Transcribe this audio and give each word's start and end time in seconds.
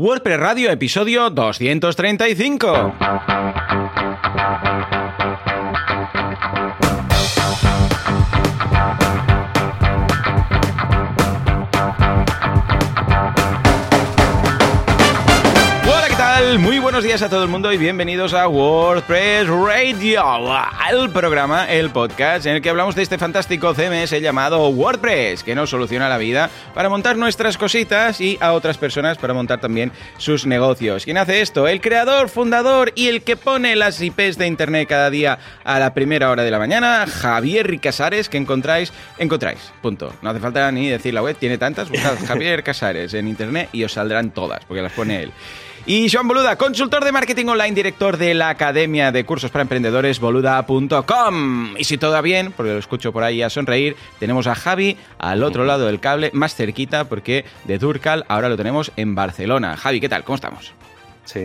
WordPress 0.00 0.38
Radio, 0.38 0.70
episodio 0.70 1.28
235. 1.28 2.94
Días 17.10 17.22
a 17.22 17.28
todo 17.28 17.42
el 17.42 17.48
mundo 17.48 17.72
y 17.72 17.76
bienvenidos 17.76 18.34
a 18.34 18.46
WordPress 18.46 19.48
Radio, 19.48 20.22
el 20.92 21.10
programa, 21.10 21.68
el 21.68 21.90
podcast 21.90 22.46
en 22.46 22.54
el 22.54 22.62
que 22.62 22.70
hablamos 22.70 22.94
de 22.94 23.02
este 23.02 23.18
fantástico 23.18 23.74
CMS 23.74 24.12
llamado 24.20 24.68
WordPress, 24.68 25.42
que 25.42 25.56
nos 25.56 25.70
soluciona 25.70 26.08
la 26.08 26.18
vida 26.18 26.50
para 26.72 26.88
montar 26.88 27.16
nuestras 27.16 27.58
cositas 27.58 28.20
y 28.20 28.38
a 28.40 28.52
otras 28.52 28.78
personas 28.78 29.18
para 29.18 29.34
montar 29.34 29.60
también 29.60 29.90
sus 30.18 30.46
negocios. 30.46 31.04
¿Quién 31.04 31.18
hace 31.18 31.40
esto? 31.40 31.66
El 31.66 31.80
creador, 31.80 32.28
fundador 32.28 32.92
y 32.94 33.08
el 33.08 33.22
que 33.22 33.36
pone 33.36 33.74
las 33.74 34.00
IPs 34.00 34.38
de 34.38 34.46
internet 34.46 34.88
cada 34.88 35.10
día 35.10 35.40
a 35.64 35.80
la 35.80 35.92
primera 35.94 36.30
hora 36.30 36.44
de 36.44 36.50
la 36.52 36.60
mañana, 36.60 37.08
Javier 37.08 37.66
Ricasares, 37.66 38.28
que 38.28 38.36
encontráis, 38.36 38.92
encontráis, 39.18 39.72
punto. 39.82 40.14
No 40.22 40.30
hace 40.30 40.38
falta 40.38 40.70
ni 40.70 40.88
decir 40.88 41.12
la 41.12 41.22
web, 41.22 41.36
tiene 41.36 41.58
tantas, 41.58 41.90
buscad 41.90 42.16
Javier 42.24 42.62
Casares 42.62 43.14
en 43.14 43.26
internet 43.26 43.68
y 43.72 43.82
os 43.82 43.94
saldrán 43.94 44.30
todas, 44.30 44.64
porque 44.64 44.82
las 44.82 44.92
pone 44.92 45.24
él. 45.24 45.32
Y 45.92 46.08
Joan 46.08 46.28
Boluda, 46.28 46.54
consultor 46.54 47.02
de 47.04 47.10
marketing 47.10 47.46
online, 47.46 47.72
director 47.72 48.16
de 48.16 48.32
la 48.32 48.48
Academia 48.48 49.10
de 49.10 49.24
Cursos 49.24 49.50
para 49.50 49.62
Emprendedores, 49.62 50.20
boluda.com. 50.20 51.76
Y 51.76 51.82
si 51.82 51.98
todo 51.98 52.12
va 52.12 52.20
bien, 52.20 52.52
porque 52.56 52.74
lo 52.74 52.78
escucho 52.78 53.12
por 53.12 53.24
ahí 53.24 53.42
a 53.42 53.50
sonreír, 53.50 53.96
tenemos 54.20 54.46
a 54.46 54.54
Javi 54.54 54.96
al 55.18 55.42
otro 55.42 55.64
lado 55.64 55.86
del 55.86 55.98
cable, 55.98 56.30
más 56.32 56.54
cerquita, 56.54 57.06
porque 57.06 57.44
de 57.64 57.78
Durcal 57.78 58.24
ahora 58.28 58.48
lo 58.48 58.56
tenemos 58.56 58.92
en 58.94 59.16
Barcelona. 59.16 59.76
Javi, 59.76 60.00
¿qué 60.00 60.08
tal? 60.08 60.22
¿Cómo 60.22 60.36
estamos? 60.36 60.74
Sí, 61.24 61.44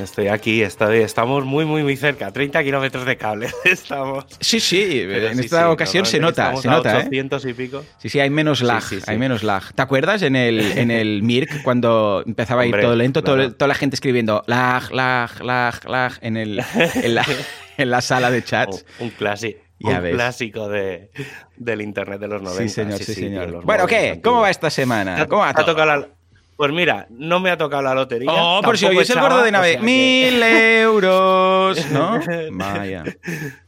estoy 0.00 0.28
aquí, 0.28 0.62
estoy, 0.62 0.98
estamos 0.98 1.44
muy, 1.44 1.64
muy, 1.64 1.82
muy 1.82 1.96
cerca, 1.96 2.30
30 2.30 2.62
kilómetros 2.62 3.04
de 3.04 3.16
cable 3.16 3.48
estamos. 3.64 4.26
Sí, 4.40 4.60
sí, 4.60 5.04
Pero 5.08 5.28
en 5.28 5.38
sí, 5.38 5.44
esta 5.46 5.62
sí, 5.62 5.64
ocasión 5.64 6.06
se 6.06 6.20
nota, 6.20 6.54
se 6.56 6.68
nota, 6.68 6.98
800 6.98 7.44
¿eh? 7.44 7.50
y 7.50 7.54
pico. 7.54 7.84
Sí, 7.98 8.08
sí, 8.08 8.20
hay 8.20 8.30
menos 8.30 8.62
lag, 8.62 8.82
sí, 8.82 9.00
hay 9.06 9.18
menos 9.18 9.42
lag. 9.42 9.72
¿Te 9.74 9.82
acuerdas 9.82 10.22
en 10.22 10.36
el, 10.36 10.60
en 10.60 10.90
el 10.90 11.22
Mirk 11.24 11.62
cuando 11.62 12.22
empezaba 12.26 12.62
a 12.62 12.66
ir 12.66 12.78
todo 12.80 12.94
lento, 12.94 13.22
todo, 13.22 13.52
toda 13.52 13.68
la 13.68 13.74
gente 13.74 13.96
escribiendo 13.96 14.44
lag, 14.46 14.92
lag, 14.92 15.42
lag, 15.42 15.88
lag 15.88 16.12
en, 16.20 16.36
el, 16.36 16.62
en, 16.94 17.14
la, 17.14 17.24
en 17.76 17.90
la 17.90 18.00
sala 18.00 18.30
de 18.30 18.44
chats? 18.44 18.84
un, 19.00 19.06
un 19.06 19.10
clásico. 19.10 19.60
Ya 19.80 19.96
un 19.96 20.02
ves. 20.04 20.14
clásico 20.14 20.68
de, 20.68 21.10
del 21.56 21.82
internet 21.82 22.20
de 22.20 22.28
los 22.28 22.40
90. 22.40 22.62
Sí, 22.62 22.68
señor, 22.68 22.98
sí, 22.98 23.14
señor. 23.14 23.64
bueno, 23.64 23.86
¿qué? 23.86 24.20
¿Cómo 24.22 24.42
va 24.42 24.50
esta 24.50 24.70
semana? 24.70 25.26
¿Cómo 25.26 25.42
va 25.42 25.52
todo? 25.52 25.66
tocado 25.66 25.86
la, 25.86 26.08
pues 26.56 26.72
mira, 26.72 27.06
no 27.10 27.40
me 27.40 27.50
ha 27.50 27.56
tocado 27.56 27.82
la 27.82 27.94
lotería. 27.94 28.30
Oh, 28.32 28.60
por 28.62 28.76
si 28.78 28.86
hoy 28.86 28.98
es 28.98 29.10
el 29.10 29.20
gordo 29.20 29.42
de 29.42 29.50
nave. 29.52 29.70
O 29.70 29.72
sea 29.74 29.82
¡Mil 29.82 30.40
que... 30.40 30.80
euros! 30.82 31.90
¿No? 31.90 32.20
Vaya. 32.52 33.04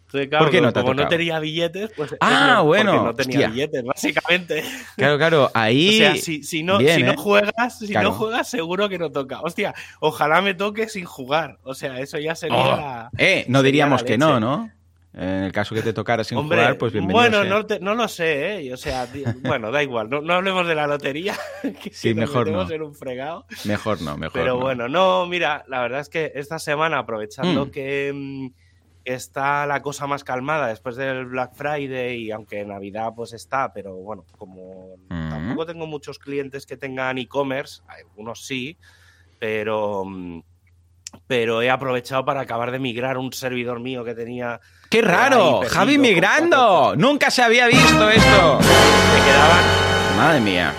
Claro, 0.08 0.44
¿Por 0.46 0.50
qué 0.50 0.60
no 0.62 0.72
te 0.72 0.80
Como 0.80 0.94
no 0.94 1.08
tenía 1.08 1.38
billetes, 1.40 1.90
pues. 1.94 2.16
Ah, 2.20 2.62
bueno. 2.64 3.04
no 3.04 3.14
tenía 3.14 3.36
hostia. 3.38 3.48
billetes, 3.48 3.84
básicamente. 3.84 4.64
Claro, 4.96 5.18
claro, 5.18 5.50
ahí. 5.52 5.88
O 5.96 5.98
sea, 5.98 6.14
si, 6.16 6.42
si 6.42 6.62
no, 6.62 6.78
Bien, 6.78 6.96
si 6.96 7.02
no 7.02 7.12
¿eh? 7.12 7.16
juegas, 7.18 7.78
si 7.78 7.88
Claro. 7.88 8.08
no 8.10 8.14
juegas, 8.14 8.48
seguro 8.48 8.88
que 8.88 8.98
no 8.98 9.10
toca. 9.10 9.40
Hostia, 9.42 9.74
ojalá 10.00 10.40
me 10.40 10.54
toque 10.54 10.88
sin 10.88 11.04
jugar. 11.04 11.58
O 11.64 11.74
sea, 11.74 12.00
eso 12.00 12.18
ya 12.18 12.34
sería. 12.34 12.56
Oh. 12.56 12.76
la- 12.76 13.10
Eh, 13.18 13.44
no 13.48 13.62
diríamos 13.62 14.04
que 14.04 14.16
no, 14.16 14.40
¿no? 14.40 14.70
En 15.16 15.44
el 15.44 15.52
caso 15.52 15.74
que 15.74 15.80
te 15.80 15.94
tocara 15.94 16.22
sin 16.24 16.36
Hombre, 16.36 16.58
jugar, 16.58 16.76
pues 16.78 16.92
bienvenido. 16.92 17.18
bueno, 17.18 17.40
sea. 17.40 17.50
no, 17.50 17.64
te- 17.66 17.80
no 17.80 17.94
lo 17.94 18.06
sé, 18.06 18.66
¿eh? 18.66 18.72
O 18.74 18.76
sea, 18.76 19.08
bueno, 19.42 19.70
da 19.70 19.82
igual, 19.82 20.10
no, 20.10 20.20
no 20.20 20.34
hablemos 20.34 20.66
de 20.66 20.74
la 20.74 20.86
lotería. 20.86 21.34
Que 21.82 21.90
Sí, 21.90 22.10
nos 22.14 22.28
mejor 22.28 22.50
no. 22.50 22.70
en 22.70 22.82
un 22.82 22.94
fregado. 22.94 23.46
Mejor 23.64 24.02
no, 24.02 24.18
mejor 24.18 24.34
Pero 24.40 24.54
no. 24.56 24.60
bueno, 24.60 24.88
no, 24.88 25.26
mira, 25.26 25.64
la 25.68 25.80
verdad 25.80 26.00
es 26.00 26.10
que 26.10 26.32
esta 26.34 26.58
semana, 26.58 26.98
aprovechando 26.98 27.64
Mm. 27.66 27.70
que 27.70 28.12
mm, 28.14 28.46
está 29.06 29.64
la 29.66 29.80
cosa 29.80 30.06
más 30.06 30.22
calmada 30.22 30.66
después 30.66 30.96
del 30.96 31.24
Black 31.26 31.54
Friday 31.54 32.24
y 32.24 32.30
aunque 32.30 32.64
Navidad 32.66 33.12
pues 33.16 33.32
está, 33.32 33.72
pero 33.72 33.94
bueno, 33.94 34.24
como 34.36 34.96
Mm. 35.08 35.30
tampoco 35.30 35.64
tengo 35.64 35.86
muchos 35.86 36.18
clientes 36.18 36.66
que 36.66 36.76
tengan 36.76 37.16
e-commerce, 37.16 37.80
algunos 37.88 38.44
sí, 38.44 38.76
pero, 39.38 40.04
pero 41.26 41.62
he 41.62 41.70
aprovechado 41.70 42.24
para 42.24 42.40
acabar 42.42 42.70
de 42.70 42.78
migrar 42.78 43.18
un 43.18 43.32
servidor 43.32 43.80
mío 43.80 44.04
que 44.04 44.14
tenía. 44.14 44.60
¡Qué 44.90 45.02
raro! 45.02 45.62
¡Javi 45.68 45.98
migrando! 45.98 46.94
¡Nunca 46.96 47.30
se 47.30 47.42
había 47.42 47.66
visto 47.66 48.08
esto! 48.10 48.58
Me 48.60 49.24
quedaban 49.24 49.64
Madre 50.16 50.40
mía. 50.40 50.72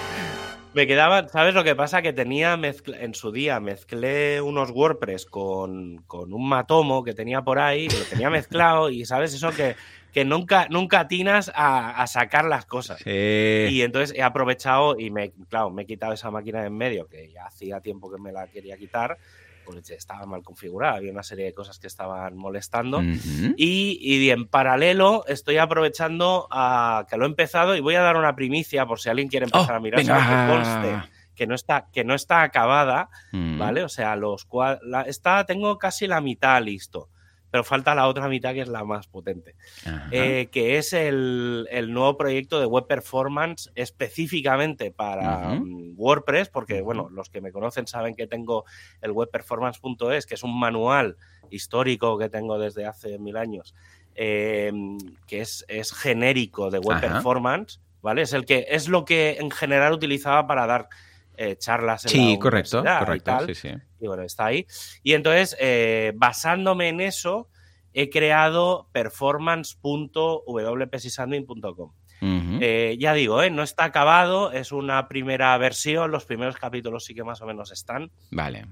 Me 0.74 0.86
quedaban, 0.86 1.28
¿sabes 1.30 1.56
lo 1.56 1.64
que 1.64 1.76
pasa? 1.76 2.02
Que 2.04 2.14
tenía 2.14 2.56
mezcla- 2.56 2.98
en 3.00 3.16
su 3.16 3.32
día, 3.32 3.60
mezclé 3.60 4.42
unos 4.42 4.70
WordPress 4.70 5.26
con, 5.26 6.04
con 6.06 6.34
un 6.34 6.48
Matomo 6.48 7.04
que 7.04 7.14
tenía 7.14 7.42
por 7.42 7.58
ahí, 7.58 7.90
lo 7.90 8.04
tenía 8.06 8.30
mezclado 8.30 8.90
y, 8.92 9.04
¿sabes? 9.06 9.34
Eso 9.34 9.50
que, 9.52 9.76
que 10.14 10.24
nunca, 10.24 10.68
nunca 10.70 11.00
atinas 11.00 11.52
a, 11.56 12.00
a 12.02 12.06
sacar 12.06 12.46
las 12.46 12.66
cosas. 12.66 13.00
Sí. 13.04 13.10
Y 13.10 13.82
entonces 13.82 14.16
he 14.16 14.22
aprovechado 14.22 15.00
y, 15.00 15.10
me, 15.10 15.32
claro, 15.50 15.72
me 15.72 15.82
he 15.82 15.86
quitado 15.88 16.14
esa 16.14 16.30
máquina 16.30 16.62
de 16.62 16.68
en 16.68 16.78
medio, 16.78 17.08
que 17.08 17.32
ya 17.32 17.46
hacía 17.46 17.82
tiempo 17.82 18.12
que 18.12 18.22
me 18.22 18.32
la 18.32 18.46
quería 18.48 18.78
quitar, 18.78 19.18
porque 19.68 19.94
estaba 19.94 20.26
mal 20.26 20.42
configurada, 20.42 20.96
había 20.96 21.12
una 21.12 21.22
serie 21.24 21.46
de 21.46 21.54
cosas 21.54 21.78
que 21.78 21.88
estaban 21.88 22.36
molestando. 22.38 23.02
Y, 23.58 23.98
y 24.02 24.30
en 24.32 24.48
paralelo 24.48 25.26
estoy 25.28 25.58
aprovechando 25.58 26.48
a 26.50 27.06
que 27.10 27.18
lo 27.18 27.26
he 27.26 27.28
empezado 27.28 27.76
y 27.76 27.82
voy 27.82 27.96
a 27.96 28.02
dar 28.02 28.16
una 28.18 28.36
primicia 28.36 28.86
por 28.86 29.00
si 29.00 29.10
alguien 29.10 29.28
quiere 29.28 29.46
empezar 29.46 29.74
Oh, 29.74 29.78
a 29.78 29.80
mirar. 29.80 30.02
Que 30.02 30.08
conste 30.54 31.10
que 31.36 31.46
no 31.46 31.54
está, 31.54 31.86
que 31.94 32.04
no 32.04 32.16
está 32.16 32.42
acabada, 32.42 33.10
Mm. 33.32 33.60
¿vale? 33.60 33.84
O 33.84 33.90
sea, 33.90 34.16
los 34.16 34.48
cua- 34.50 34.80
la, 34.82 35.02
está, 35.04 35.46
tengo 35.46 35.78
casi 35.78 36.08
la 36.08 36.20
mitad 36.20 36.60
listo, 36.64 37.10
pero 37.50 37.64
falta 37.64 37.96
la 37.96 38.08
otra 38.08 38.28
mitad 38.28 38.54
que 38.54 38.62
es 38.62 38.68
la 38.68 38.84
más 38.84 39.08
potente, 39.08 39.56
eh, 40.12 40.50
que 40.52 40.78
es 40.78 40.94
el, 40.94 41.68
el 41.72 41.94
nuevo 41.94 42.18
proyecto 42.18 42.60
de 42.60 42.66
Web 42.66 42.88
Performance 42.88 43.72
específicamente 43.76 44.92
para 44.92 45.56
mm, 45.56 45.94
WordPress, 45.96 46.50
porque, 46.50 46.82
bueno, 46.82 47.10
los 47.10 47.30
que 47.30 47.42
me 47.42 47.52
conocen 47.52 47.88
saben 47.88 48.16
que 48.16 48.28
tengo 48.28 48.66
el 49.02 49.12
webperformance.es, 49.12 50.26
que 50.26 50.36
es 50.36 50.44
un 50.44 50.60
manual 50.60 51.18
histórico 51.50 52.18
que 52.18 52.30
tengo 52.30 52.60
desde 52.60 52.86
hace 52.86 53.18
mil 53.20 53.38
años, 53.38 53.74
eh, 54.16 54.72
que 55.26 55.42
es, 55.42 55.66
es 55.68 55.94
genérico 55.94 56.70
de 56.70 56.80
web 56.80 56.98
Ajá. 56.98 57.14
performance, 57.14 57.80
¿vale? 58.02 58.24
Es 58.24 58.34
el 58.34 58.46
que 58.46 58.66
es 58.70 58.88
lo 58.90 59.06
que 59.06 59.38
en 59.40 59.52
general 59.52 59.94
utilizaba 59.94 60.48
para 60.48 60.68
dar 60.68 60.90
eh, 61.38 61.56
charlas 61.56 62.06
en 62.06 62.12
Sí, 62.12 62.34
la 62.34 62.40
correcto, 62.40 62.80
y 62.80 63.00
correcto. 63.00 63.24
tal. 63.24 63.46
Sí, 63.46 63.56
sí. 63.56 63.70
Y 64.00 64.08
bueno, 64.08 64.24
está 64.24 64.46
ahí. 64.46 64.66
Y 65.04 65.14
entonces, 65.14 65.58
eh, 65.60 66.14
basándome 66.16 66.88
en 66.90 67.02
eso, 67.02 67.50
he 67.94 68.10
creado 68.10 68.88
performance.wpsysadmin.com. 68.92 71.92
Ujú. 72.20 72.58
Eh, 72.62 72.98
ya 73.00 73.14
digo, 73.14 73.44
¿eh? 73.44 73.50
no 73.50 73.64
está 73.64 73.86
acabado, 73.86 74.52
es 74.52 74.72
una 74.72 75.08
primera 75.08 75.58
versión, 75.58 76.12
los 76.12 76.26
primeros 76.26 76.58
capítulos 76.58 77.06
sí 77.06 77.14
que 77.14 77.24
más 77.24 77.42
o 77.42 77.46
menos 77.46 77.72
están. 77.72 78.12
Vale. 78.32 78.66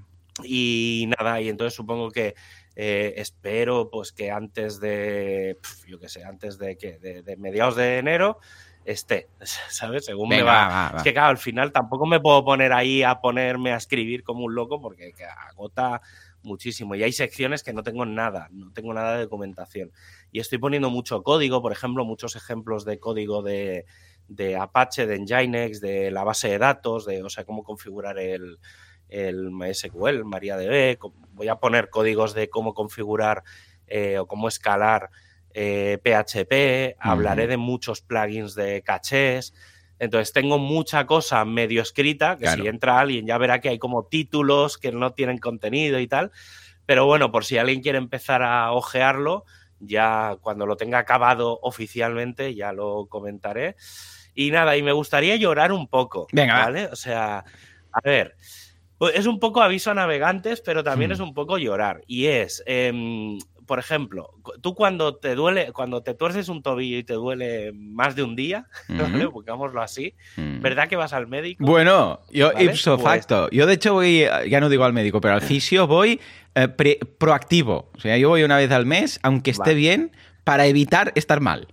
Y 0.44 1.08
nada, 1.18 1.40
y 1.40 1.48
entonces 1.48 1.74
supongo 1.74 2.10
que 2.10 2.34
eh, 2.74 3.14
espero 3.16 3.88
pues 3.90 4.12
que 4.12 4.30
antes 4.30 4.80
de, 4.80 5.58
yo 5.86 5.98
qué 5.98 6.08
sé, 6.08 6.24
antes 6.24 6.58
de 6.58 6.76
que 6.76 6.98
de, 6.98 7.22
de 7.22 7.36
mediados 7.36 7.76
de 7.76 7.98
enero 7.98 8.38
esté, 8.86 9.28
¿sabes? 9.70 10.06
Según 10.06 10.28
me 10.28 10.42
va. 10.42 10.68
va, 10.68 10.90
va. 10.92 10.98
Es 10.98 11.02
que 11.02 11.12
claro, 11.12 11.30
al 11.30 11.38
final 11.38 11.72
tampoco 11.72 12.06
me 12.06 12.20
puedo 12.20 12.44
poner 12.44 12.72
ahí 12.72 13.02
a 13.02 13.20
ponerme 13.20 13.72
a 13.72 13.76
escribir 13.76 14.22
como 14.22 14.44
un 14.44 14.54
loco 14.54 14.80
porque 14.80 15.12
que 15.12 15.24
agota 15.24 16.00
muchísimo. 16.42 16.94
Y 16.94 17.02
hay 17.02 17.12
secciones 17.12 17.62
que 17.62 17.72
no 17.72 17.82
tengo 17.82 18.06
nada, 18.06 18.48
no 18.52 18.72
tengo 18.72 18.94
nada 18.94 19.16
de 19.16 19.24
documentación. 19.24 19.92
Y 20.30 20.40
estoy 20.40 20.58
poniendo 20.58 20.90
mucho 20.90 21.22
código, 21.22 21.60
por 21.60 21.72
ejemplo, 21.72 22.04
muchos 22.04 22.36
ejemplos 22.36 22.84
de 22.84 22.98
código 22.98 23.42
de, 23.42 23.84
de 24.28 24.56
Apache, 24.56 25.06
de 25.06 25.18
Nginx, 25.18 25.80
de 25.80 26.10
la 26.10 26.24
base 26.24 26.48
de 26.48 26.58
datos, 26.58 27.04
de, 27.04 27.22
o 27.22 27.28
sea, 27.28 27.44
cómo 27.44 27.64
configurar 27.64 28.18
el, 28.18 28.58
el 29.08 29.50
MySQL, 29.50 30.24
MariaDB. 30.24 30.98
Voy 31.32 31.48
a 31.48 31.56
poner 31.56 31.90
códigos 31.90 32.34
de 32.34 32.48
cómo 32.48 32.72
configurar 32.72 33.42
eh, 33.86 34.18
o 34.18 34.26
cómo 34.26 34.48
escalar 34.48 35.10
eh, 35.58 35.98
PHP. 36.04 36.96
Hablaré 37.00 37.44
Ujú. 37.44 37.50
de 37.50 37.56
muchos 37.56 38.02
plugins 38.02 38.54
de 38.54 38.82
cachés. 38.82 39.54
Entonces 39.98 40.34
tengo 40.34 40.58
mucha 40.58 41.06
cosa 41.06 41.42
medio 41.46 41.80
escrita, 41.80 42.36
que 42.36 42.42
Claro. 42.44 42.62
si 42.62 42.68
entra 42.68 43.00
alguien 43.00 43.26
ya 43.26 43.38
verá 43.38 43.60
que 43.62 43.70
hay 43.70 43.78
como 43.78 44.04
títulos 44.04 44.76
que 44.76 44.92
no 44.92 45.14
tienen 45.14 45.38
contenido 45.38 45.98
y 45.98 46.06
tal. 46.06 46.30
Pero 46.84 47.06
bueno, 47.06 47.32
por 47.32 47.46
si 47.46 47.56
alguien 47.56 47.80
quiere 47.80 47.96
empezar 47.96 48.42
a 48.42 48.72
ojearlo, 48.72 49.44
ya 49.80 50.36
cuando 50.42 50.66
lo 50.66 50.76
tenga 50.76 50.98
acabado 50.98 51.58
oficialmente 51.62 52.54
ya 52.54 52.72
lo 52.74 53.06
comentaré. 53.08 53.76
Y 54.34 54.50
nada, 54.50 54.76
y 54.76 54.82
me 54.82 54.92
gustaría 54.92 55.36
llorar 55.36 55.72
un 55.72 55.88
poco. 55.88 56.26
Venga, 56.32 56.52
va. 56.58 56.64
¿vale? 56.66 56.86
O 56.92 56.96
sea, 56.96 57.44
a 57.90 58.00
ver, 58.04 58.36
pues 58.98 59.14
es 59.16 59.24
un 59.26 59.40
poco 59.40 59.62
aviso 59.62 59.90
a 59.90 59.94
navegantes, 59.94 60.60
pero 60.60 60.84
también 60.84 61.12
es 61.12 61.20
un 61.20 61.32
poco 61.32 61.56
llorar. 61.56 62.02
Y 62.06 62.26
es, 62.26 62.62
em, 62.66 63.38
por 63.66 63.78
ejemplo, 63.78 64.30
tú 64.62 64.74
cuando 64.74 65.16
te 65.16 65.34
duele, 65.34 65.72
cuando 65.72 66.02
te 66.02 66.14
tuerces 66.14 66.48
un 66.48 66.62
tobillo 66.62 66.98
y 66.98 67.04
te 67.04 67.14
duele 67.14 67.72
más 67.74 68.14
de 68.16 68.22
un 68.22 68.36
día, 68.36 68.66
¿vale? 68.88 69.28
Pongámoslo 69.28 69.82
así, 69.82 70.14
Mm. 70.36 70.60
¿verdad 70.60 70.88
que 70.88 70.96
vas 70.96 71.12
al 71.12 71.26
médico? 71.26 71.64
Bueno, 71.64 72.20
yo 72.30 72.52
¿Vale? 72.52 72.64
ipso 72.64 72.96
Pues- 72.96 73.04
facto. 73.04 73.50
Yo 73.50 73.66
de 73.66 73.74
hecho 73.74 73.94
voy, 73.94 74.24
ya 74.48 74.60
no 74.60 74.68
digo 74.68 74.84
al 74.84 74.92
médico, 74.92 75.20
pero 75.20 75.34
al 75.34 75.40
fisio 75.42 75.86
voy 75.86 76.20
eh, 76.54 76.68
pre- 76.68 76.98
proactivo. 77.18 77.90
O 77.96 78.00
sea, 78.00 78.16
yo 78.16 78.28
voy 78.30 78.42
una 78.42 78.56
vez 78.56 78.70
al 78.70 78.86
mes, 78.86 79.20
aunque 79.22 79.50
esté 79.50 79.70
Vale. 79.70 79.74
bien, 79.74 80.12
para 80.44 80.66
evitar 80.66 81.12
estar 81.16 81.40
mal. 81.40 81.68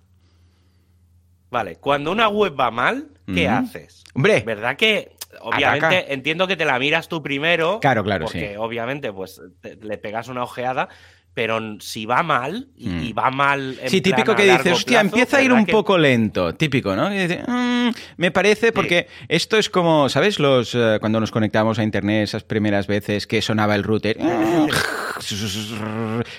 Vale, 1.51 1.75
cuando 1.75 2.12
una 2.12 2.28
web 2.30 2.60
va 2.60 2.72
mal, 2.72 3.10
¿qué 3.34 3.48
haces? 3.48 4.04
Hombre, 4.16 4.42
¿Verdad 4.46 4.75
que 4.75 5.12
obviamente 5.42 5.86
Ataca. 5.86 6.12
entiendo 6.13 6.48
que 6.48 6.56
te 6.56 6.66
la 6.66 6.80
miras 6.80 7.07
tú 7.07 7.22
primero? 7.22 7.80
Claro, 7.80 8.04
claro, 8.04 8.25
porque 8.25 8.50
sí. 8.51 8.56
obviamente 8.57 9.13
pues 9.13 9.39
te- 9.62 9.75
le 9.75 9.98
pegas 10.00 10.28
una 10.30 10.44
ojeada, 10.44 10.89
pero 11.33 11.59
si 11.80 12.06
va 12.06 12.21
mal 12.24 12.68
y, 12.77 12.88
Mm. 12.89 13.13
va 13.18 13.31
mal 13.31 13.77
en 13.81 13.89
sí, 13.89 14.01
típico 14.01 14.35
que 14.35 14.44
dices, 14.44 14.74
hostia, 14.74 15.01
plazo, 15.01 15.15
empieza 15.15 15.38
a 15.38 15.41
ir 15.41 15.47
¿verdad 15.50 15.59
un 15.62 15.65
que- 15.65 15.71
poco 15.71 15.97
lento. 15.97 16.53
Típico, 16.53 16.95
¿no? 16.95 17.13
Y 17.13 17.18
dices, 17.18 17.39
"Mm, 17.47 17.89
me 18.18 18.31
parece, 18.31 18.71
porque 18.71 19.07
esto 19.27 19.57
es 19.57 19.69
como, 19.69 20.09
¿sabes? 20.09 20.39
Los 20.39 20.75
eh, 20.75 20.97
Cuando 21.00 21.19
nos 21.19 21.31
conectamos 21.31 21.80
a 21.80 21.83
internet 21.83 22.24
esas 22.24 22.44
primeras 22.44 22.85
veces 22.88 23.25
que 23.27 23.41
sonaba 23.41 23.75
el 23.75 23.83
router, 23.83 24.18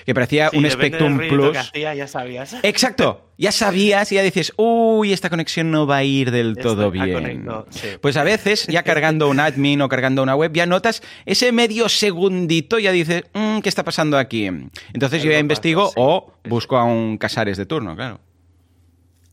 que 0.05 0.13
parecía 0.13 0.49
Sí, 0.49 0.57
un 0.57 0.69
Spectrum 0.69 1.17
Plus. 1.17 1.51
que 1.51 1.57
hacía, 1.57 1.95
ya 1.95 2.07
sabías. 2.07 2.55
Exacto, 2.63 3.31
ya 3.37 3.51
sabías 3.51 4.11
y 4.11 4.15
ya 4.15 4.21
dices, 4.21 4.53
uy, 4.57 5.11
esta 5.13 5.29
conexión 5.29 5.71
no 5.71 5.87
va 5.87 5.97
a 5.97 6.03
ir 6.03 6.31
del 6.31 6.55
todo 6.55 6.91
bien. 6.91 7.45
sí. 7.69 7.87
Pues 8.01 8.17
a 8.17 8.23
veces, 8.23 8.67
ya 8.67 8.83
cargando 8.83 9.29
un 9.29 9.39
admin 9.39 9.81
o 9.81 9.89
cargando 9.89 10.23
una 10.23 10.35
web, 10.35 10.51
ya 10.53 10.65
notas 10.65 11.01
ese 11.25 11.51
medio 11.51 11.89
segundito, 11.89 12.79
ya 12.79 12.91
dices, 12.91 13.23
"Mm, 13.33 13.59
¿qué 13.59 13.69
está 13.69 13.83
pasando 13.83 14.17
aquí? 14.17 14.49
Entonces 14.93 15.23
yo 15.23 15.31
ya 15.31 15.39
investigo 15.39 15.83
pasa, 15.83 15.93
sí. 15.95 16.01
o 16.01 16.33
busco 16.49 16.77
a 16.77 16.83
un 16.83 17.17
Casares 17.17 17.57
de 17.57 17.65
turno, 17.65 17.95
claro. 17.95 18.19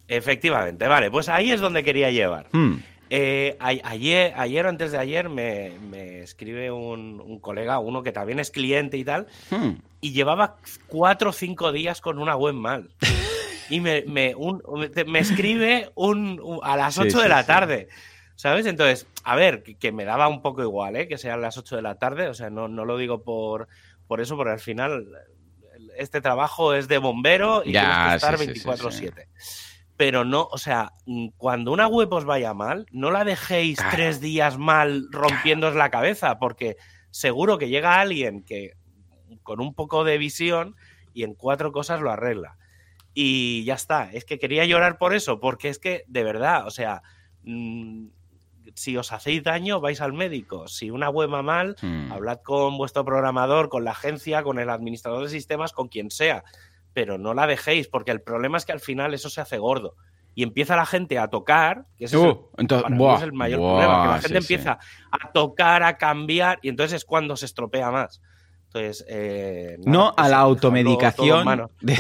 Efectivamente, 0.09 0.87
vale, 0.89 1.11
pues 1.11 1.29
ahí 1.29 1.51
es 1.53 1.61
donde 1.61 1.85
quería 1.85 2.11
llevar. 2.11 2.47
Hmm. 2.53 2.77
Eh, 3.15 3.57
a- 3.61 3.69
ayer, 3.91 4.33
ayer 4.37 4.65
o 4.67 4.69
antes 4.69 4.91
de 4.93 4.99
ayer 4.99 5.29
me, 5.29 5.73
me 5.91 6.21
escribe 6.21 6.71
un, 6.71 7.21
un 7.21 7.39
colega, 7.41 7.79
uno 7.79 8.03
que 8.03 8.13
también 8.13 8.39
es 8.41 8.51
cliente 8.51 8.97
y 8.97 9.05
tal, 9.05 9.27
Hmm. 9.51 9.73
y 10.01 10.13
llevaba 10.13 10.57
cuatro 10.87 11.31
o 11.31 11.33
cinco 11.33 11.73
días 11.73 12.01
con 12.01 12.19
una 12.19 12.37
web 12.37 12.55
mal. 12.55 12.91
Y 13.71 13.81
me, 13.81 14.03
me, 14.07 14.35
un- 14.35 14.63
me- 15.07 15.19
escribe 15.19 15.91
un, 15.95 16.41
un- 16.43 16.61
a 16.63 16.77
las 16.77 16.95
Sí, 16.95 17.01
8 17.03 17.19
de 17.19 17.23
sí, 17.25 17.29
la 17.29 17.41
sí. 17.43 17.47
tarde. 17.47 17.89
¿Sabes? 18.35 18.67
Entonces, 18.67 19.07
a 19.25 19.37
ver, 19.37 19.63
que, 19.63 19.77
que 19.77 19.93
me 19.93 20.05
daba 20.05 20.27
un 20.29 20.43
poco 20.43 20.63
igual, 20.63 20.97
¿eh? 20.97 21.07
Que 21.07 21.17
sean 21.17 21.41
las 21.41 21.57
8 21.59 21.77
de 21.77 21.83
la 21.83 21.95
tarde. 21.95 22.29
O 22.29 22.35
sea, 22.35 22.51
no, 22.51 22.67
no 22.67 22.85
lo 22.85 22.99
digo 22.99 23.23
por, 23.23 23.69
por 24.09 24.21
eso, 24.21 24.37
porque 24.37 24.53
al 24.53 24.59
final 24.59 25.07
este 25.97 26.21
trabajo 26.21 26.75
es 26.75 26.89
de 26.89 26.99
bombero 26.99 27.63
y 27.65 27.73
Ya, 27.73 27.83
tienes 27.83 28.09
que 28.09 28.15
estar 28.17 28.39
sí, 28.39 28.47
sí, 28.47 28.61
sí, 28.61 28.69
24-7. 28.69 29.27
Pero 29.97 30.25
no, 30.25 30.49
o 30.51 30.59
sea, 30.59 30.93
mm, 31.07 31.29
cuando 31.37 31.73
una 31.73 31.87
web 31.87 32.13
os 32.13 32.25
vaya 32.25 32.55
mal, 32.55 32.87
no 32.93 33.11
la 33.11 33.25
dejéis 33.25 33.77
Claro. 33.79 33.93
tres 33.97 34.21
días 34.21 34.59
mal 34.59 35.07
rompiéndoos 35.11 35.75
la 35.75 35.91
cabeza, 35.91 36.39
porque 36.39 36.77
seguro 37.11 37.59
que 37.59 37.69
llega 37.69 38.01
alguien 38.01 38.43
que 38.43 38.73
con 39.43 39.61
un 39.61 39.75
poco 39.75 40.05
de 40.05 40.19
visión 40.19 40.77
y 41.15 41.25
en 41.25 41.35
cuatro 41.35 41.73
cosas 41.73 42.01
lo 42.01 42.11
arregla. 42.11 42.57
Y 43.15 43.65
ya 43.65 43.75
está. 43.75 44.11
Es 44.13 44.25
que 44.25 44.39
quería 44.39 44.65
llorar 44.65 44.97
por 44.99 45.15
eso, 45.15 45.39
porque 45.41 45.69
es 45.69 45.79
que, 45.79 46.05
de 46.07 46.25
verdad, 46.25 46.67
o 46.67 46.71
sea, 46.71 47.03
mm, 47.43 48.07
si 48.75 48.97
os 48.97 49.13
hacéis 49.13 49.43
daño, 49.43 49.81
vais 49.81 50.01
al 50.01 50.13
médico. 50.13 50.69
Si 50.69 50.91
una 50.91 51.09
web 51.11 51.33
va 51.33 51.43
mal, 51.43 51.77
Hmm. 51.83 52.11
hablad 52.13 52.39
con 52.43 52.77
vuestro 52.79 53.05
programador, 53.05 53.69
con 53.69 53.85
la 53.85 53.91
agencia, 53.93 54.43
con 54.43 54.59
el 54.59 54.71
administrador 54.71 55.23
de 55.25 55.31
sistemas, 55.31 55.73
con 55.73 55.89
quien 55.89 56.11
sea. 56.11 56.45
Pero 56.93 57.17
no 57.19 57.35
la 57.35 57.47
dejéis, 57.47 57.89
porque 57.89 58.11
el 58.11 58.21
problema 58.21 58.59
es 58.59 58.65
que 58.67 58.73
al 58.73 58.81
final 58.81 59.15
eso 59.15 59.31
se 59.31 59.41
hace 59.41 59.59
gordo. 59.59 59.95
Y 60.35 60.43
empieza 60.43 60.77
la 60.77 60.87
gente 60.87 61.19
a 61.19 61.29
tocar, 61.29 61.85
que 61.99 62.07
ese 62.07 62.17
es 62.17 62.23
el, 62.23 62.37
entonces, 62.57 62.83
para 62.85 62.95
mí 62.95 62.99
buah, 62.99 63.17
es 63.17 63.23
el 63.23 63.33
mayor 63.33 63.61
buah, 63.61 63.71
problema, 63.73 64.03
que 64.03 64.09
la 64.09 64.19
gente 64.21 64.29
sí. 64.43 64.55
empieza 64.55 64.79
a 65.11 65.33
tocar, 65.33 65.83
a 65.83 65.99
cambiar, 65.99 66.59
y 66.63 66.69
entonces 66.71 66.97
es 66.97 67.05
cuando 67.05 67.37
se 67.37 67.45
estropea 67.47 67.91
más. 67.91 68.21
Entonces, 68.69 69.05
eh, 69.09 69.77
nada, 69.81 69.91
No 69.99 70.15
a 70.17 70.29
la 70.31 70.39
automedicación 70.39 71.69
de, 71.83 71.99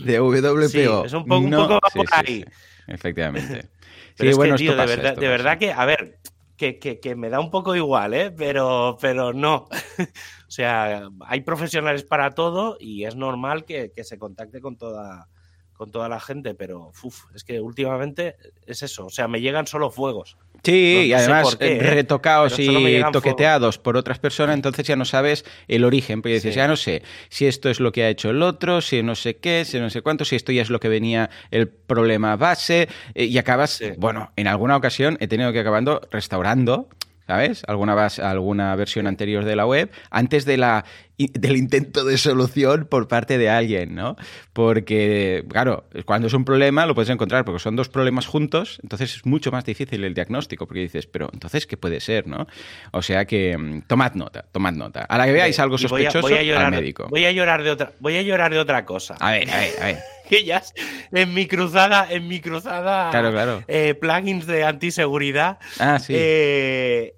de 0.00 0.20
WPO. 0.20 0.68
Sí, 0.68 0.80
es 1.04 1.12
un 1.12 1.24
poco- 1.26 1.38
un 1.40 1.50
No, 1.50 1.62
poco 1.68 1.74
va 1.74 1.90
sí, 1.92 1.98
por 1.98 2.06
ahí. 2.12 2.44
Efectivamente. 2.86 3.68
Pero 4.16 4.28
sí, 4.28 4.28
es 4.30 4.36
bueno, 4.36 4.54
que, 4.56 4.58
tío, 4.62 4.72
de 4.72 4.76
pasa, 4.78 4.96
verdad, 4.96 5.16
de 5.16 5.28
verdad 5.28 5.58
que, 5.58 5.72
a 5.72 5.84
ver, 5.84 6.18
que, 6.56 6.78
que- 6.78 7.00
que 7.00 7.14
me 7.16 7.28
da 7.28 7.40
un 7.40 7.50
poco 7.50 7.76
igual, 7.76 8.14
¿eh? 8.14 8.30
Pero, 8.30 8.96
pero 9.00 9.32
no. 9.32 9.68
o 10.48 10.50
sea, 10.50 11.08
hay 11.26 11.40
profesionales 11.42 12.04
para 12.04 12.30
todo 12.34 12.76
y 12.80 13.04
es 13.04 13.14
normal 13.16 13.64
que, 13.64 13.92
que 13.94 14.04
se 14.04 14.18
contacte 14.18 14.60
con 14.60 14.76
toda, 14.76 15.28
con 15.74 15.90
toda 15.90 16.08
la 16.08 16.20
gente, 16.20 16.54
pero 16.54 16.92
uf, 17.02 17.24
es 17.34 17.44
que 17.44 17.60
últimamente 17.60 18.36
es 18.66 18.82
eso. 18.82 19.06
O 19.06 19.10
sea, 19.10 19.28
me 19.28 19.40
llegan 19.40 19.66
solo 19.66 19.90
fuegos. 19.90 20.38
Sí, 20.66 20.94
No- 20.96 21.02
y 21.04 21.08
no 21.10 21.16
además 21.16 21.56
qué, 21.56 21.76
¿eh? 21.76 21.80
retocados 21.80 22.58
y 22.58 23.00
toqueteados 23.12 23.78
por 23.78 23.96
otras 23.96 24.18
personas, 24.18 24.54
entonces 24.54 24.86
ya 24.86 24.96
no 24.96 25.04
sabes 25.04 25.44
el 25.68 25.84
origen, 25.84 26.22
porque 26.22 26.34
dices, 26.34 26.54
Sí. 26.54 26.58
ya 26.58 26.68
no 26.68 26.76
sé 26.76 27.02
si 27.28 27.46
esto 27.46 27.70
es 27.70 27.80
lo 27.80 27.92
que 27.92 28.02
ha 28.04 28.08
hecho 28.08 28.30
el 28.30 28.42
otro, 28.42 28.80
si 28.80 29.02
no 29.02 29.14
sé 29.14 29.36
qué, 29.36 29.64
si 29.64 29.78
no 29.78 29.88
sé 29.90 30.02
cuánto, 30.02 30.24
si 30.24 30.36
esto 30.36 30.52
ya 30.52 30.62
es 30.62 30.70
lo 30.70 30.80
que 30.80 30.88
venía 30.88 31.30
el 31.50 31.68
problema 31.68 32.36
base, 32.36 32.88
eh, 33.14 33.24
y 33.24 33.38
acabas, 33.38 33.70
Sí. 33.70 33.92
bueno, 33.96 34.32
en 34.36 34.48
alguna 34.48 34.76
ocasión 34.76 35.16
he 35.20 35.28
tenido 35.28 35.52
que 35.52 35.60
acabando 35.60 36.00
restaurando. 36.10 36.88
¿Sabes? 37.26 37.62
Alguna, 37.66 37.94
bas- 37.96 38.20
alguna 38.22 38.76
versión 38.76 39.06
anterior 39.08 39.44
de 39.44 39.56
la 39.56 39.66
web 39.66 39.90
antes 40.10 40.44
de 40.44 40.56
la, 40.58 40.84
del 41.18 41.56
intento 41.56 42.04
de 42.04 42.18
solución 42.18 42.86
por 42.88 43.08
parte 43.08 43.36
de 43.36 43.50
alguien, 43.50 43.96
¿no? 43.96 44.16
Porque, 44.52 45.44
claro, 45.48 45.88
cuando 46.04 46.28
es 46.28 46.34
un 46.34 46.44
problema 46.44 46.86
lo 46.86 46.94
puedes 46.94 47.10
encontrar, 47.10 47.44
porque 47.44 47.58
son 47.58 47.74
dos 47.76 47.88
problemas 47.88 48.26
juntos, 48.26 48.78
entonces 48.82 49.16
es 49.16 49.26
mucho 49.26 49.50
más 49.50 49.64
difícil 49.64 50.04
el 50.04 50.14
diagnóstico, 50.14 50.66
porque 50.66 50.80
dices, 50.80 51.06
pero 51.06 51.28
entonces, 51.32 51.66
¿qué 51.66 51.76
puede 51.76 52.00
ser, 52.00 52.26
no? 52.26 52.46
O 52.92 53.02
sea 53.02 53.24
que, 53.24 53.58
mm, 53.58 53.82
tomad 53.88 54.12
nota, 54.14 54.44
tomad 54.52 54.72
nota. 54.72 55.02
A 55.02 55.18
la 55.18 55.26
que 55.26 55.32
veáis 55.32 55.58
algo 55.58 55.76
Y 55.78 55.86
voy 55.88 56.06
a- 56.06 56.10
sospechoso, 56.10 56.28
voy 56.28 56.38
a 56.38 56.42
llorar, 56.42 56.64
al 56.66 56.70
médico. 56.80 57.06
Voy 57.10 57.24
a 57.24 57.32
llorar 57.32 57.62
de 57.62 57.70
otra, 57.70 57.92
voy 58.00 58.16
a 58.16 58.22
llorar 58.22 58.52
de 58.52 58.58
otra 58.60 58.84
cosa. 58.84 59.14
A 59.20 59.32
ver, 59.32 59.50
a 59.50 59.56
ver, 59.58 59.70
a 59.80 59.84
ver. 59.86 59.98
Que 60.28 60.44
ya 60.44 60.58
es- 60.58 60.74
en 61.12 61.32
mi 61.34 61.46
cruzada, 61.46 62.06
en 62.10 62.28
mi 62.28 62.40
cruzada 62.40 63.10
Claro, 63.10 63.30
claro. 63.32 63.62
eh, 63.68 63.94
plugins 63.94 64.46
de 64.46 64.64
antiseguridad. 64.64 65.58
Ah, 65.78 65.98
sí. 65.98 66.12
eh, 66.16 67.14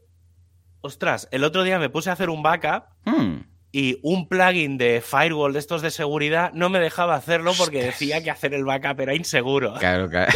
ostras, 0.80 1.28
el 1.32 1.44
otro 1.44 1.62
día 1.64 1.78
me 1.78 1.88
puse 1.90 2.10
a 2.10 2.12
hacer 2.12 2.30
un 2.30 2.42
backup 2.42 2.84
Hmm. 3.04 3.40
y 3.72 3.98
un 4.02 4.28
plugin 4.28 4.78
de 4.78 5.02
firewall 5.04 5.52
de 5.52 5.58
estos 5.58 5.82
de 5.82 5.90
seguridad 5.90 6.52
no 6.54 6.68
me 6.68 6.78
dejaba 6.78 7.14
hacerlo 7.16 7.52
porque 7.58 7.78
Ostras. 7.78 7.98
decía 7.98 8.22
que 8.22 8.30
hacer 8.30 8.54
el 8.54 8.64
backup 8.64 9.00
era 9.00 9.14
inseguro. 9.14 9.74
Claro, 9.74 10.08
claro. 10.08 10.32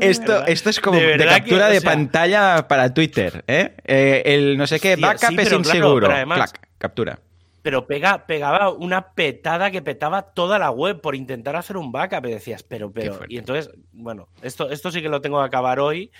Esto, 0.00 0.32
verdad. 0.32 0.48
esto 0.48 0.70
es 0.70 0.80
como 0.80 0.98
De 0.98 1.04
de, 1.06 1.16
verdad 1.18 1.34
que, 1.36 1.40
captura 1.42 1.66
o 1.66 1.70
de 1.70 1.80
sea- 1.80 1.90
pantalla 1.90 2.66
para 2.68 2.92
Twitter, 2.92 3.44
¿eh? 3.46 3.76
Eh, 3.84 4.22
el 4.26 4.56
no 4.58 4.66
sé 4.66 4.80
qué, 4.80 4.94
Hostia, 4.94 5.06
backup 5.06 5.28
sí, 5.28 5.34
es 5.36 5.36
pero 5.36 5.62
claro, 5.62 5.76
inseguro. 5.78 6.06
pero 6.06 6.14
además- 6.16 6.52
Clac, 6.52 6.68
captura. 6.78 7.18
Pero 7.66 7.84
pega, 7.88 8.28
pegaba 8.28 8.70
una 8.70 9.10
petada 9.12 9.72
que 9.72 9.82
petaba 9.82 10.22
toda 10.22 10.56
la 10.56 10.70
web 10.70 11.00
por 11.00 11.16
intentar 11.16 11.56
hacer 11.56 11.76
un 11.76 11.90
backup. 11.90 12.24
Y 12.26 12.30
decías, 12.30 12.62
pero, 12.62 12.92
pero. 12.92 13.18
Y 13.28 13.38
entonces, 13.38 13.72
bueno, 13.90 14.28
esto, 14.40 14.70
esto 14.70 14.92
sí 14.92 15.02
que 15.02 15.08
lo 15.08 15.20
tengo 15.20 15.40
que 15.40 15.46
acabar 15.46 15.80
hoy. 15.80 16.12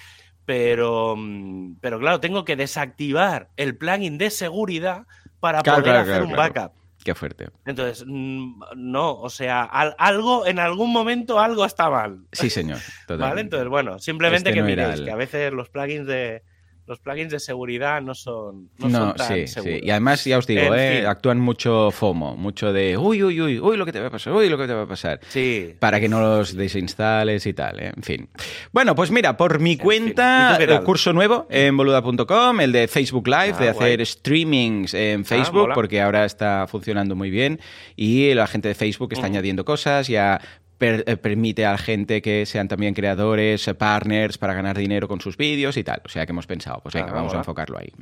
Pero, 0.45 1.15
mm, 1.17 1.77
pero 1.81 2.01
claro, 2.01 2.19
tengo 2.19 2.45
que 2.45 2.57
desactivar 2.57 3.51
el 3.57 3.77
plugin 3.77 4.19
de 4.19 4.31
seguridad 4.31 5.07
para 5.39 5.63
Claro, 5.63 5.83
poder 5.83 5.93
claro, 5.95 6.01
hacer 6.11 6.23
claro, 6.27 6.27
un 6.27 6.37
backup. 6.37 6.73
Qué 7.05 7.15
fuerte. 7.15 7.49
Entonces, 7.65 8.05
mm, 8.05 8.63
no, 8.75 9.13
o 9.21 9.31
sea, 9.31 9.63
al- 9.63 9.95
algo, 9.99 10.47
en 10.49 10.59
algún 10.59 10.93
momento 10.93 11.39
algo 11.39 11.65
está 11.65 11.89
mal. 11.89 12.25
Sí, 12.33 12.51
señor. 12.51 12.79
¿Vale? 13.07 13.07
totalmente. 13.07 13.41
Entonces, 13.43 13.69
bueno, 13.69 14.01
simplemente 14.01 14.51
Este 14.51 14.55
que 14.55 14.63
no 14.63 14.69
era 14.69 14.83
miréis 14.83 14.99
el- 14.99 15.05
que 15.07 15.13
a 15.13 15.17
veces 15.17 15.53
los 15.53 15.69
plugins 15.69 16.09
de 16.09 16.43
los 16.87 17.01
plugins 17.01 17.33
de 17.33 17.41
seguridad 17.41 18.01
no 18.01 18.15
son, 18.15 18.71
no 18.79 18.89
No, 18.89 18.99
son 18.99 19.15
tan 19.17 19.27
sí, 19.29 19.47
seguros. 19.49 19.75
sí. 19.81 19.87
Y 19.87 19.91
además, 19.91 20.25
ya 20.25 20.39
os 20.39 20.47
digo, 20.47 20.75
¿eh? 20.75 20.99
fin. 20.99 21.07
actúan 21.07 21.41
mucho 21.41 21.91
FOMO, 21.91 22.37
mucho 22.37 22.73
de 22.73 22.97
uy, 22.97 23.23
uy, 23.25 23.41
uy, 23.41 23.59
uy, 23.61 23.77
lo 23.77 23.85
que 23.85 23.93
te 23.93 24.01
va 24.01 24.07
a 24.07 24.11
pasar, 24.11 24.33
uy, 24.33 24.49
lo 24.49 24.57
que 24.57 24.67
te 24.67 24.73
va 24.75 24.83
a 24.83 24.87
pasar. 24.87 25.19
Sí. 25.29 25.75
Para 25.81 25.99
que 26.01 26.09
no 26.09 26.21
los 26.21 26.55
desinstales 26.55 27.45
y 27.47 27.55
tal, 27.55 27.81
¿eh? 27.81 27.93
en 27.97 28.03
fin. 28.03 28.29
Bueno, 28.73 28.95
pues 28.95 29.11
mira, 29.11 29.37
por 29.37 29.59
mi 29.59 29.77
cuenta, 29.77 30.51
¿Y 30.51 30.53
tú 30.53 30.59
qué 30.59 30.65
el 30.65 30.71
tal? 30.79 30.85
curso 30.85 31.13
nuevo 31.13 31.47
en 31.51 31.77
boluda.com, 31.77 32.61
el 32.61 32.73
de 32.73 32.89
Facebook 32.89 33.27
Live, 33.27 33.55
Ah, 33.57 33.63
de 33.63 33.69
hacer 33.71 33.97
guay. 33.97 34.07
streamings 34.07 34.95
en 34.95 35.25
Facebook, 35.25 35.63
mola. 35.63 35.75
porque 35.75 36.01
ahora 36.01 36.25
está 36.25 36.67
funcionando 36.69 37.17
muy 37.17 37.31
bien 37.31 37.59
y 37.97 38.33
la 38.35 38.47
gente 38.47 38.69
de 38.69 38.75
Facebook 38.75 39.13
está 39.13 39.27
añadiendo 39.27 39.65
cosas, 39.65 40.07
ya 40.09 40.41
eh, 40.79 41.17
permite 41.17 41.65
a 41.65 41.73
la 41.73 41.79
gente 41.79 42.21
que 42.21 42.45
sean 42.45 42.69
también 42.69 42.93
creadores, 42.93 43.67
eh, 43.67 43.75
partners 43.75 44.37
para 44.37 44.53
ganar 44.53 44.77
dinero 44.77 45.09
con 45.09 45.21
sus 45.21 45.37
vídeos 45.37 45.77
y 45.77 45.85
tal. 45.85 46.03
O 46.05 46.09
sea 46.09 46.27
que 46.27 46.33
hemos 46.33 46.47
pensado, 46.47 46.81
pues 46.83 46.95
venga, 46.95 47.13
vamos 47.13 47.35
a 47.35 47.39
enfocarlo 47.39 47.79
ahí. 47.79 47.93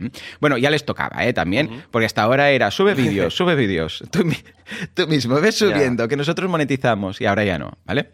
Bueno, 0.41 0.59
ya 0.59 0.71
les 0.71 0.85
tocaba, 0.85 1.25
¿eh? 1.25 1.33
También, 1.33 1.85
porque 1.91 2.07
hasta 2.07 2.23
ahora 2.23 2.51
era 2.51 2.71
sube 2.71 2.95
vídeos, 2.95 3.35
sube 3.35 3.55
vídeos. 3.55 4.03
Tú, 4.11 5.07
mismo 5.07 5.41
ves 5.41 5.57
subiendo, 5.57 6.09
que 6.09 6.17
nosotros 6.17 6.51
monetizamos 6.51 7.21
y 7.21 7.27
ahora 7.27 7.45
ya 7.45 7.59
no, 7.59 7.79
¿vale? 7.85 8.11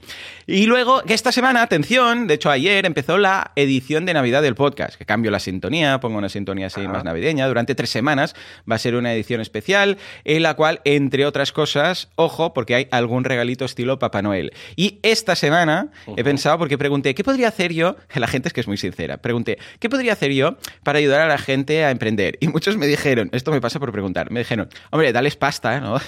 Y 0.46 0.66
luego, 0.66 1.02
que 1.02 1.14
esta 1.14 1.32
semana, 1.32 1.62
atención, 1.62 2.26
de 2.26 2.34
hecho 2.34 2.50
ayer 2.50 2.84
empezó 2.86 3.18
la 3.18 3.52
edición 3.56 4.04
de 4.04 4.14
Navidad 4.14 4.42
del 4.42 4.56
podcast, 4.56 4.96
que 4.96 5.06
cambio 5.06 5.30
la 5.30 5.38
sintonía, 5.38 6.00
pongo 6.00 6.18
una 6.18 6.28
sintonía 6.28 6.66
así 6.66 6.86
más 6.88 7.04
navideña. 7.04 7.46
Durante 7.46 7.74
tres 7.74 7.90
semanas 7.90 8.34
va 8.70 8.74
a 8.76 8.78
ser 8.78 8.94
una 8.94 9.14
edición 9.14 9.40
especial 9.40 9.98
en 10.24 10.42
la 10.42 10.54
cual, 10.54 10.80
entre 10.84 11.24
otras 11.24 11.52
cosas, 11.52 12.08
ojo, 12.16 12.52
porque 12.52 12.74
hay 12.74 12.88
algún 12.90 13.24
regalito 13.24 13.64
estilo 13.64 13.98
Papá 13.98 14.20
Noel. 14.20 14.49
Y 14.76 14.98
esta 15.02 15.36
semana 15.36 15.88
he 16.16 16.24
pensado, 16.24 16.58
porque 16.58 16.78
pregunté, 16.78 17.14
¿qué 17.14 17.24
podría 17.24 17.48
hacer 17.48 17.72
yo? 17.72 17.96
La 18.14 18.26
gente 18.26 18.48
es 18.48 18.52
que 18.52 18.60
es 18.60 18.66
muy 18.66 18.76
sincera. 18.76 19.18
Pregunté, 19.18 19.58
¿qué 19.78 19.88
podría 19.88 20.12
hacer 20.12 20.32
yo 20.32 20.56
para 20.82 20.98
ayudar 20.98 21.20
a 21.20 21.28
la 21.28 21.38
gente 21.38 21.84
a 21.84 21.90
emprender? 21.90 22.38
Y 22.40 22.48
muchos 22.48 22.76
me 22.76 22.86
dijeron, 22.86 23.30
esto 23.32 23.50
me 23.50 23.60
pasa 23.60 23.80
por 23.80 23.92
preguntar, 23.92 24.30
me 24.30 24.40
dijeron, 24.40 24.68
hombre, 24.90 25.12
dales 25.12 25.36
pasta, 25.36 25.80
¿no? 25.80 25.98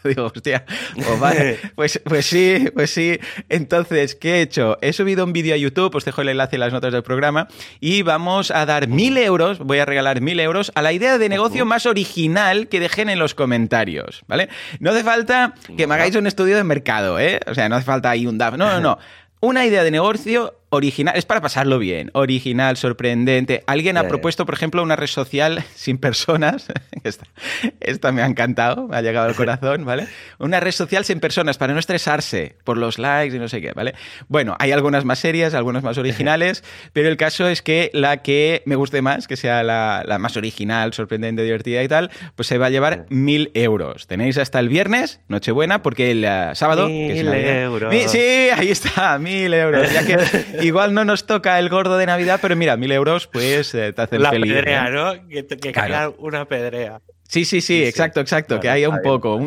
Digo, 0.04 0.26
hostia, 0.26 0.64
pues 0.94 1.20
vale, 1.20 1.58
pues, 1.74 2.00
pues 2.04 2.26
sí, 2.26 2.68
pues 2.74 2.90
sí. 2.90 3.18
Entonces, 3.48 4.14
¿qué 4.14 4.36
he 4.36 4.42
hecho? 4.42 4.78
He 4.80 4.92
subido 4.92 5.24
un 5.24 5.32
vídeo 5.32 5.54
a 5.54 5.58
YouTube, 5.58 5.94
os 5.94 6.04
dejo 6.04 6.22
el 6.22 6.28
enlace 6.28 6.56
en 6.56 6.60
las 6.60 6.72
notas 6.72 6.92
del 6.92 7.02
programa, 7.02 7.48
y 7.80 8.02
vamos 8.02 8.50
a 8.50 8.66
dar 8.66 8.88
mil 8.88 9.16
euros, 9.16 9.58
voy 9.58 9.78
a 9.78 9.84
regalar 9.84 10.20
mil 10.20 10.38
euros 10.40 10.72
a 10.74 10.82
la 10.82 10.92
idea 10.92 11.18
de 11.18 11.28
negocio 11.28 11.64
más 11.64 11.86
original 11.86 12.68
que 12.68 12.80
dejen 12.80 13.08
en 13.08 13.18
los 13.18 13.34
comentarios, 13.34 14.22
¿vale? 14.26 14.48
No 14.80 14.90
hace 14.90 15.04
falta 15.04 15.54
que 15.76 15.86
me 15.86 15.94
hagáis 15.94 16.14
un 16.16 16.26
estudio 16.26 16.56
de 16.56 16.64
mercado, 16.64 17.18
¿eh? 17.18 17.40
O 17.46 17.54
sea, 17.54 17.68
no 17.68 17.76
hace 17.76 17.86
falta 17.86 18.10
ahí 18.10 18.26
un 18.26 18.38
DAF, 18.38 18.56
no, 18.56 18.70
no, 18.70 18.80
no. 18.80 18.98
Una 19.40 19.64
idea 19.64 19.84
de 19.84 19.92
negocio 19.92 20.57
original, 20.70 21.16
es 21.16 21.24
para 21.24 21.40
pasarlo 21.40 21.78
bien, 21.78 22.10
original, 22.12 22.76
sorprendente. 22.76 23.64
Alguien 23.66 23.96
ha 23.96 24.06
propuesto, 24.06 24.44
por 24.44 24.54
ejemplo, 24.54 24.82
una 24.82 24.96
red 24.96 25.06
social 25.06 25.64
sin 25.74 25.98
personas. 25.98 26.66
esta, 27.80 28.12
me 28.12 28.22
ha 28.22 28.26
encantado, 28.26 28.88
me 28.88 28.96
ha 28.96 29.02
llegado 29.02 29.28
al 29.28 29.34
corazón, 29.36 29.84
¿vale? 29.84 30.06
Una 30.38 30.60
red 30.60 30.72
social 30.72 31.04
sin 31.04 31.20
personas 31.20 31.58
para 31.58 31.72
no 31.72 31.80
estresarse 31.80 32.56
por 32.64 32.76
los 32.76 32.98
likes 32.98 33.36
y 33.36 33.38
no 33.38 33.48
sé 33.48 33.60
qué, 33.60 33.72
¿vale? 33.72 33.94
Bueno, 34.28 34.56
hay 34.58 34.72
algunas 34.72 35.04
más 35.04 35.18
serias, 35.18 35.54
algunas 35.54 35.82
más 35.82 35.96
originales, 35.98 36.62
pero 36.92 37.08
el 37.08 37.16
caso 37.16 37.48
es 37.48 37.62
que 37.62 37.90
la 37.94 38.18
que 38.18 38.62
me 38.66 38.76
guste 38.76 39.02
más, 39.02 39.26
que 39.26 39.36
sea 39.36 39.62
la, 39.62 40.04
más 40.20 40.36
original, 40.36 40.92
sorprendente, 40.92 41.42
divertida 41.42 41.82
y 41.82 41.88
tal, 41.88 42.10
pues 42.36 42.46
se 42.46 42.58
va 42.58 42.66
a 42.66 42.70
llevar 42.70 43.06
mil 43.08 43.50
euros. 43.54 44.06
Tenéis 44.06 44.36
hasta 44.38 44.58
el 44.60 44.68
viernes, 44.68 45.20
Nochebuena, 45.28 45.82
porque 45.82 46.10
el 46.10 46.24
uh, 46.24 46.54
sábado... 46.54 46.88
Mil 46.88 47.28
euros. 47.28 47.94
sí, 48.10 48.18
ahí 48.54 48.70
está, 48.70 49.18
mil 49.18 49.52
euros. 49.54 49.92
Ya 49.92 50.04
que 50.04 50.57
Igual 50.62 50.94
no 50.94 51.04
nos 51.04 51.26
toca 51.26 51.58
el 51.58 51.68
gordo 51.68 51.98
de 51.98 52.06
Navidad, 52.06 52.38
pero 52.40 52.56
mira, 52.56 52.76
mil 52.76 52.92
euros, 52.92 53.26
pues 53.26 53.74
eh, 53.74 53.92
te 53.92 54.02
hacen 54.02 54.22
La 54.22 54.30
feliz. 54.30 54.52
La 54.52 54.58
pedrea, 54.58 54.90
¿no? 54.90 55.28
Que, 55.28 55.46
que 55.46 56.12
una 56.18 56.46
pedrea. 56.46 57.00
Sí, 57.28 57.44
sí, 57.44 57.60
sí, 57.60 57.84
exacto, 57.84 58.20
exacto. 58.20 58.58
que 58.58 58.70
haya 58.70 58.88
un 58.88 59.02
poco, 59.02 59.38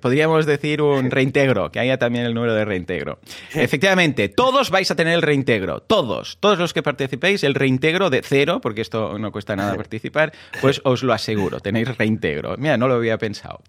podríamos 0.00 0.46
decir 0.46 0.80
un 0.80 1.10
reintegro, 1.10 1.70
que 1.70 1.78
haya 1.78 1.98
también 1.98 2.24
el 2.24 2.32
número 2.32 2.54
de 2.54 2.64
reintegro. 2.64 3.18
Efectivamente, 3.52 4.30
todos 4.30 4.70
vais 4.70 4.90
a 4.90 4.96
tener 4.96 5.12
el 5.12 5.20
reintegro, 5.20 5.80
todos, 5.80 6.38
todos 6.40 6.58
los 6.58 6.72
que 6.72 6.82
participéis, 6.82 7.44
el 7.44 7.54
reintegro 7.54 8.08
de 8.08 8.22
cero, 8.22 8.60
porque 8.62 8.80
esto 8.80 9.18
no 9.18 9.32
cuesta 9.32 9.54
nada 9.54 9.76
participar, 9.76 10.32
pues 10.62 10.80
os 10.84 11.02
lo 11.02 11.12
aseguro, 11.12 11.60
tenéis 11.60 11.94
reintegro. 11.98 12.56
Mira, 12.56 12.78
no 12.78 12.88
lo 12.88 12.94
había 12.94 13.18
pensado. 13.18 13.60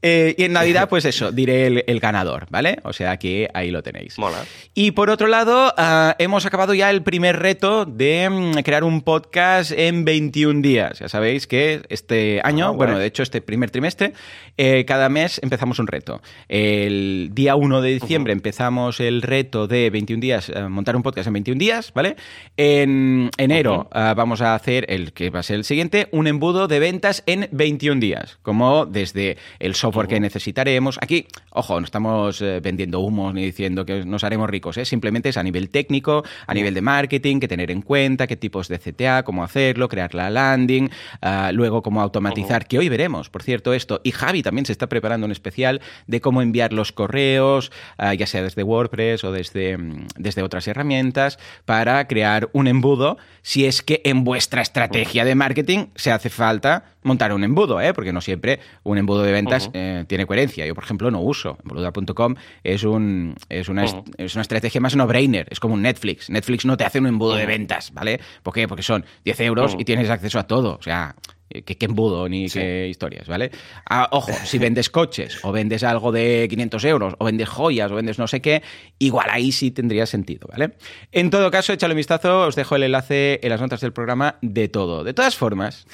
Eh, 0.00 0.36
y 0.38 0.44
en 0.44 0.52
Navidad, 0.52 0.88
pues 0.88 1.04
eso, 1.04 1.32
diré 1.32 1.66
el, 1.66 1.98
ganador, 1.98 2.46
¿vale? 2.50 2.78
O 2.84 2.92
sea 2.92 3.16
que 3.16 3.48
ahí 3.54 3.72
lo 3.72 3.82
tenéis. 3.82 4.18
Mola. 4.18 4.44
Y 4.72 4.92
por 4.92 5.10
otro 5.10 5.26
lado, 5.26 5.74
ah, 5.76 6.14
hemos 6.20 6.46
acabado 6.46 6.74
ya 6.74 6.90
el 6.90 7.02
primer 7.02 7.40
reto 7.40 7.86
de 7.86 8.30
mm, 8.30 8.52
crear 8.62 8.84
un 8.84 9.02
podcast 9.02 9.72
en 9.72 10.04
21 10.04 10.60
días. 10.60 11.00
Ya 11.00 11.08
sabéis 11.08 11.48
que 11.48 11.82
este 11.88 12.40
año, 12.44 12.66
ah, 12.66 12.70
bueno, 12.70 12.83
de 12.92 13.06
hecho, 13.06 13.22
este 13.22 13.40
primer 13.40 13.70
trimestre, 13.70 14.12
eh, 14.56 14.84
cada 14.86 15.08
mes 15.08 15.40
empezamos 15.42 15.78
un 15.78 15.86
reto. 15.86 16.20
El 16.48 17.30
día 17.32 17.56
1 17.56 17.80
de 17.80 17.90
diciembre 17.90 18.32
empezamos 18.32 19.00
el 19.00 19.22
reto 19.22 19.66
de 19.66 19.90
21 19.90 20.20
días, 20.20 20.48
eh, 20.48 20.68
montar 20.68 20.96
un 20.96 21.02
podcast 21.02 21.26
en 21.28 21.34
21 21.34 21.58
días, 21.58 21.92
¿vale? 21.94 22.16
En 22.56 23.30
enero 23.38 23.88
eh, 23.94 24.12
vamos 24.16 24.40
a 24.40 24.54
hacer 24.54 24.86
el 24.88 25.12
que 25.12 25.30
va 25.30 25.40
a 25.40 25.42
ser 25.42 25.56
el 25.56 25.64
siguiente, 25.64 26.08
un 26.12 26.26
embudo 26.26 26.68
de 26.68 26.78
ventas 26.78 27.22
en 27.26 27.48
21 27.52 28.00
días, 28.00 28.38
como 28.42 28.86
desde 28.86 29.36
el 29.58 29.74
software 29.74 30.08
que 30.08 30.20
necesitaremos. 30.20 30.98
Aquí, 31.00 31.26
ojo, 31.50 31.80
no 31.80 31.84
estamos 31.84 32.40
vendiendo 32.62 33.00
humos 33.00 33.34
ni 33.34 33.44
diciendo 33.44 33.84
que 33.84 34.04
nos 34.04 34.24
haremos 34.24 34.48
ricos, 34.50 34.78
simplemente 34.84 35.28
es 35.28 35.36
a 35.36 35.42
nivel 35.42 35.70
técnico, 35.70 36.24
a 36.46 36.54
nivel 36.54 36.74
de 36.74 36.82
marketing, 36.82 37.40
que 37.40 37.48
tener 37.48 37.70
en 37.70 37.82
cuenta 37.82 38.26
qué 38.26 38.36
tipos 38.36 38.68
de 38.68 38.78
CTA, 38.78 39.22
cómo 39.22 39.44
hacerlo, 39.44 39.88
crear 39.88 40.14
la 40.14 40.30
landing, 40.30 40.90
luego 41.52 41.82
cómo 41.82 42.00
automatizar, 42.00 42.66
que 42.74 42.80
hoy 42.80 42.88
veremos, 42.88 43.30
por 43.30 43.44
cierto, 43.44 43.72
esto. 43.72 44.00
Y 44.02 44.10
Javi 44.10 44.42
también 44.42 44.66
se 44.66 44.72
está 44.72 44.88
preparando 44.88 45.26
un 45.26 45.30
especial 45.30 45.80
de 46.08 46.20
cómo 46.20 46.42
enviar 46.42 46.72
los 46.72 46.90
correos, 46.90 47.70
ah, 47.98 48.14
ya 48.14 48.26
sea 48.26 48.42
desde 48.42 48.64
WordPress 48.64 49.22
o 49.22 49.30
desde, 49.30 49.78
mm, 49.78 50.08
desde 50.16 50.42
otras 50.42 50.66
herramientas, 50.66 51.38
para 51.66 52.08
crear 52.08 52.48
un 52.52 52.66
embudo 52.66 53.16
si 53.42 53.64
es 53.64 53.80
que 53.82 54.00
en 54.04 54.24
vuestra 54.24 54.60
estrategia 54.60 55.24
de 55.24 55.36
marketing 55.36 55.86
se 55.94 56.10
hace 56.10 56.30
falta 56.30 56.94
montar 57.04 57.32
un 57.32 57.44
embudo, 57.44 57.80
¿eh? 57.80 57.94
porque 57.94 58.12
no 58.12 58.20
siempre 58.20 58.58
un 58.82 58.98
embudo 58.98 59.22
de 59.22 59.30
ventas 59.30 59.70
eh, 59.72 60.04
tiene 60.08 60.26
coherencia. 60.26 60.66
Yo, 60.66 60.74
por 60.74 60.82
ejemplo, 60.82 61.10
no 61.10 61.20
uso. 61.20 61.58
Emboluda.com 61.62 62.34
es, 62.64 62.82
un, 62.82 63.36
es, 63.48 63.68
una, 63.68 63.84
es 64.16 64.34
una 64.34 64.42
estrategia 64.42 64.80
más 64.80 64.96
no-brainer, 64.96 65.46
es 65.50 65.60
como 65.60 65.74
un 65.74 65.82
Netflix. 65.82 66.30
Netflix 66.30 66.64
no 66.64 66.76
te 66.76 66.84
hace 66.84 66.98
un 66.98 67.06
embudo 67.06 67.36
de 67.36 67.46
ventas, 67.46 67.92
¿vale? 67.92 68.20
¿Por 68.42 68.52
qué? 68.52 68.66
Porque 68.66 68.82
son 68.82 69.04
10 69.24 69.40
euros 69.40 69.76
y 69.78 69.84
tienes 69.84 70.10
acceso 70.10 70.38
a 70.38 70.46
todo. 70.46 70.76
O 70.76 70.82
sea, 70.82 71.14
qué, 71.48 71.76
embudo 71.80 72.28
ni 72.28 72.48
qué 72.48 72.88
historias, 72.88 73.28
¿vale? 73.28 73.50
Ah, 73.88 74.08
ojo, 74.12 74.32
si 74.44 74.58
vendes 74.58 74.90
coches 74.90 75.38
o 75.42 75.52
vendes 75.52 75.84
algo 75.84 76.12
de 76.12 76.46
500 76.48 76.84
euros 76.84 77.14
o 77.18 77.24
vendes 77.24 77.48
joyas 77.48 77.90
o 77.90 77.94
vendes 77.94 78.18
no 78.18 78.26
sé 78.26 78.40
qué, 78.40 78.62
igual 78.98 79.28
ahí 79.30 79.52
sí 79.52 79.70
tendría 79.70 80.06
sentido, 80.06 80.48
¿vale? 80.50 80.74
En 81.12 81.30
todo 81.30 81.50
caso, 81.50 81.72
échale 81.72 81.94
un 81.94 81.98
vistazo, 81.98 82.42
os 82.42 82.56
dejo 82.56 82.76
el 82.76 82.84
enlace 82.84 83.40
en 83.42 83.50
las 83.50 83.60
notas 83.60 83.80
del 83.80 83.92
programa 83.92 84.38
de 84.42 84.68
todo. 84.68 85.04
De 85.04 85.14
todas 85.14 85.36
formas, 85.36 85.86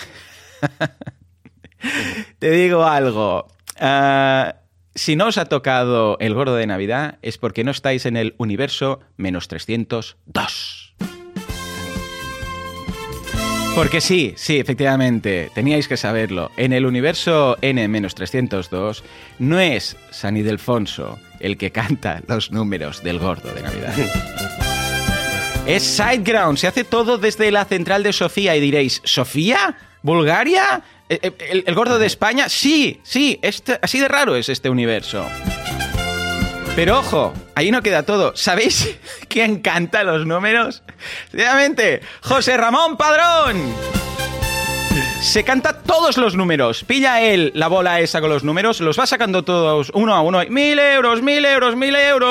te 2.38 2.50
digo 2.50 2.84
algo. 2.84 3.48
Ah, 3.78 4.56
si 4.94 5.16
no 5.16 5.26
os 5.26 5.38
ha 5.38 5.46
tocado 5.46 6.18
el 6.20 6.34
gordo 6.34 6.56
de 6.56 6.66
Navidad 6.66 7.18
es 7.22 7.38
porque 7.38 7.64
no 7.64 7.70
estáis 7.70 8.06
en 8.06 8.16
el 8.16 8.34
universo 8.38 9.00
menos 9.16 9.48
302. 9.48 10.79
Porque 13.80 14.02
sí, 14.02 14.34
sí, 14.36 14.58
efectivamente, 14.58 15.50
teníais 15.54 15.88
que 15.88 15.96
saberlo. 15.96 16.50
En 16.58 16.74
el 16.74 16.84
universo 16.84 17.56
N-302 17.62 19.02
no 19.38 19.58
es 19.58 19.96
San 20.10 20.36
Ildefonso 20.36 21.18
el 21.40 21.56
que 21.56 21.72
canta 21.72 22.20
los 22.28 22.50
números 22.50 23.02
del 23.02 23.18
gordo 23.18 23.50
de 23.54 23.62
Navidad. 23.62 23.94
es 25.66 25.82
Sideground, 25.82 26.58
se 26.58 26.66
hace 26.66 26.84
todo 26.84 27.16
desde 27.16 27.50
la 27.50 27.64
central 27.64 28.02
de 28.02 28.12
Sofía 28.12 28.54
y 28.54 28.60
diréis, 28.60 29.00
¿Sofía? 29.02 29.78
¿Bulgaria? 30.02 30.82
¿E, 31.08 31.18
e, 31.22 31.64
¿El, 31.64 31.74
gordo 31.74 31.98
de 31.98 32.06
España? 32.06 32.50
Sí, 32.50 33.00
sí, 33.02 33.38
este, 33.40 33.78
así 33.80 33.98
de 33.98 34.08
raro 34.08 34.36
es 34.36 34.50
este 34.50 34.68
universo. 34.68 35.26
Pero 36.76 36.98
ojo, 36.98 37.34
ahí 37.54 37.70
no 37.70 37.82
queda 37.82 38.04
todo. 38.04 38.32
¿Sabéis 38.36 38.98
quién 39.28 39.60
canta 39.60 40.04
los 40.04 40.26
números? 40.26 40.82
Sencillamente, 41.30 42.00
José 42.22 42.56
Ramón 42.56 42.96
Padrón. 42.96 43.74
Se 45.20 45.44
canta 45.44 45.82
todos 45.82 46.16
los 46.16 46.34
números. 46.34 46.82
Pilla 46.84 47.20
él 47.22 47.52
la 47.54 47.68
bola 47.68 48.00
esa 48.00 48.20
con 48.20 48.30
los 48.30 48.42
números, 48.42 48.80
los 48.80 48.98
va 48.98 49.06
sacando 49.06 49.44
todos 49.44 49.90
uno 49.94 50.14
a 50.14 50.22
uno. 50.22 50.40
¡Mil 50.48 50.78
euros, 50.78 51.22
mil 51.22 51.44
euros, 51.44 51.76
mil 51.76 51.94
euros! 51.94 52.30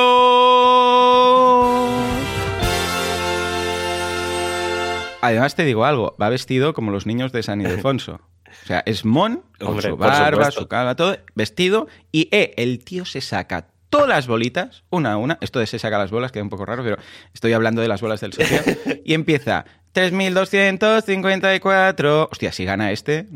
Además 5.21 5.55
te 5.55 5.65
digo 5.65 5.85
algo, 5.85 6.15
va 6.19 6.29
vestido 6.29 6.73
como 6.73 6.91
los 6.91 7.05
niños 7.05 7.31
de 7.31 7.43
San 7.43 7.61
Ildefonso. 7.61 8.21
O 8.63 8.65
sea, 8.65 8.83
es 8.85 9.05
Mon, 9.05 9.43
con 9.59 9.81
su 9.81 9.95
barba, 9.97 10.51
su 10.51 10.67
cara, 10.67 10.95
todo, 10.95 11.17
vestido, 11.35 11.87
y 12.11 12.29
eh, 12.31 12.53
el 12.57 12.83
tío 12.83 13.05
se 13.05 13.21
saca 13.21 13.67
todas 13.89 14.07
las 14.07 14.27
bolitas, 14.27 14.83
una 14.89 15.13
a 15.13 15.17
una. 15.17 15.37
Esto 15.41 15.59
de 15.59 15.67
se 15.67 15.79
saca 15.79 15.97
las 15.97 16.11
bolas 16.11 16.31
queda 16.31 16.43
un 16.43 16.49
poco 16.49 16.65
raro, 16.65 16.83
pero 16.83 16.97
estoy 17.33 17.53
hablando 17.53 17.81
de 17.81 17.87
las 17.87 18.01
bolas 18.01 18.19
del 18.21 18.33
social. 18.33 18.77
y 19.05 19.13
empieza 19.13 19.65
3.254. 19.93 22.29
Hostia, 22.31 22.51
si 22.51 22.65
gana 22.65 22.91
este, 22.91 23.27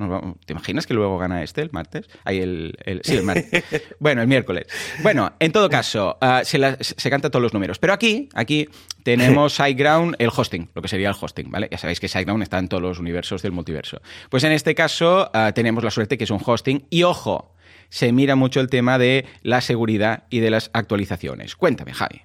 ¿te 0.46 0.54
imaginas 0.54 0.86
que 0.86 0.94
luego 0.94 1.18
gana 1.18 1.42
este 1.44 1.62
el 1.62 1.72
martes? 1.72 2.08
Ahí 2.24 2.38
el, 2.40 2.78
sí, 3.04 3.16
el 3.16 3.24
martes. 3.24 3.64
bueno, 4.00 4.22
el 4.22 4.28
miércoles. 4.28 4.68
Bueno, 5.02 5.34
en 5.40 5.52
todo 5.52 5.68
caso, 5.70 6.20
ah, 6.22 6.42
se, 6.44 6.60
se 6.82 7.10
canta 7.10 7.32
todos 7.32 7.42
los 7.42 7.54
números. 7.54 7.80
Pero 7.80 7.94
aquí, 7.94 8.30
aquí 8.34 8.70
tenemos 9.04 9.54
SiteGround, 9.56 10.16
el 10.20 10.30
hosting, 10.36 10.70
lo 10.74 10.82
que 10.82 10.88
sería 10.88 11.10
el 11.10 11.16
hosting, 11.20 11.50
¿vale? 11.50 11.68
Ya 11.72 11.78
sabéis 11.78 12.00
que 12.00 12.08
SiteGround 12.08 12.44
está 12.44 12.60
en 12.60 12.68
todos 12.68 12.84
los 12.84 13.00
universos 13.00 13.42
del 13.42 13.52
multiverso. 13.52 14.02
Pues 14.30 14.44
en 14.44 14.52
este 14.52 14.76
caso 14.76 15.32
ah, 15.34 15.54
tenemos 15.54 15.84
la 15.84 15.92
suerte 15.92 16.18
que 16.18 16.26
es 16.26 16.30
un 16.30 16.42
hosting. 16.44 16.86
Y 16.90 17.04
ojo, 17.04 17.53
se 17.94 18.12
mira 18.12 18.36
mucho 18.36 18.60
el 18.60 18.72
tema 18.72 18.98
de 18.98 19.24
la 19.44 19.62
seguridad 19.62 20.24
y 20.32 20.40
de 20.40 20.50
las 20.50 20.72
actualizaciones. 20.74 21.56
Cuéntame, 21.56 21.94
Javi. 21.94 22.24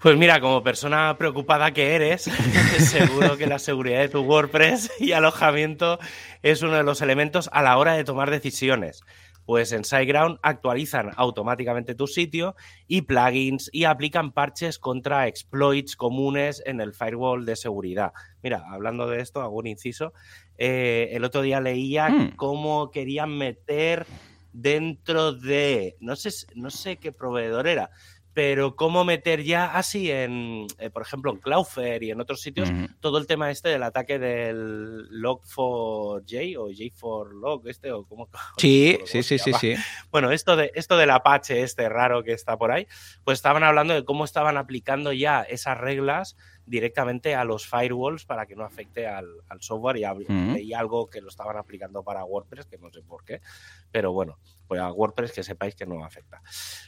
Pues 0.00 0.16
mira, 0.16 0.40
como 0.40 0.64
persona 0.64 1.16
preocupada 1.16 1.70
que 1.70 1.94
eres, 1.94 2.22
seguro 2.78 3.36
que 3.36 3.46
la 3.46 3.60
seguridad 3.60 4.00
de 4.00 4.08
tu 4.08 4.22
WordPress 4.22 4.90
y 4.98 5.12
alojamiento 5.12 6.00
es 6.42 6.62
uno 6.62 6.74
de 6.74 6.82
los 6.82 7.00
elementos 7.00 7.48
a 7.52 7.62
la 7.62 7.78
hora 7.78 7.94
de 7.94 8.02
tomar 8.02 8.28
decisiones. 8.28 9.04
Pues 9.46 9.72
en 9.72 9.84
SiteGround 9.84 10.38
actualizan 10.42 11.10
automáticamente 11.16 11.94
tu 11.94 12.06
sitio 12.06 12.56
y 12.88 13.02
plugins 13.02 13.70
y 13.72 13.84
aplican 13.84 14.32
parches 14.32 14.80
contra 14.80 15.28
exploits 15.28 15.96
comunes 15.96 16.62
en 16.66 16.80
el 16.80 16.92
firewall 16.92 17.44
de 17.44 17.54
seguridad. 17.54 18.12
Mira, 18.42 18.64
hablando 18.68 19.06
de 19.06 19.20
esto, 19.20 19.42
hago 19.42 19.58
un 19.58 19.66
inciso. 19.66 20.12
Eh, 20.58 21.10
el 21.12 21.24
otro 21.24 21.42
día 21.42 21.60
leía 21.60 22.08
Hmm. 22.08 22.36
cómo 22.36 22.90
querían 22.90 23.36
meter 23.36 24.06
dentro 24.52 25.32
de, 25.32 25.96
no 26.00 26.14
sé, 26.16 26.30
no 26.54 26.70
sé 26.70 26.96
qué 26.96 27.10
proveedor 27.10 27.66
era, 27.66 27.90
pero 28.34 28.74
cómo 28.74 29.04
meter 29.04 29.42
ya 29.44 29.76
así 29.76 30.10
en, 30.10 30.66
eh, 30.78 30.90
por 30.90 31.02
ejemplo, 31.02 31.30
en 31.32 31.38
Cloudflare 31.38 32.04
y 32.04 32.10
en 32.10 32.20
otros 32.20 32.40
sitios, 32.40 32.68
todo 33.00 33.18
el 33.18 33.26
tema 33.28 33.50
este 33.50 33.68
del 33.68 33.82
ataque 33.84 34.18
del 34.18 35.08
Log4j 35.10 36.56
o 36.58 36.68
J4Log, 36.68 37.68
este, 37.68 37.92
o 37.92 38.04
cómo. 38.04 38.28
Sí, 38.58 38.94
cómo 38.96 39.06
sí, 39.06 39.22
sí, 39.22 39.38
sí, 39.38 39.52
sí. 39.54 39.74
Bueno, 40.10 40.30
esto, 40.32 40.56
de, 40.56 40.72
esto 40.74 40.96
del 40.96 41.10
Apache 41.10 41.62
este 41.62 41.88
raro 41.88 42.22
que 42.24 42.32
está 42.32 42.56
por 42.56 42.72
ahí, 42.72 42.86
pues 43.24 43.38
estaban 43.38 43.62
hablando 43.62 43.94
de 43.94 44.04
cómo 44.04 44.24
estaban 44.24 44.56
aplicando 44.56 45.12
ya 45.12 45.42
esas 45.42 45.78
reglas 45.78 46.36
directamente 46.66 47.34
a 47.34 47.44
los 47.44 47.66
firewalls 47.66 48.24
para 48.24 48.46
que 48.46 48.56
no 48.56 48.64
afecte 48.64 49.06
al, 49.06 49.26
al 49.48 49.60
software 49.62 49.96
y 49.98 50.04
leí 50.54 50.72
algo 50.74 51.08
que 51.08 51.20
lo 51.20 51.28
estaban 51.28 51.56
aplicando 51.56 52.02
para 52.02 52.24
WordPress, 52.24 52.66
que 52.66 52.78
no 52.78 52.90
sé 52.90 53.02
por 53.02 53.24
qué, 53.24 53.40
pero 53.90 54.12
bueno, 54.12 54.38
pues 54.66 54.80
a 54.80 54.90
WordPress 54.90 55.32
que 55.32 55.42
sepáis 55.42 55.74
que 55.74 55.84
no 55.84 56.04
afecta. 56.04 56.40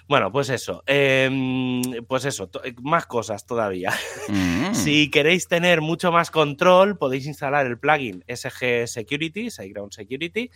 Bueno, 0.09 0.33
pues 0.33 0.49
eso, 0.49 0.83
em, 0.87 1.83
pues 2.09 2.25
eso, 2.25 2.49
to- 2.49 2.63
más 2.83 3.07
cosas 3.07 3.45
todavía. 3.47 3.93
Si 4.75 5.11
queréis 5.11 5.47
tener 5.49 5.81
mucho 5.81 6.11
más 6.13 6.31
control, 6.31 6.99
podéis 6.99 7.27
instalar 7.27 7.67
el 7.67 7.79
plugin 7.79 8.25
SG 8.27 8.87
Security, 8.89 9.51
SiteGround 9.51 9.93
Security, 9.93 10.51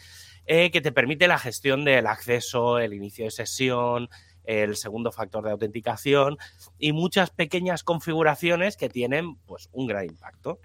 eh, 0.47 0.71
que 0.71 0.81
te 0.81 0.93
permite 0.93 1.29
la 1.29 1.39
gestión 1.39 1.85
del 1.85 2.07
acceso, 2.07 2.79
el 2.79 2.93
inicio 2.95 3.27
de 3.27 3.31
sesión, 3.31 4.09
el 4.45 4.77
segundo 4.77 5.13
factor 5.13 5.45
de 5.45 5.53
autenticación 5.53 6.39
y 6.79 6.93
muchas 6.93 7.31
pequeñas 7.31 7.83
configuraciones 7.83 8.77
que 8.77 8.89
tienen 8.89 9.37
pues, 9.47 9.69
un 9.73 9.87
gran 9.87 10.07
impacto. 10.07 10.61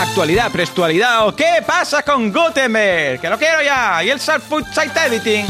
Actualidad, 0.00 0.50
prestualidad 0.52 1.26
o 1.28 1.34
qué 1.34 1.62
pasa 1.66 2.02
con 2.02 2.32
Gutenberg, 2.32 3.20
que 3.20 3.28
lo 3.28 3.38
quiero 3.38 3.62
ya, 3.62 4.02
y 4.02 4.10
el 4.10 4.20
Food 4.20 4.64
Site 4.72 5.06
Editing. 5.06 5.46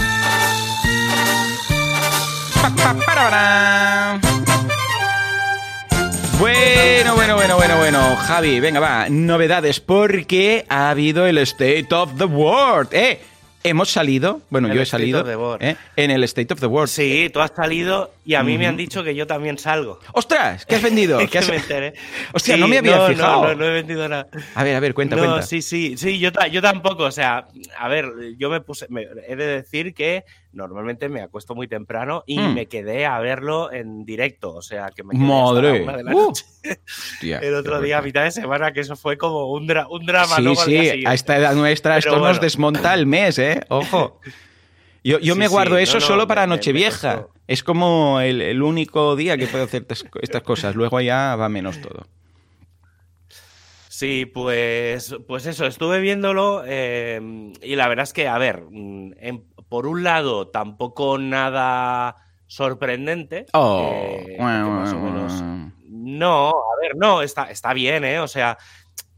Pa, 2.61 2.71
pa, 2.71 2.95
para, 2.95 4.21
para. 4.21 4.38
Bueno, 6.39 7.15
bueno, 7.17 7.35
bueno, 7.35 7.57
bueno, 7.57 7.77
bueno. 7.79 8.17
Javi, 8.17 8.61
venga, 8.61 8.79
va. 8.81 9.09
Novedades, 9.09 9.81
porque 9.81 10.65
ha 10.69 10.91
habido 10.91 11.27
el 11.27 11.39
State 11.39 11.89
of 11.93 12.17
the 12.17 12.25
World. 12.25 12.95
¿Eh? 12.95 13.21
Hemos 13.65 13.91
salido, 13.91 14.41
bueno, 14.51 14.69
El 14.69 14.75
yo 14.75 14.81
he 14.81 14.83
State 14.85 15.03
salido 15.03 15.21
of 15.23 15.27
the 15.27 15.37
World. 15.37 15.63
¿eh? 15.65 15.77
en 15.97 16.13
el 16.13 16.23
State 16.25 16.55
of 16.55 16.61
the 16.61 16.67
World. 16.67 16.89
Sí, 16.89 17.29
tú 17.35 17.41
has 17.41 17.51
salido 17.55 18.13
y 18.25 18.35
a 18.35 18.45
mí 18.45 18.57
me 18.57 18.69
han 18.69 18.77
dicho 18.77 19.03
que 19.03 19.17
yo 19.17 19.27
también 19.27 19.59
salgo. 19.59 19.99
¡Ostras! 20.13 20.65
¿Qué 20.65 20.77
has 20.77 20.83
vendido? 20.83 21.19
¿Qué 21.19 21.27
que 21.27 21.39
has- 21.39 21.49
me 21.49 21.57
enteré. 21.57 21.95
Hostia, 22.33 22.55
Sí, 22.55 22.61
no 22.61 22.69
me 22.69 22.79
había 22.79 22.97
no, 22.99 23.07
fijado. 23.09 23.43
No, 23.43 23.49
no, 23.49 23.55
no 23.57 23.65
he 23.65 23.71
vendido 23.71 24.09
nada. 24.09 24.29
A 24.55 24.63
ver, 24.63 24.77
a 24.77 24.81
ver, 24.81 24.95
cuenta, 24.95 25.17
no, 25.17 25.23
cuenta. 25.25 25.43
sí, 25.43 25.61
sí, 25.61 25.97
sí, 25.97 26.21
yo, 26.21 26.31
yo 26.53 26.63
tampoco. 26.63 27.03
O 27.03 27.11
sea, 27.11 27.49
a 27.77 27.89
ver, 27.89 28.07
yo 28.39 28.49
me 28.49 28.61
puse, 28.61 28.87
me- 28.91 29.09
he 29.27 29.35
de 29.35 29.47
decir 29.47 29.93
que 29.93 30.25
normalmente 30.53 31.09
me 31.09 31.21
acuesto 31.21 31.55
muy 31.55 31.69
temprano 31.69 32.25
y 32.27 32.39
Hmm. 32.39 32.55
me 32.55 32.67
quedé 32.67 33.05
a 33.07 33.19
verlo 33.21 33.71
en 33.73 34.05
directo. 34.05 34.55
O 34.55 34.63
sea, 34.63 34.91
que 34.91 35.05
me 35.05 35.15
quedé 35.15 35.23
Madre. 35.25 35.69
hasta 35.69 35.79
la 35.79 35.83
una 35.85 35.97
de 35.97 36.05
la 36.05 36.15
Uh. 36.15 36.27
noche 36.29 36.45
Hostia, 37.15 37.39
el 37.43 37.55
otro 37.55 37.81
día, 37.81 37.99
a 37.99 38.03
mitad 38.03 38.25
de 38.25 38.31
semana, 38.31 38.73
que 38.73 38.81
eso 38.81 38.97
fue 38.97 39.17
como 39.19 39.53
un, 39.53 39.69
dra- 39.69 39.87
un 39.91 40.05
drama. 40.07 40.37
Sí, 40.37 40.57
sí, 40.65 41.05
a 41.07 41.15
esta 41.15 41.37
edad 41.37 41.55
nuestra 41.55 41.97
Pero 41.97 42.15
esto 42.15 42.25
nos 42.27 42.41
desmonta 42.41 42.95
el 42.95 43.07
mes, 43.07 43.39
¿eh? 43.39 43.61
Ojo. 43.69 44.21
Yo, 45.05 45.19
yo 45.21 45.35
Sí, 45.35 45.39
me 45.39 45.49
guardo 45.49 45.79
eso 45.79 45.95
no, 45.95 46.01
solo 46.01 46.27
para 46.27 46.43
me- 46.43 46.47
me- 46.47 46.51
me 46.51 46.57
Nochevieja. 46.57 47.27
es 47.47 47.63
como 47.63 48.21
el, 48.21 48.43
el 48.43 48.63
único 48.63 49.17
día 49.17 49.37
que 49.39 49.47
puedo 49.47 49.65
hacer 49.65 49.87
estas, 49.89 50.43
cosas. 50.43 50.75
Luego 50.75 51.01
ya 51.01 51.37
va 51.37 51.49
menos 51.49 51.81
todo. 51.81 52.07
Sí, 53.89 54.27
pues, 54.27 55.17
pues 55.27 55.47
eso, 55.47 55.67
estuve 55.67 56.01
viéndolo 56.01 56.63
eh, 56.67 57.21
y 57.63 57.75
la 57.75 57.89
verdad 57.89 58.05
es 58.05 58.13
que, 58.13 58.29
a 58.29 58.39
ver, 58.39 58.63
mm, 58.71 59.13
en- 59.19 59.45
por 59.69 59.87
un 59.87 60.03
lado, 60.03 60.49
tampoco 60.49 61.19
nada 61.19 62.17
sorprendente. 62.47 63.47
Oh, 63.53 63.89
eh, 63.93 64.37
guau, 64.39 64.71
más 64.71 64.93
o 64.93 64.99
menos- 64.99 65.41
guau. 65.41 65.73
No, 65.91 66.49
a 66.49 66.81
ver, 66.81 66.97
no, 66.97 67.23
está, 67.23 67.51
está 67.51 67.73
bien, 67.75 68.05
¿eh? 68.05 68.19
O 68.21 68.29
sea, 68.29 68.57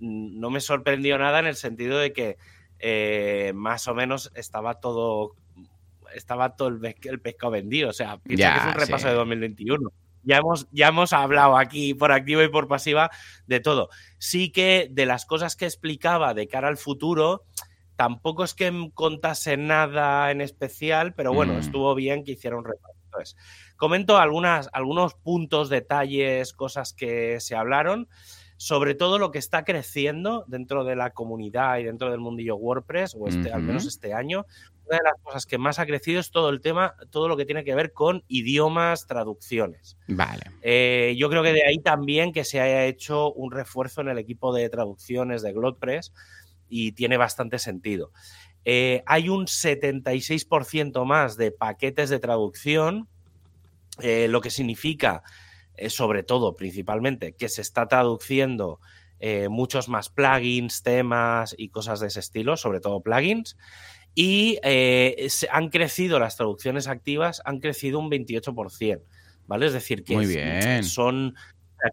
no 0.00 0.50
me 0.50 0.60
sorprendió 0.60 1.18
nada 1.18 1.38
en 1.38 1.46
el 1.46 1.56
sentido 1.56 1.98
de 1.98 2.12
que 2.12 2.36
eh, 2.78 3.52
más 3.54 3.86
o 3.88 3.94
menos 3.94 4.32
estaba 4.34 4.80
todo, 4.80 5.34
estaba 6.14 6.56
todo 6.56 6.68
el, 6.68 6.96
el 7.04 7.20
pescado 7.20 7.52
vendido. 7.52 7.90
O 7.90 7.92
sea, 7.92 8.18
piensa 8.18 8.40
Ya, 8.42 8.52
que 8.54 8.60
es 8.60 8.66
un 8.74 8.80
repaso 8.80 9.04
sí. 9.04 9.08
de 9.10 9.14
2021. 9.14 9.90
Ya 10.22 10.36
hemos, 10.38 10.68
ya 10.70 10.88
hemos 10.88 11.12
hablado 11.12 11.56
aquí 11.56 11.94
por 11.94 12.12
activa 12.12 12.42
y 12.44 12.48
por 12.48 12.68
pasiva 12.68 13.10
de 13.46 13.60
todo. 13.60 13.88
Sí 14.18 14.50
que 14.50 14.88
de 14.90 15.06
las 15.06 15.24
cosas 15.26 15.56
que 15.56 15.64
explicaba 15.64 16.34
de 16.34 16.46
cara 16.48 16.68
al 16.68 16.76
futuro, 16.76 17.44
tampoco 18.00 18.44
es 18.44 18.54
que 18.54 18.90
contase 18.94 19.58
nada 19.58 20.30
en 20.30 20.40
especial, 20.40 21.12
pero 21.12 21.34
bueno, 21.34 21.52
Mm. 21.52 21.58
estuvo 21.58 21.94
bien 21.94 22.24
que 22.24 22.32
hiciera 22.32 22.56
un 22.56 22.64
repaso. 22.64 22.94
Entonces, 23.04 23.36
comento 23.76 24.16
algunas, 24.16 24.70
algunos 24.72 25.12
puntos, 25.12 25.68
detalles, 25.68 26.54
cosas 26.54 26.94
que 26.94 27.40
se 27.40 27.56
hablaron, 27.56 28.08
sobre 28.56 28.94
todo 28.94 29.18
lo 29.18 29.30
que 29.30 29.38
está 29.38 29.64
creciendo 29.64 30.44
dentro 30.48 30.84
de 30.84 30.96
la 30.96 31.10
comunidad 31.10 31.76
y 31.76 31.84
dentro 31.84 32.10
del 32.10 32.20
mundillo 32.20 32.56
WordPress, 32.56 33.14
o 33.20 33.28
este, 33.28 33.52
al 33.52 33.62
menos 33.62 33.84
este 33.84 34.14
año. 34.14 34.46
Una 34.86 34.96
de 34.96 35.04
las 35.04 35.20
cosas 35.22 35.44
que 35.46 35.58
más 35.58 35.78
ha 35.78 35.84
crecido 35.86 36.20
es 36.20 36.30
todo 36.30 36.48
el 36.48 36.62
tema, 36.62 36.94
todo 37.10 37.28
lo 37.28 37.36
que 37.36 37.44
tiene 37.44 37.64
que 37.64 37.74
ver 37.74 37.92
con 37.92 38.24
idiomas, 38.28 39.06
traducciones. 39.06 39.98
Vale. 40.08 40.42
Eh, 40.62 41.14
yo 41.18 41.28
creo 41.28 41.42
que 41.42 41.52
de 41.52 41.64
ahí 41.66 41.78
también 41.78 42.32
que 42.32 42.44
se 42.44 42.60
haya 42.60 42.86
hecho 42.86 43.30
un 43.30 43.52
refuerzo 43.52 44.00
en 44.00 44.08
el 44.08 44.18
equipo 44.18 44.54
de 44.54 44.68
traducciones 44.70 45.42
de 45.42 45.52
GlotPress 45.52 46.12
y 46.70 46.92
tiene 46.92 47.16
bastante 47.18 47.58
sentido. 47.58 48.12
Eh, 48.64 49.02
hay 49.06 49.28
un 49.28 49.46
76% 49.46 51.04
más 51.04 51.36
de 51.36 51.50
paquetes 51.50 52.08
de 52.10 52.18
traducción, 52.18 53.08
eh, 54.00 54.28
lo 54.28 54.40
que 54.40 54.50
significa, 54.50 55.22
eh, 55.76 55.90
sobre 55.90 56.22
todo, 56.22 56.54
principalmente, 56.56 57.32
que 57.34 57.48
se 57.48 57.60
está 57.62 57.86
traduciendo 57.88 58.80
muchos 59.50 59.90
más 59.90 60.08
plugins, 60.08 60.82
temas 60.82 61.54
y 61.58 61.68
cosas 61.68 62.00
de 62.00 62.06
ese 62.06 62.20
estilo, 62.20 62.56
sobre 62.56 62.80
todo 62.80 63.02
plugins. 63.02 63.58
Y 64.14 64.58
se- 64.62 65.48
han 65.52 65.68
crecido 65.68 66.18
las 66.18 66.36
traducciones 66.38 66.88
activas, 66.88 67.42
han 67.44 67.60
crecido 67.60 67.98
un 67.98 68.08
28%, 68.08 69.04
¿vale? 69.46 69.66
Es 69.66 69.74
decir, 69.74 70.04
que 70.04 70.14
Muy 70.14 70.24
es- 70.24 70.30
bien. 70.34 70.84
son, 70.84 71.34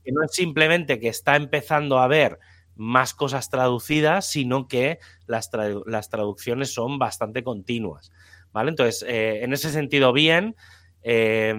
que 0.06 0.12
no 0.14 0.24
es 0.24 0.32
simplemente 0.32 1.02
que 1.02 1.10
está 1.10 1.36
empezando 1.36 2.00
a 2.00 2.06
haber 2.06 2.40
más 2.78 3.14
cosas 3.14 3.50
traducidas, 3.50 4.28
sino 4.30 4.68
que 4.68 5.00
las, 5.26 5.50
las 5.86 6.10
traducciones 6.10 6.74
son 6.74 7.00
bastante 7.00 7.44
continuas, 7.44 8.12
¿vale? 8.54 8.70
Entonces, 8.70 9.04
eh, 9.08 9.44
en 9.44 9.54
ese 9.54 9.70
sentido, 9.72 10.14
bien, 10.14 10.56
eh, 11.04 11.56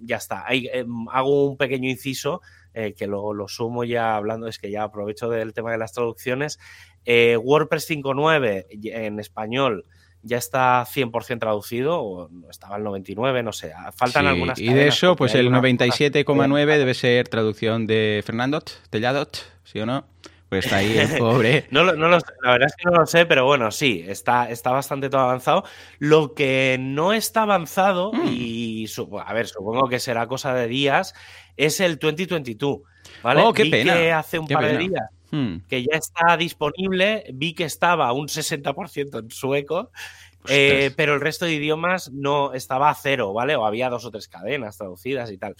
ya 0.00 0.16
está. 0.16 0.44
Hay, 0.46 0.66
eh, 0.72 0.84
hago 1.12 1.48
un 1.50 1.56
pequeño 1.56 1.88
inciso 1.90 2.40
eh, 2.74 2.94
que 2.96 3.06
lo, 3.06 3.32
lo 3.34 3.48
sumo 3.48 3.84
ya 3.84 4.16
hablando, 4.16 4.46
es 4.46 4.58
que 4.58 4.70
ya 4.70 4.84
aprovecho 4.84 5.28
del 5.28 5.52
tema 5.52 5.72
de 5.72 5.78
las 5.78 5.92
traducciones. 5.92 6.58
Eh, 7.04 7.36
WordPress 7.36 7.88
5.9 7.90 8.66
y- 8.70 8.90
en 8.90 9.18
español 9.20 9.84
ya 10.22 10.36
está 10.36 10.84
100% 10.84 11.38
traducido, 11.38 12.00
o 12.02 12.28
estaba 12.50 12.76
el 12.76 12.82
99, 12.82 13.42
no 13.42 13.52
sé, 13.52 13.72
faltan 13.94 14.24
Sí, 14.24 14.28
algunas 14.28 14.58
y 14.58 14.72
de 14.72 14.88
eso, 14.88 15.14
pues 15.16 15.34
el 15.34 15.46
unas 15.46 15.60
cosas- 15.60 15.80
97,9 16.00 16.78
debe 16.78 16.94
ser 16.94 17.28
traducción 17.28 17.86
de 17.86 18.22
Fernando 18.26 18.60
Telladot, 18.90 19.36
¿sí 19.64 19.78
o 19.80 19.86
no? 19.86 20.06
Pues 20.48 20.64
está 20.64 20.76
ahí 20.78 20.96
el 20.96 21.08
pobre. 21.18 21.66
No, 21.70 21.84
lo- 21.84 21.94
no 21.96 22.08
lo 22.08 22.18
sé, 22.20 22.26
la 22.42 22.52
verdad 22.52 22.68
es 22.68 22.76
que 22.76 22.90
no 22.90 22.96
lo 22.98 23.06
sé, 23.06 23.26
pero 23.26 23.44
bueno, 23.44 23.70
sí, 23.70 24.04
está, 24.06 24.48
está 24.50 24.70
bastante 24.70 25.10
todo 25.10 25.20
avanzado. 25.22 25.64
Lo 25.98 26.34
que 26.34 26.76
no 26.80 27.12
está 27.12 27.42
avanzado, 27.42 28.12
Mm. 28.12 28.26
y 28.28 28.86
a 29.24 29.32
ver, 29.34 29.46
supongo 29.48 29.88
que 29.88 30.00
será 30.00 30.26
cosa 30.26 30.54
de 30.54 30.66
días, 30.68 31.14
es 31.56 31.80
el 31.80 31.98
2022. 31.98 32.78
¿vale? 33.22 33.42
Oh, 33.42 33.52
qué 33.52 33.64
Vi 33.64 33.70
pena, 33.70 33.94
que 33.94 34.12
hace 34.12 34.38
un 34.38 34.46
qué 34.46 34.54
par 34.54 34.64
de 34.64 34.78
días 34.78 35.02
Hmm. 35.30 35.58
que 35.68 35.82
ya 35.82 35.98
está 35.98 36.38
disponible, 36.38 37.24
vi 37.34 37.52
que 37.52 37.64
estaba 37.64 38.10
un 38.14 38.28
60% 38.28 39.18
en 39.18 39.30
sueco, 39.30 39.90
eh, 40.48 40.90
pero 40.96 41.12
el 41.14 41.20
resto 41.20 41.44
de 41.44 41.52
idiomas 41.52 42.10
no 42.12 42.54
estaba 42.54 42.88
a 42.88 42.94
cero, 42.94 43.34
¿vale? 43.34 43.54
O 43.54 43.66
había 43.66 43.90
dos 43.90 44.06
o 44.06 44.10
tres 44.10 44.26
cadenas 44.28 44.78
traducidas 44.78 45.30
y 45.30 45.36
tal. 45.36 45.54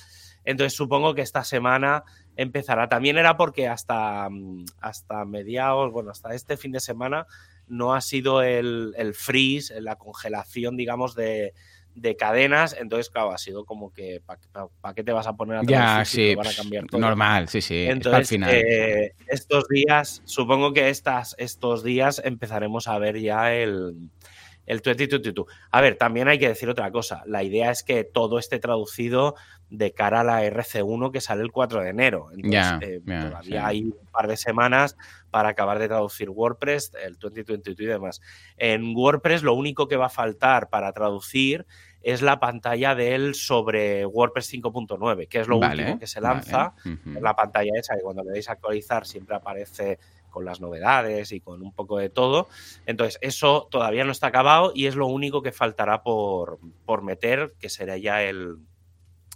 Entonces 0.47 0.73
supongo 0.75 1.15
que 1.15 1.21
esta 1.21 1.45
semana 1.45 2.05
empezará. 2.39 2.89
También 2.89 3.19
era 3.19 3.37
porque 3.37 3.69
hasta, 3.69 4.31
mm, 4.31 4.65
hasta 4.81 5.27
mediados, 5.27 5.93
bueno, 5.93 6.11
hasta 6.11 6.35
este 6.35 6.57
fin 6.57 6.73
de 6.73 6.81
semana 6.81 7.27
no 7.67 7.93
ha 7.93 8.01
sido 8.01 8.43
el, 8.43 8.95
el 8.97 9.13
freeze, 9.13 9.79
la 9.83 9.97
congelación, 9.97 10.77
digamos, 10.77 11.15
de, 11.15 11.53
de 11.95 12.17
cadenas, 12.17 12.77
entonces, 12.79 13.11
claro, 13.11 13.33
ha 13.33 13.39
sido 13.39 13.65
como 13.65 13.93
que, 13.93 14.23
¿para 14.81 14.95
qué 14.95 15.03
te 15.03 15.13
vas 15.13 15.27
a 15.27 15.35
poner 15.35 15.59
a 15.59 15.63
Ya, 15.65 16.05
sí, 16.05 16.35
van 16.35 16.47
a 16.47 16.55
cambiar 16.55 16.87
todo? 16.87 17.01
normal, 17.01 17.49
sí, 17.49 17.61
sí. 17.61 17.87
Entonces, 17.87 18.29
final. 18.29 18.51
Eh, 18.55 19.15
estos 19.27 19.69
días, 19.69 20.23
supongo 20.25 20.73
que 20.73 20.89
estas, 20.89 21.35
estos 21.39 21.83
días 21.83 22.23
empezaremos 22.25 22.87
a 22.87 22.99
ver 22.99 23.19
ya 23.19 23.53
el, 23.53 23.97
el 24.69 24.81
2022. 24.81 25.47
A 25.71 25.81
ver, 25.81 25.97
también 25.97 26.29
hay 26.29 26.39
que 26.39 26.49
decir 26.49 26.69
otra 26.69 26.93
cosa. 26.93 27.23
La 27.27 27.43
idea 27.43 27.71
es 27.71 27.83
que 27.83 28.05
todo 28.05 28.39
esté 28.39 28.59
traducido 28.59 29.35
de 29.71 29.93
cara 29.93 30.21
a 30.21 30.25
la 30.25 30.45
RC1 30.45 31.11
que 31.11 31.21
sale 31.21 31.43
el 31.43 31.51
4 31.51 31.83
de 31.83 31.89
enero. 31.89 32.29
Entonces, 32.33 32.73
eh, 32.83 33.01
todavía 33.05 33.67
hay 33.67 33.85
un 33.85 34.07
par 34.13 34.29
de 34.29 34.37
semanas 34.37 34.97
para 35.31 35.49
acabar 35.49 35.79
de 35.79 35.89
traducir 35.89 36.29
WordPress, 36.29 36.93
el 37.03 37.17
2022 37.19 37.81
y 37.81 37.87
demás. 37.87 38.21
En 38.59 38.95
WordPress 38.95 39.43
lo 39.43 39.55
único 39.55 39.89
que 39.89 39.97
va 39.97 40.07
a 40.07 40.11
faltar 40.11 40.69
para 40.69 40.93
traducir 40.93 41.67
es 42.03 42.23
la 42.23 42.39
pantalla 42.39 42.95
de 42.95 43.15
él 43.15 43.35
sobre 43.35 44.07
WordPress 44.07 44.53
5.9, 44.53 45.29
que 45.29 45.41
es 45.41 45.49
lo 45.49 45.59
último 45.59 45.99
que 45.99 46.07
se 46.07 46.21
lanza. 46.21 46.75
La 47.21 47.35
pantalla 47.35 47.73
esa 47.75 47.97
que 47.97 48.03
cuando 48.03 48.23
le 48.23 48.33
deis 48.33 48.49
a 48.49 48.53
actualizar 48.53 49.07
siempre 49.07 49.35
aparece 49.35 49.99
con 50.31 50.45
las 50.45 50.61
novedades 50.61 51.33
y 51.33 51.41
con 51.41 51.63
un 51.63 51.73
poco 51.73 51.99
de 51.99 52.09
todo. 52.09 52.49
Entonces, 52.87 53.19
eso 53.21 53.69
todavía 53.71 54.05
no 54.05 54.13
está 54.13 54.29
acabado 54.29 54.73
y 54.75 54.87
es 54.87 54.97
lo 54.97 55.07
único 55.07 55.43
que 55.43 55.53
faltará 55.53 56.03
por, 56.03 56.59
por 56.85 57.03
meter, 57.03 57.55
que 57.59 57.69
será 57.69 57.97
ya 57.97 58.23
el, 58.23 58.57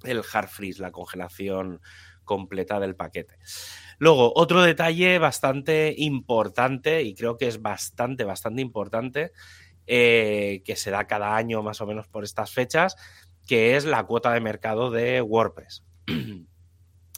el 0.05 0.23
hard 0.33 0.49
freeze, 0.49 0.81
la 0.81 0.93
congelación 0.93 1.81
completa 2.25 2.81
del 2.81 2.97
paquete. 2.97 3.39
Luego, 3.99 4.33
otro 4.35 4.63
detalle 4.63 5.19
bastante 5.19 5.95
importante, 5.97 7.03
y 7.03 7.15
creo 7.15 7.37
que 7.37 7.49
es 7.49 7.63
bastante, 7.63 8.25
bastante 8.25 8.63
importante, 8.63 9.33
eh, 9.87 10.63
que 10.65 10.77
se 10.77 10.91
da 10.91 11.07
cada 11.07 11.37
año 11.37 11.63
más 11.63 11.81
o 11.81 11.87
menos 11.87 12.09
por 12.09 12.25
estas 12.25 12.53
fechas, 12.53 12.97
que 13.47 13.77
es 13.77 13.85
la 13.85 14.05
cuota 14.05 14.33
de 14.33 14.41
mercado 14.41 14.91
de 14.91 15.21
WordPress. 15.21 15.85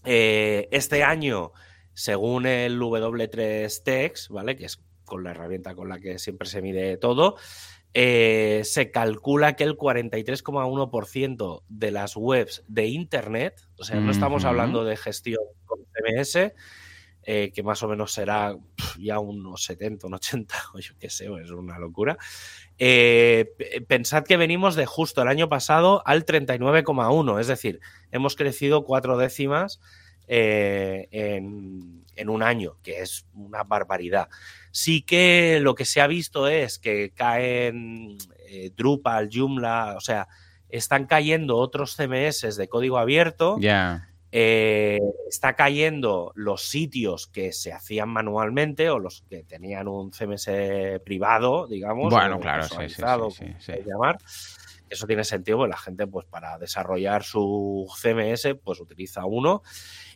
Eh, 0.06 0.68
este 0.70 1.02
año, 1.02 1.52
según 1.94 2.46
el 2.46 2.78
W3 2.78 3.82
Tex, 3.82 4.28
¿vale? 4.28 4.56
Que 4.56 4.66
es 4.66 4.80
con 5.04 5.24
la 5.24 5.30
herramienta 5.30 5.74
con 5.74 5.88
la 5.88 5.98
que 6.00 6.18
siempre 6.18 6.48
se 6.48 6.62
mide 6.62 6.96
todo, 6.96 7.36
eh, 7.96 8.62
se 8.64 8.90
calcula 8.90 9.54
que 9.54 9.62
el 9.64 9.76
43,1% 9.76 11.62
de 11.68 11.90
las 11.92 12.16
webs 12.16 12.64
de 12.66 12.86
Internet, 12.86 13.68
o 13.78 13.84
sea, 13.84 14.00
no 14.00 14.10
estamos 14.10 14.44
hablando 14.44 14.84
de 14.84 14.96
gestión 14.96 15.44
con 15.64 15.78
CMS, 15.92 16.54
eh, 17.26 17.52
que 17.54 17.62
más 17.62 17.82
o 17.82 17.88
menos 17.88 18.12
será 18.12 18.56
ya 18.98 19.18
unos 19.20 19.64
70, 19.64 20.08
un 20.08 20.14
80, 20.14 20.54
o 20.74 20.80
yo 20.80 20.94
qué 20.98 21.08
sé, 21.08 21.26
es 21.42 21.50
una 21.50 21.78
locura. 21.78 22.18
Eh, 22.78 23.54
pensad 23.86 24.24
que 24.24 24.36
venimos 24.36 24.74
de 24.74 24.86
justo 24.86 25.22
el 25.22 25.28
año 25.28 25.48
pasado 25.48 26.02
al 26.04 26.26
39,1, 26.26 27.40
es 27.40 27.46
decir, 27.46 27.80
hemos 28.10 28.34
crecido 28.34 28.84
cuatro 28.84 29.16
décimas 29.16 29.80
eh, 30.26 31.08
en, 31.10 32.04
en, 32.16 32.28
un 32.28 32.42
año, 32.42 32.76
que 32.82 33.00
es 33.00 33.26
una 33.34 33.62
barbaridad. 33.64 34.28
Sí 34.70 35.02
que 35.02 35.58
lo 35.60 35.74
que 35.74 35.84
se 35.84 36.00
ha 36.00 36.06
visto 36.06 36.48
es 36.48 36.78
que 36.78 37.10
caen 37.10 38.18
Drupal, 38.76 39.28
Joomla, 39.32 39.94
o 39.96 40.00
sea, 40.00 40.28
están 40.68 41.06
cayendo 41.06 41.56
otros 41.56 41.96
CMS 41.96 42.56
de 42.56 42.68
código 42.68 42.98
abierto. 42.98 43.56
Ya. 43.60 44.08
Eh, 44.36 44.98
está 45.28 45.54
cayendo 45.54 46.32
los 46.34 46.64
sitios 46.64 47.28
que 47.28 47.52
se 47.52 47.72
hacían 47.72 48.08
manualmente 48.08 48.90
o 48.90 48.98
los 48.98 49.22
que 49.30 49.44
tenían 49.44 49.86
un 49.86 50.10
CMS 50.10 50.50
privado, 51.04 51.68
digamos. 51.68 52.12
Bueno, 52.12 52.40
claro, 52.40 52.64
sí, 52.64 53.54
sí, 53.60 53.72
llamar. 53.86 54.18
Eso 54.90 55.06
tiene 55.06 55.22
sentido, 55.22 55.58
pues 55.58 55.70
la 55.70 55.76
gente, 55.76 56.08
pues 56.08 56.26
para 56.26 56.58
desarrollar 56.58 57.22
su 57.22 57.86
CMS, 57.96 58.56
pues 58.64 58.80
utiliza 58.80 59.24
uno. 59.24 59.62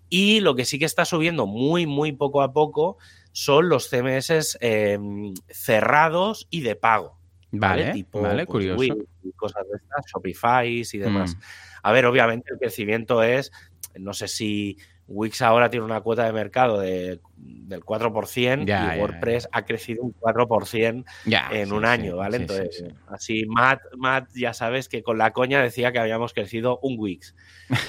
Y 0.09 0.41
lo 0.41 0.55
que 0.55 0.65
sí 0.65 0.79
que 0.79 0.85
está 0.85 1.05
subiendo 1.05 1.47
muy, 1.47 1.87
muy 1.87 2.13
poco 2.13 2.43
a 2.43 2.53
poco 2.53 2.99
son 3.33 3.69
los 3.69 3.89
CMS 3.89 4.59
em, 4.61 5.35
cerrados 5.49 6.47
y 6.51 6.61
de 6.63 6.77
pago. 6.77 7.19
Vale, 7.51 7.93
tipo, 7.93 8.21
vale, 8.21 8.45
pues, 8.45 8.77
curioso. 8.77 9.07
cosas 9.37 9.63
de 9.71 9.77
estas, 9.77 10.05
Shopify 10.13 10.83
y 10.93 10.99
demás. 10.99 11.35
Mm. 11.35 11.41
A 11.83 11.93
ver, 11.93 12.07
obviamente 12.07 12.53
el 12.53 12.59
crecimiento 12.59 13.23
es 13.23 13.51
no 13.99 14.13
sé 14.13 14.29
si 14.29 14.79
Wix 15.09 15.41
ahora 15.43 15.71
tiene 15.71 15.87
una 15.87 16.03
cuota 16.03 16.25
de 16.25 16.33
mercado 16.33 16.79
de, 16.81 17.21
del 17.37 17.83
4% 17.83 18.97
y 18.97 19.01
WordPress 19.01 19.49
ha 19.53 19.65
crecido 19.65 20.03
un 20.03 20.15
4% 20.15 21.05
en 21.51 21.73
un 21.73 21.85
año, 21.85 22.17
¿vale? 22.17 22.37
Entonces, 22.37 22.85
así 23.09 23.45
Matt, 23.47 23.81
Matt, 23.97 24.29
ya 24.35 24.53
sabes 24.53 24.89
que 24.89 25.03
con 25.03 25.19
la 25.19 25.33
coña 25.33 25.63
decía 25.63 25.93
que 25.93 25.99
habíamos 25.99 26.33
crecido 26.35 26.79
un 26.83 26.97
Wix, 26.99 27.35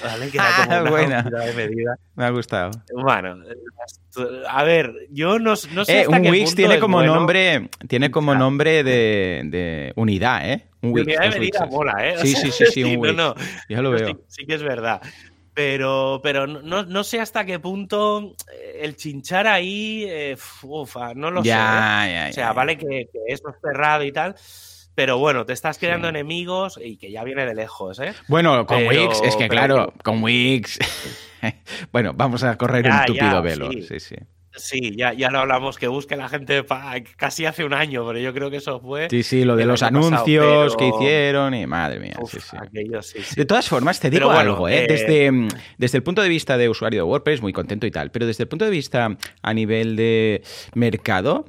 ¿vale? 0.02 0.30
Que 0.30 0.38
era 0.38 0.46
como 0.56 0.80
una 0.80 0.90
buena. 0.90 1.22
de 1.22 1.54
medida. 1.54 1.96
Me 2.14 2.24
ha 2.24 2.30
gustado. 2.30 2.70
Bueno, 2.94 3.36
a 4.48 4.64
ver, 4.64 4.94
yo 5.10 5.38
no, 5.38 5.54
no 5.72 5.84
sé 5.84 6.02
eh, 6.02 6.08
un 6.08 6.26
Wix 6.26 6.54
tiene 6.54 6.78
como 6.78 7.02
nombre 7.02 7.68
tiene 7.88 8.10
como 8.10 8.34
nombre 8.34 8.82
de, 8.82 9.42
de 9.44 9.92
unidad, 9.96 10.50
¿eh? 10.50 10.66
Un 10.82 10.92
Wix, 10.92 11.06
unidad 11.06 11.22
de 11.22 11.38
medida 11.38 11.66
mola, 11.66 11.94
¿eh? 12.00 12.14
sí, 12.18 12.34
sí, 12.34 12.50
sí, 12.50 12.64
sí, 12.72 12.84
un 12.84 12.96
Wix. 12.96 13.14
No, 13.14 13.34
ya 13.68 13.82
lo 13.82 13.90
veo. 13.90 14.20
sí 14.28 14.46
que 14.46 14.54
es 14.54 14.62
verdad. 14.62 15.00
Pero, 15.62 16.20
pero 16.22 16.46
no, 16.46 16.84
no, 16.84 17.04
sé 17.04 17.20
hasta 17.20 17.44
qué 17.44 17.58
punto 17.58 18.34
eh, 18.50 18.78
el 18.80 18.96
chinchar 18.96 19.46
ahí, 19.46 20.06
eh, 20.08 20.34
ufa, 20.62 21.12
no 21.12 21.30
lo 21.30 21.44
sé. 21.44 21.50
¿eh? 21.50 22.28
o 22.30 22.32
sea, 22.32 22.54
vale 22.54 22.78
que, 22.78 22.86
que, 23.12 23.18
esto 23.26 23.50
es 23.50 23.56
cerrado 23.60 24.02
y 24.02 24.10
tal, 24.10 24.34
pero 24.94 25.18
bueno, 25.18 25.44
te 25.44 25.52
estás 25.52 25.76
creando 25.76 26.08
enemigos 26.08 26.80
y 26.82 26.96
que 26.96 27.12
ya 27.12 27.24
viene 27.24 27.44
de 27.44 27.54
lejos, 27.54 28.00
¿eh? 28.00 28.14
Bueno, 28.26 28.64
con 28.64 28.86
Wix, 28.86 29.20
es 29.22 29.36
que 29.36 29.50
claro, 29.50 29.92
con 30.02 30.22
Wix. 30.22 30.78
bueno, 31.92 32.14
vamos 32.14 32.42
a 32.42 32.56
correr 32.56 32.86
un 32.86 33.04
tupido 33.04 33.42
velo. 33.42 33.70
sí. 33.70 34.00
sí. 34.00 34.00
Sí, 34.00 34.16
ya, 34.96 35.12
ya 35.12 35.30
lo 35.30 35.40
hablamos, 35.40 35.78
que 35.78 35.88
busque 35.88 36.16
la 36.16 36.28
gente 36.28 36.64
casi 37.16 37.46
hace 37.46 37.64
un 37.64 37.74
año, 37.74 38.06
pero 38.06 38.18
yo 38.18 38.32
creo 38.32 38.50
que 38.50 38.56
eso 38.56 38.80
fue. 38.80 39.08
Sí, 39.10 39.22
sí, 39.22 39.44
lo 39.44 39.56
de 39.56 39.66
los 39.66 39.82
anuncios 39.82 40.76
que 40.76 40.88
hicieron 40.88 41.54
y 41.54 41.66
madre 41.66 42.00
mía. 42.00 42.16
sí, 43.02 43.18
sí. 43.22 43.34
De 43.36 43.44
todas 43.44 43.68
formas, 43.68 44.00
te 44.00 44.10
digo 44.10 44.30
algo, 44.30 44.68
¿eh? 44.68 44.86
Desde, 44.88 45.26
eh, 45.26 45.48
desde 45.78 45.98
el 45.98 46.02
punto 46.02 46.22
de 46.22 46.28
vista 46.28 46.56
de 46.56 46.68
usuario 46.68 47.04
de 47.04 47.08
WordPress, 47.08 47.42
muy 47.42 47.52
contento 47.52 47.86
y 47.86 47.90
tal, 47.90 48.10
pero 48.10 48.26
desde 48.26 48.44
el 48.44 48.48
punto 48.48 48.64
de 48.64 48.70
vista 48.70 49.16
a 49.42 49.54
nivel 49.54 49.96
de 49.96 50.42
mercado, 50.74 51.44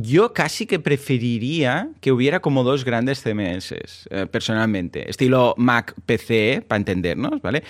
yo 0.00 0.32
casi 0.32 0.66
que 0.66 0.78
preferiría 0.78 1.88
que 2.00 2.12
hubiera 2.12 2.40
como 2.40 2.64
dos 2.64 2.84
grandes 2.84 3.22
CMS, 3.22 3.74
eh, 4.10 4.26
personalmente, 4.30 5.08
estilo 5.10 5.54
Mac 5.56 5.94
PC, 6.06 6.64
para 6.66 6.78
entendernos, 6.78 7.40
¿vale? 7.42 7.62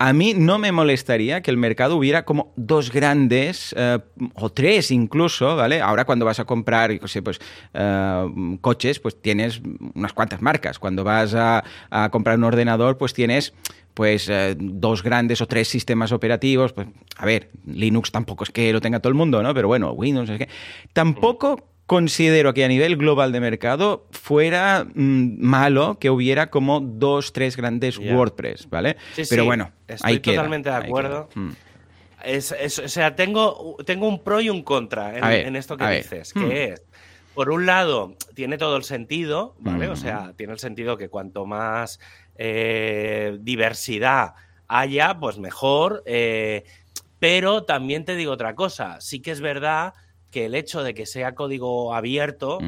a 0.00 0.14
mí 0.14 0.32
no 0.32 0.58
me 0.58 0.72
molestaría 0.72 1.42
que 1.42 1.50
el 1.50 1.58
mercado 1.58 1.94
hubiera 1.94 2.24
como 2.24 2.54
dos 2.56 2.90
grandes, 2.90 3.74
eh, 3.76 3.98
o 4.32 4.50
tres 4.50 4.90
incluso, 4.90 5.56
¿vale? 5.56 5.82
Ahora 5.82 6.06
cuando 6.06 6.24
vas 6.24 6.40
a 6.40 6.46
comprar, 6.46 6.98
pues, 6.98 7.38
eh, 7.74 8.56
coches, 8.62 8.98
pues 8.98 9.20
tienes 9.20 9.60
unas 9.94 10.14
cuantas 10.14 10.40
marcas. 10.40 10.78
Cuando 10.78 11.04
vas 11.04 11.34
a, 11.34 11.62
comprar 12.10 12.38
un 12.38 12.44
ordenador, 12.44 12.96
pues 12.96 13.12
tienes 13.12 13.52
pues 14.00 14.30
eh, 14.30 14.56
dos 14.58 15.02
grandes 15.02 15.42
o 15.42 15.46
tres 15.46 15.68
sistemas 15.68 16.10
operativos. 16.10 16.72
Pues, 16.72 16.88
a 17.18 17.26
ver, 17.26 17.50
Linux 17.66 18.10
tampoco 18.10 18.44
es 18.44 18.50
que 18.50 18.72
lo 18.72 18.80
tenga 18.80 18.98
todo 19.00 19.10
el 19.10 19.14
mundo, 19.14 19.42
¿no? 19.42 19.52
Pero 19.52 19.68
bueno, 19.68 19.92
Windows, 19.92 20.30
es 20.30 20.38
que... 20.38 20.48
Tampoco 20.94 21.68
considero 21.84 22.54
que 22.54 22.64
a 22.64 22.68
nivel 22.68 22.96
global 22.96 23.30
de 23.30 23.40
mercado 23.40 24.06
fuera 24.12 24.86
mm, 24.86 25.42
malo 25.42 25.98
que 25.98 26.08
hubiera 26.08 26.48
como 26.48 26.80
dos, 26.80 27.34
tres 27.34 27.58
grandes 27.58 27.98
WordPress, 27.98 28.70
¿vale? 28.70 28.96
Pero 29.28 29.44
bueno, 29.44 29.70
estoy 29.86 30.18
totalmente 30.20 30.70
de 30.70 30.76
acuerdo. 30.76 31.28
Mm. 31.34 31.50
o 32.26 32.88
sea, 32.88 33.14
tengo, 33.14 33.76
tengo 33.84 34.08
un 34.08 34.24
pro 34.24 34.40
y 34.40 34.48
un 34.48 34.62
contra 34.62 35.42
en, 35.42 35.56
esto 35.56 35.76
que 35.76 35.86
dices, 35.90 36.32
que 36.32 36.40
mm. 36.40 36.52
es, 36.52 36.82
por 37.34 37.50
un 37.50 37.66
lado, 37.66 38.14
tiene 38.34 38.56
todo 38.56 38.78
el 38.78 38.84
sentido, 38.84 39.56
¿vale? 39.58 39.88
O 39.88 39.96
sea, 39.96 40.32
tiene 40.38 40.54
el 40.54 40.58
sentido 40.58 40.96
que 40.96 41.10
cuanto 41.10 41.44
más 41.44 42.00
eh, 42.42 43.36
diversidad 43.42 44.32
haya, 44.66 45.18
pues 45.20 45.38
mejor. 45.38 46.02
Eh, 46.06 46.64
pero 47.18 47.64
también 47.64 48.06
te 48.06 48.16
digo 48.16 48.32
otra 48.32 48.54
cosa, 48.54 48.98
sí 49.02 49.20
que 49.20 49.30
es 49.30 49.42
verdad 49.42 49.92
que 50.30 50.46
el 50.46 50.54
hecho 50.54 50.82
de 50.82 50.94
que 50.94 51.04
sea 51.04 51.34
código 51.34 51.94
abierto 51.94 52.58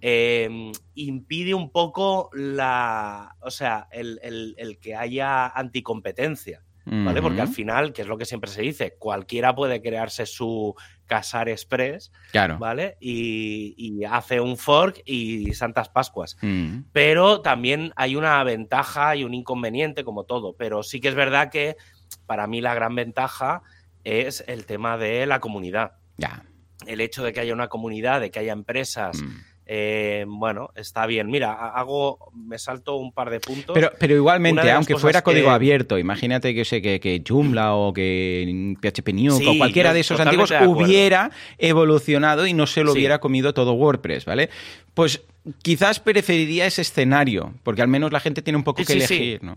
em, 0.00 0.72
impide 0.94 1.54
un 1.54 1.70
poco 1.70 2.30
la. 2.32 3.36
O 3.40 3.50
sea, 3.52 3.86
el, 3.92 4.78
que 4.80 4.96
haya 4.96 5.46
anticompetencia. 5.46 6.64
¿Vale? 6.84 7.22
Porque 7.22 7.40
al 7.40 7.48
final, 7.48 7.92
que 7.92 8.02
es 8.02 8.08
lo 8.08 8.18
que 8.18 8.24
siempre 8.24 8.50
se 8.50 8.62
dice, 8.62 8.96
cualquiera 8.98 9.54
puede 9.54 9.80
crearse 9.80 10.26
su 10.26 10.74
Casar 11.12 11.50
Express, 11.50 12.10
claro. 12.30 12.56
¿vale? 12.58 12.96
Y, 12.98 14.02
hace 14.08 14.40
un 14.40 14.56
fork 14.56 15.02
y 15.04 15.52
Santas 15.52 15.90
Pascuas. 15.90 16.38
Pero 16.92 17.42
también 17.42 17.92
hay 17.96 18.16
una 18.16 18.42
ventaja 18.44 19.14
y 19.14 19.22
un 19.22 19.34
inconveniente, 19.34 20.04
como 20.04 20.24
todo. 20.24 20.56
Pero 20.56 20.82
sí 20.82 21.00
que 21.00 21.08
es 21.08 21.14
verdad 21.14 21.50
que 21.50 21.76
para 22.24 22.46
mí 22.46 22.62
la 22.62 22.72
gran 22.72 22.94
ventaja 22.94 23.60
es 24.04 24.42
el 24.46 24.64
tema 24.64 24.96
de 24.96 25.26
la 25.26 25.38
comunidad. 25.40 25.92
Ya. 26.16 26.46
El 26.86 27.02
hecho 27.02 27.22
de 27.22 27.34
que 27.34 27.40
haya 27.40 27.52
una 27.52 27.68
comunidad, 27.68 28.22
de 28.22 28.30
que 28.30 28.38
haya 28.38 28.54
empresas. 28.54 29.22
Mm. 29.22 29.36
Eh, 29.66 30.24
bueno, 30.26 30.70
está 30.74 31.06
bien. 31.06 31.28
Mira, 31.30 31.52
ha- 31.52 31.70
hago, 31.78 32.30
me 32.34 32.58
salto 32.58 32.96
un 32.96 33.12
par 33.12 33.30
de 33.30 33.40
puntos. 33.40 33.74
Pero, 33.74 33.90
pero 33.98 34.14
igualmente, 34.16 34.70
aunque 34.70 34.96
fuera 34.96 35.22
código 35.22 35.48
que- 35.48 35.54
abierto, 35.54 35.98
imagínate 35.98 36.54
que 36.54 36.64
sé 36.64 36.82
que, 36.82 36.98
que 37.00 37.22
Joomla 37.26 37.74
o 37.74 37.92
que 37.92 38.74
PHP 38.80 39.12
Nuke 39.12 39.44
Sí, 39.44 39.46
o 39.48 39.58
cualquiera 39.58 39.92
de 39.92 40.00
esos 40.00 40.18
antiguos 40.20 40.50
de 40.50 40.66
hubiera 40.66 41.30
evolucionado 41.58 42.46
y 42.46 42.52
no 42.54 42.66
se 42.66 42.82
lo 42.82 42.92
Sí. 42.92 42.98
hubiera 42.98 43.18
comido 43.20 43.54
todo 43.54 43.72
WordPress, 43.74 44.24
¿vale? 44.24 44.50
Pues 44.94 45.22
quizás 45.62 46.00
preferiría 46.00 46.66
ese 46.66 46.82
escenario, 46.82 47.54
porque 47.62 47.82
al 47.82 47.88
menos 47.88 48.12
la 48.12 48.20
gente 48.20 48.42
tiene 48.42 48.56
un 48.56 48.64
poco 48.64 48.80
Sí, 48.82 48.86
que 48.86 48.92
elegir, 48.94 49.42
¿no? 49.42 49.56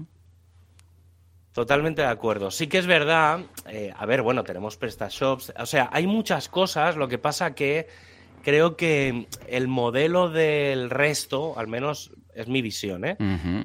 Totalmente 1.54 2.02
de 2.02 2.08
acuerdo. 2.10 2.52
Sí 2.52 2.68
que 2.68 2.78
es 2.78 2.86
verdad, 2.86 3.40
eh, 3.70 3.94
a 3.96 4.06
ver, 4.06 4.22
bueno, 4.22 4.44
tenemos 4.44 4.76
PrestaShops, 4.76 5.54
o 5.58 5.66
sea, 5.66 5.90
hay 5.94 6.06
muchas 6.06 6.50
cosas, 6.50 6.98
lo 6.98 7.08
que 7.08 7.18
pasa 7.18 7.56
que 7.56 7.88
creo 8.46 8.78
que 8.78 9.28
el 9.48 9.68
modelo 9.68 10.30
del 10.30 10.92
resto, 10.92 11.58
al 11.58 11.68
menos 11.68 12.12
es 12.36 12.48
mi 12.48 12.62
visión, 12.62 13.04
¿eh? 13.04 13.18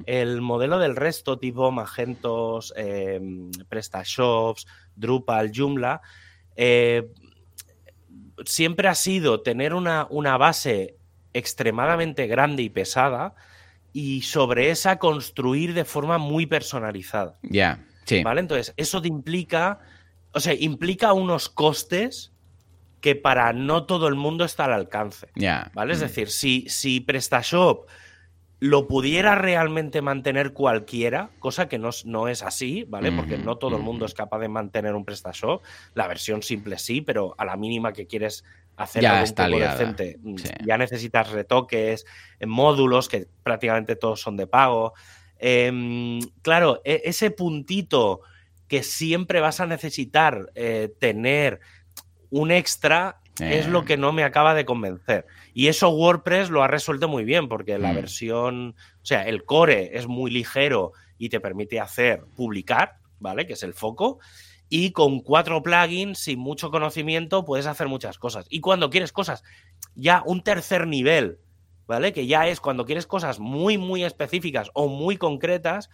El 0.07 0.41
modelo 0.41 0.79
del 0.79 0.95
resto, 0.95 1.37
tipo 1.37 1.71
Magentos, 1.71 2.73
eh, 2.75 3.21
PrestaShops, 3.69 4.65
Drupal, 4.95 5.51
Joomla, 5.55 6.01
eh, 6.55 7.11
siempre 8.43 8.87
ha 8.87 8.95
sido 8.95 9.41
tener 9.41 9.75
una, 9.75 10.07
una 10.09 10.35
base 10.37 10.97
extremadamente 11.33 12.25
grande 12.25 12.63
y 12.63 12.69
pesada 12.69 13.35
y 13.93 14.23
sobre 14.23 14.71
esa 14.71 14.97
construir 14.97 15.75
de 15.75 15.85
forma 15.85 16.17
muy 16.17 16.47
personalizada. 16.47 17.37
Ya, 17.43 17.85
sí. 18.05 18.23
¿Vale? 18.23 18.41
Entonces, 18.41 18.73
eso 18.77 18.99
te 18.99 19.09
implica, 19.09 19.79
o 20.33 20.39
sea, 20.39 20.55
implica 20.55 21.13
unos 21.13 21.49
costes 21.49 22.31
que 23.01 23.15
para 23.15 23.51
no 23.51 23.85
todo 23.85 24.07
el 24.07 24.15
mundo 24.15 24.45
está 24.45 24.65
al 24.65 24.73
alcance. 24.73 25.27
¿Vale? 25.73 25.93
Es 25.93 25.99
Mm. 25.99 26.03
decir, 26.03 26.29
si, 26.29 26.69
si 26.69 26.99
PrestaShop 27.01 27.87
lo 28.59 28.87
pudiera 28.87 29.33
realmente 29.33 30.03
mantener 30.03 30.53
cualquiera, 30.53 31.31
cosa 31.39 31.67
que 31.67 31.79
no, 31.79 31.89
es- 31.89 32.05
no 32.05 32.27
es 32.27 32.43
así, 32.43 32.85
¿vale? 32.87 33.11
Porque 33.11 33.39
no 33.39 33.57
todo 33.57 33.77
el 33.77 33.81
mundo 33.81 34.05
es 34.05 34.13
capaz 34.13 34.37
de 34.37 34.49
mantener 34.49 34.93
un 34.93 35.03
PrestaShop. 35.03 35.63
La 35.95 36.07
versión 36.07 36.43
simple 36.43 36.77
sí, 36.77 37.01
pero 37.01 37.33
a 37.39 37.45
la 37.45 37.57
mínima 37.57 37.91
que 37.91 38.05
quieres 38.05 38.43
hacer 38.77 39.01
Ya 39.01 39.13
algo 39.13 39.23
está 39.23 39.45
un 39.45 39.51
poco 39.51 39.63
decente, 39.63 40.19
mm, 40.21 40.37
sí. 40.37 40.49
ya 40.63 40.77
necesitas 40.77 41.31
retoques, 41.31 42.05
eh, 42.39 42.45
módulos, 42.45 43.09
que 43.09 43.27
prácticamente 43.41 43.95
todos 43.95 44.21
son 44.21 44.37
de 44.37 44.45
pago. 44.45 44.93
Em, 45.39 46.19
claro, 46.43 46.81
e- 46.85 47.01
ese 47.05 47.31
puntito 47.31 48.21
que 48.67 48.83
siempre 48.83 49.39
vas 49.41 49.59
a 49.59 49.65
necesitar 49.65 50.51
eh, 50.53 50.93
tener 50.99 51.59
un 52.31 52.49
extra 52.51 53.17
es 53.39 53.65
Eh. 53.67 53.69
lo 53.69 53.85
que 53.85 53.97
no 53.97 54.11
me 54.11 54.23
acaba 54.23 54.53
de 54.53 54.65
convencer. 54.65 55.25
Y 55.53 55.67
eso 55.67 55.89
WordPress 55.89 56.49
lo 56.49 56.63
ha 56.63 56.67
resuelto 56.67 57.07
muy 57.07 57.23
bien, 57.23 57.47
porque 57.47 57.77
la 57.79 57.91
Mm. 57.91 57.95
versión, 57.95 58.69
o 59.01 59.05
sea, 59.05 59.27
el 59.27 59.43
core 59.45 59.97
es 59.97 60.07
muy 60.07 60.31
ligero 60.31 60.91
y 61.17 61.29
te 61.29 61.39
permite 61.39 61.79
hacer 61.79 62.23
publicar, 62.35 62.95
¿vale? 63.19 63.45
Que 63.47 63.53
es 63.53 63.63
el 63.63 63.73
foco. 63.73 64.19
Y 64.69 64.91
con 64.91 65.19
cuatro 65.19 65.61
plugins, 65.61 66.19
sin 66.19 66.39
mucho 66.39 66.71
conocimiento, 66.71 67.43
puedes 67.45 67.65
hacer 67.67 67.87
muchas 67.87 68.17
cosas. 68.17 68.45
Y 68.49 68.59
cuando 68.61 68.89
quieres 68.89 69.11
cosas 69.11 69.43
ya 69.95 70.23
un 70.25 70.43
tercer 70.43 70.87
nivel, 70.87 71.39
¿vale? 71.87 72.13
Que 72.13 72.25
ya 72.27 72.47
es 72.47 72.59
cuando 72.61 72.85
quieres 72.85 73.05
cosas 73.07 73.39
muy, 73.39 73.77
muy 73.77 74.03
específicas 74.05 74.69
o 74.73 74.87
muy 74.87 75.17
concretas, 75.17 75.89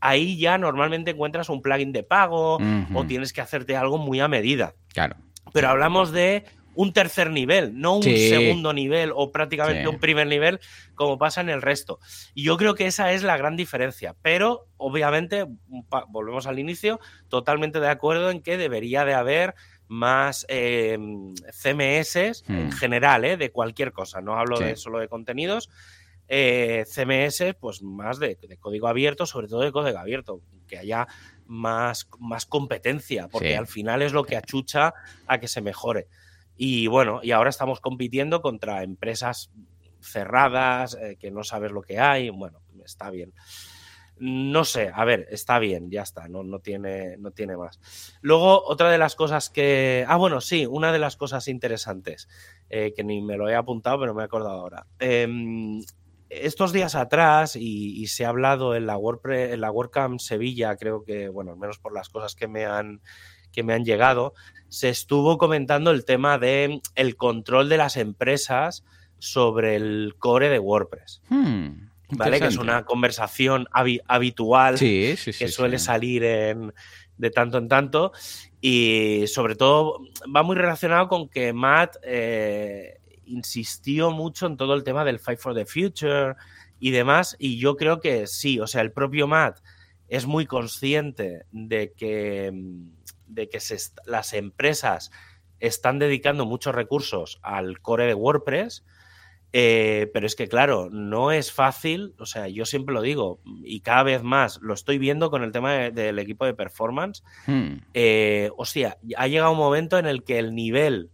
ahí 0.00 0.38
ya 0.38 0.58
normalmente 0.58 1.12
encuentras 1.12 1.48
un 1.48 1.62
plugin 1.62 1.92
de 1.92 2.02
pago 2.02 2.58
o 2.94 3.04
tienes 3.06 3.32
que 3.32 3.40
hacerte 3.40 3.76
algo 3.76 3.98
muy 3.98 4.20
a 4.20 4.28
medida. 4.28 4.74
Claro. 4.92 5.16
Pero 5.52 5.68
hablamos 5.68 6.12
de 6.12 6.44
un 6.74 6.92
tercer 6.92 7.30
nivel, 7.30 7.78
no 7.80 7.96
un 7.96 8.02
Sí. 8.04 8.28
segundo 8.28 8.72
nivel 8.72 9.10
o 9.12 9.32
prácticamente 9.32 9.82
Sí. 9.82 9.88
un 9.88 9.98
primer 9.98 10.28
nivel 10.28 10.60
como 10.94 11.18
pasa 11.18 11.40
en 11.40 11.48
el 11.48 11.60
resto. 11.60 11.98
Y 12.34 12.44
yo 12.44 12.56
creo 12.56 12.76
que 12.76 12.86
esa 12.86 13.12
es 13.12 13.24
la 13.24 13.36
gran 13.36 13.56
diferencia. 13.56 14.14
Pero, 14.22 14.66
obviamente, 14.76 15.44
volvemos 16.08 16.46
al 16.46 16.60
inicio, 16.60 17.00
totalmente 17.28 17.80
de 17.80 17.88
acuerdo 17.88 18.30
en 18.30 18.42
que 18.42 18.56
debería 18.56 19.04
de 19.04 19.14
haber 19.14 19.54
más 19.88 20.46
eh, 20.48 20.96
CMS 21.50 22.44
Hmm. 22.46 22.54
en 22.58 22.72
general, 22.72 23.24
¿eh? 23.24 23.36
de 23.36 23.50
cualquier 23.50 23.90
cosa. 23.92 24.20
No 24.20 24.38
hablo 24.38 24.58
Sí. 24.58 24.64
de 24.64 24.76
solo 24.76 24.98
de 25.00 25.08
contenidos. 25.08 25.70
eh, 26.30 26.84
CMS, 26.86 27.54
pues 27.58 27.80
más 27.82 28.18
de, 28.18 28.36
de 28.36 28.58
código 28.58 28.86
abierto, 28.86 29.24
sobre 29.24 29.48
todo 29.48 29.60
de 29.62 29.72
código 29.72 29.96
abierto, 29.98 30.42
que 30.66 30.76
haya 30.76 31.08
más, 31.48 32.08
más 32.20 32.46
competencia, 32.46 33.26
porque 33.28 33.50
Sí. 33.50 33.54
al 33.54 33.66
final 33.66 34.02
es 34.02 34.12
lo 34.12 34.24
que 34.24 34.36
achucha 34.36 34.94
a 35.26 35.38
que 35.40 35.48
se 35.48 35.60
mejore. 35.60 36.06
Y 36.56 36.86
bueno, 36.86 37.20
y 37.22 37.32
ahora 37.32 37.50
estamos 37.50 37.80
compitiendo 37.80 38.40
contra 38.42 38.82
empresas 38.82 39.50
cerradas, 40.00 40.96
eh, 41.00 41.16
que 41.18 41.30
no 41.30 41.42
sabes 41.44 41.72
lo 41.72 41.82
que 41.82 41.98
hay. 41.98 42.30
Bueno, 42.30 42.60
está 42.84 43.10
bien. 43.10 43.32
No 44.20 44.64
sé, 44.64 44.90
a 44.92 45.04
ver, 45.04 45.28
está 45.30 45.60
bien, 45.60 45.90
ya 45.90 46.02
está, 46.02 46.26
no, 46.26 46.42
no, 46.42 46.58
tiene, 46.58 47.16
no 47.18 47.30
tiene 47.30 47.56
más. 47.56 47.78
Luego, 48.20 48.64
otra 48.66 48.90
de 48.90 48.98
las 48.98 49.14
cosas 49.14 49.48
que. 49.48 50.04
Ah, 50.08 50.16
bueno, 50.16 50.40
sí, 50.40 50.66
una 50.66 50.90
de 50.92 50.98
las 50.98 51.16
cosas 51.16 51.46
interesantes, 51.46 52.28
eh, 52.68 52.92
que 52.96 53.04
ni 53.04 53.22
me 53.22 53.36
lo 53.36 53.48
he 53.48 53.54
apuntado, 53.54 54.00
pero 54.00 54.14
me 54.14 54.22
he 54.22 54.24
acordado 54.24 54.58
ahora. 54.58 54.86
Em, 54.98 55.80
estos 56.30 56.72
días 56.72 56.94
atrás, 56.94 57.56
y, 57.56 58.00
y 58.02 58.06
se 58.08 58.24
ha 58.24 58.28
hablado 58.28 58.74
en 58.74 58.86
la, 58.86 58.96
WordPress, 58.96 59.52
en 59.54 59.60
la 59.60 59.70
WordCamp 59.70 60.20
Sevilla, 60.20 60.76
creo 60.76 61.04
que, 61.04 61.28
bueno, 61.28 61.52
al 61.52 61.58
menos 61.58 61.78
por 61.78 61.92
las 61.94 62.08
cosas 62.08 62.34
que 62.34 62.48
me 62.48 62.66
han, 62.66 63.00
que 63.52 63.62
me 63.62 63.72
han 63.74 63.84
llegado, 63.84 64.34
se 64.68 64.88
estuvo 64.90 65.38
comentando 65.38 65.90
el 65.90 66.04
tema 66.04 66.38
de 66.38 66.80
el 66.94 67.16
control 67.16 67.68
de 67.68 67.78
las 67.78 67.96
empresas 67.96 68.84
sobre 69.18 69.76
el 69.76 70.14
core 70.18 70.48
de 70.50 70.58
WordPress. 70.58 71.22
Hmm, 71.30 71.88
¿Vale? 72.10 72.38
Que 72.40 72.46
es 72.46 72.56
una 72.58 72.84
conversación 72.84 73.66
habi- 73.72 74.00
habitual 74.06 74.78
Sí, 74.78 75.14
sí, 75.16 75.32
sí. 75.32 75.38
que 75.38 75.48
suele 75.50 75.78
salir 75.78 76.24
en- 76.24 76.72
de 77.16 77.30
tanto 77.30 77.58
en 77.58 77.68
tanto. 77.68 78.12
Y 78.60 79.24
sobre 79.26 79.56
todo 79.56 80.00
va 80.34 80.42
muy 80.42 80.56
relacionado 80.56 81.08
con 81.08 81.28
que 81.28 81.52
Matt 81.52 81.96
eh, 82.02 82.98
insistió 83.28 84.10
mucho 84.10 84.46
en 84.46 84.56
todo 84.56 84.74
el 84.74 84.84
tema 84.84 85.04
del 85.04 85.18
Fight 85.18 85.38
for 85.38 85.54
the 85.54 85.66
Future 85.66 86.34
y 86.80 86.90
demás. 86.90 87.36
Y 87.38 87.58
yo 87.58 87.76
creo 87.76 88.00
que 88.00 88.26
sí, 88.26 88.58
o 88.60 88.66
sea, 88.66 88.80
el 88.82 88.92
propio 88.92 89.26
Matt 89.26 89.58
es 90.08 90.26
muy 90.26 90.46
consciente 90.46 91.44
de 91.52 91.92
que, 91.92 92.52
de 93.26 93.48
que 93.48 93.60
se 93.60 93.76
las 94.06 94.32
empresas 94.32 95.10
están 95.60 95.98
dedicando 95.98 96.46
muchos 96.46 96.74
recursos 96.74 97.38
al 97.42 97.80
core 97.80 98.06
de 98.06 98.14
WordPress. 98.14 98.84
Eh, 99.54 100.10
pero 100.12 100.26
es 100.26 100.36
que, 100.36 100.46
claro, 100.46 100.90
no 100.90 101.32
es 101.32 101.52
fácil, 101.52 102.14
o 102.18 102.26
sea, 102.26 102.48
yo 102.48 102.66
siempre 102.66 102.94
lo 102.94 103.00
digo, 103.00 103.40
y 103.64 103.80
cada 103.80 104.02
vez 104.02 104.22
más 104.22 104.58
lo 104.60 104.74
estoy 104.74 104.98
viendo 104.98 105.30
con 105.30 105.42
el 105.42 105.52
tema 105.52 105.72
de- 105.72 105.90
del 105.90 106.18
equipo 106.18 106.44
de 106.44 106.52
performance. 106.52 107.22
Hmm, 107.46 107.78
Eh, 107.94 108.50
hostia, 108.58 108.98
ha 109.16 109.26
llegado 109.26 109.52
un 109.52 109.56
momento 109.58 109.98
en 109.98 110.04
el 110.06 110.22
que 110.22 110.38
el 110.38 110.54
nivel 110.54 111.10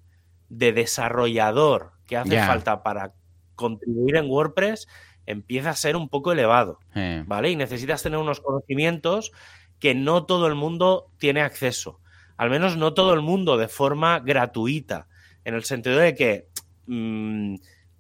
de 0.49 0.73
desarrollador 0.73 1.93
que 2.07 2.17
hace 2.17 2.39
falta 2.39 2.83
para 2.83 3.13
contribuir 3.55 4.17
en 4.17 4.29
WordPress 4.29 4.89
empieza 5.27 5.71
a 5.71 5.77
ser 5.77 5.97
un 5.97 6.09
poco 6.09 6.33
elevado, 6.33 6.79
eh, 6.95 7.25
¿vale? 7.27 7.51
Y 7.51 7.57
necesitas 7.57 8.03
tener 8.03 8.19
unos 8.19 8.41
conocimientos 8.41 9.33
que 9.79 9.95
no 9.95 10.25
todo 10.27 10.47
el 10.47 10.55
mundo 10.55 11.11
tiene 11.19 11.41
acceso. 11.41 12.01
Al 12.37 12.51
menos 12.51 12.77
no 12.77 12.95
todo 12.95 13.15
el 13.15 13.23
mundo 13.23 13.57
de 13.57 13.69
forma 13.69 14.21
gratuita, 14.21 15.09
en 15.45 15.55
el 15.55 15.65
sentido 15.65 15.99
de 15.99 16.15
que 16.15 16.49
mm, 16.87 17.57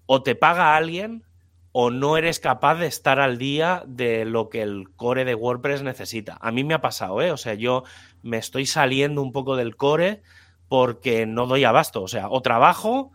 o 0.07 0.23
te 0.23 0.35
paga 0.35 0.77
alguien 0.77 1.25
o 1.73 1.90
no 1.90 2.17
eres 2.17 2.38
capaz 2.38 2.77
de 2.77 2.87
estar 2.87 3.19
al 3.19 3.37
día 3.37 3.83
de 3.87 4.25
lo 4.25 4.49
que 4.49 4.62
el 4.62 4.90
core 4.95 5.25
de 5.25 5.35
WordPress 5.35 5.83
necesita. 5.83 6.38
A 6.40 6.53
mí 6.53 6.62
me 6.62 6.75
ha 6.75 6.81
pasado, 6.81 7.21
¿eh? 7.21 7.33
O 7.33 7.37
sea, 7.37 7.55
yo 7.55 7.83
me 8.23 8.38
estoy 8.38 8.64
saliendo 8.67 9.23
un 9.23 9.33
poco 9.33 9.57
del 9.57 9.77
core 9.77 10.23
porque 10.69 11.27
no 11.27 11.47
doy 11.47 11.64
abasto. 11.64 12.03
O 12.03 12.09
sea, 12.09 12.29
o 12.31 12.43
trabajo 12.43 13.12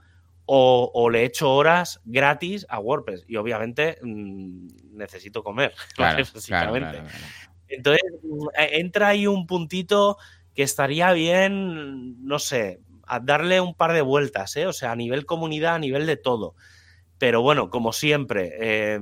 o, 0.51 0.89
o 0.95 1.12
le 1.12 1.25
echo 1.25 1.53
horas 1.53 2.01
gratis 2.05 2.65
a 2.69 2.79
WordPress. 2.79 3.23
Y 3.27 3.35
obviamente 3.35 3.99
mm, 4.01 4.67
necesito 4.93 5.43
comer, 5.43 5.75
claro, 5.95 6.23
básicamente. 6.33 6.89
claro, 6.89 7.07
claro. 7.07 7.25
Entonces, 7.67 8.01
mm, 8.23 8.47
eh, 8.57 8.69
entra 8.79 9.09
ahí 9.09 9.27
un 9.27 9.45
puntito 9.45 10.17
que 10.55 10.63
estaría 10.63 11.13
bien, 11.13 12.25
no 12.25 12.39
sé, 12.39 12.79
a 13.05 13.19
darle 13.19 13.62
un 13.62 13.75
par 13.75 13.93
de 13.93 14.01
vueltas, 14.01 14.55
¿eh? 14.55 14.65
O 14.65 14.73
sea, 14.73 14.91
a 14.91 14.95
nivel 14.95 15.27
comunidad, 15.27 15.75
a 15.75 15.79
nivel 15.79 16.07
de 16.07 16.17
todo. 16.17 16.55
Pero 17.19 17.43
bueno, 17.43 17.69
como 17.69 17.93
siempre, 17.93 18.51
eh, 18.59 18.99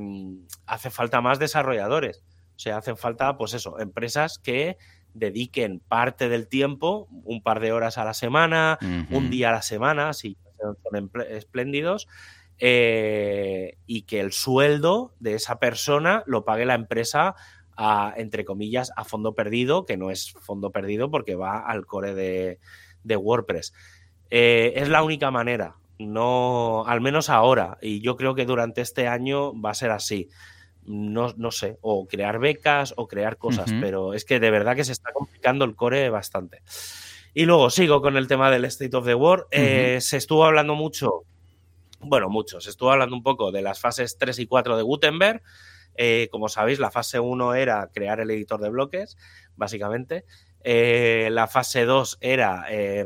hace 0.65 0.89
falta 0.89 1.21
más 1.21 1.39
desarrolladores. 1.39 2.25
O 2.57 2.59
sea, 2.59 2.75
hacen 2.75 2.97
falta, 2.97 3.37
pues 3.37 3.53
eso, 3.53 3.79
empresas 3.79 4.37
que 4.37 4.77
dediquen 5.13 5.79
parte 5.79 6.27
del 6.27 6.49
tiempo, 6.49 7.07
un 7.23 7.41
par 7.41 7.61
de 7.61 7.71
horas 7.71 7.97
a 7.97 8.03
la 8.03 8.13
semana, 8.13 8.77
un 9.09 9.29
día 9.29 9.49
a 9.49 9.53
la 9.53 9.61
semana, 9.61 10.13
si 10.13 10.37
son 10.57 11.11
espléndidos, 11.29 12.07
eh, 12.59 13.77
y 13.85 14.03
que 14.03 14.19
el 14.19 14.31
sueldo 14.31 15.13
de 15.19 15.35
esa 15.35 15.59
persona 15.59 16.23
lo 16.25 16.43
pague 16.43 16.65
la 16.65 16.73
empresa 16.73 17.35
a, 17.75 18.13
entre 18.17 18.45
comillas, 18.45 18.91
a 18.95 19.03
fondo 19.03 19.35
perdido, 19.35 19.85
que 19.85 19.97
no 19.97 20.09
es 20.09 20.33
fondo 20.33 20.71
perdido 20.71 21.11
porque 21.11 21.35
va 21.35 21.59
al 21.59 21.85
core 21.85 22.15
de, 22.15 22.59
de 23.03 23.15
WordPress. 23.15 23.73
Eh, 24.29 24.73
es 24.75 24.89
la 24.89 25.03
única 25.03 25.29
manera, 25.31 25.75
no, 25.99 26.83
al 26.85 27.01
menos 27.01 27.29
ahora, 27.29 27.77
y 27.81 28.01
yo 28.01 28.17
creo 28.17 28.35
que 28.35 28.45
durante 28.45 28.81
este 28.81 29.07
año 29.07 29.59
va 29.59 29.71
a 29.71 29.75
ser 29.75 29.91
así. 29.91 30.29
No, 30.83 31.33
no 31.35 31.51
sé, 31.51 31.77
o 31.81 32.07
crear 32.07 32.39
becas 32.39 32.93
o 32.95 33.09
crear 33.09 33.35
cosas, 33.37 33.69
pero 33.81 34.13
es 34.13 34.23
que 34.23 34.39
de 34.39 34.49
verdad 34.49 34.73
que 34.73 34.85
se 34.85 34.93
está 34.93 35.11
complicando 35.11 35.65
el 35.65 35.75
core 35.75 36.09
bastante. 36.09 36.61
Y 37.39 37.45
luego 37.45 37.69
sigo 37.69 38.01
con 38.01 38.17
el 38.17 38.27
tema 38.27 38.49
del 38.49 38.65
State 38.65 38.97
of 38.97 39.05
the 39.05 39.13
World. 39.13 39.45
Eh, 39.51 40.01
se 40.01 40.17
estuvo 40.17 40.43
hablando 40.43 40.73
mucho, 40.73 41.21
bueno, 41.99 42.29
mucho, 42.29 42.59
se 42.59 42.71
estuvo 42.71 42.91
hablando 42.91 43.15
un 43.15 43.21
poco 43.21 43.51
de 43.51 43.61
las 43.61 43.79
fases 43.79 44.17
3 44.17 44.39
y 44.39 44.47
4 44.47 44.75
de 44.75 44.81
Gutenberg. 44.81 45.43
Eh, 45.95 46.29
como 46.31 46.49
sabéis, 46.49 46.79
la 46.79 46.89
fase 46.89 47.19
1 47.19 47.53
era 47.53 47.91
crear 47.93 48.19
el 48.21 48.31
editor 48.31 48.59
de 48.59 48.69
bloques, 48.69 49.17
básicamente. 49.55 50.25
Eh, 50.63 51.29
la 51.31 51.45
fase 51.45 51.85
2 51.85 52.17
era 52.21 52.65
eh, 52.71 53.05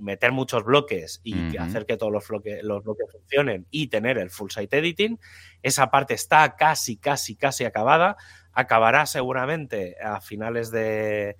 meter 0.00 0.32
muchos 0.32 0.64
bloques 0.64 1.20
y 1.22 1.56
hacer 1.56 1.86
que 1.86 1.96
todos 1.96 2.10
los, 2.12 2.26
bloque- 2.28 2.62
los 2.64 2.82
bloques 2.82 3.06
funcionen 3.12 3.68
y 3.70 3.86
tener 3.86 4.18
el 4.18 4.30
full 4.30 4.50
site 4.50 4.78
editing. 4.78 5.20
Esa 5.62 5.92
parte 5.92 6.14
está 6.14 6.56
casi, 6.56 6.96
casi, 6.96 7.36
casi 7.36 7.64
acabada. 7.64 8.16
Acabará 8.52 9.06
seguramente 9.06 9.94
a 10.02 10.20
finales 10.20 10.72
de, 10.72 11.36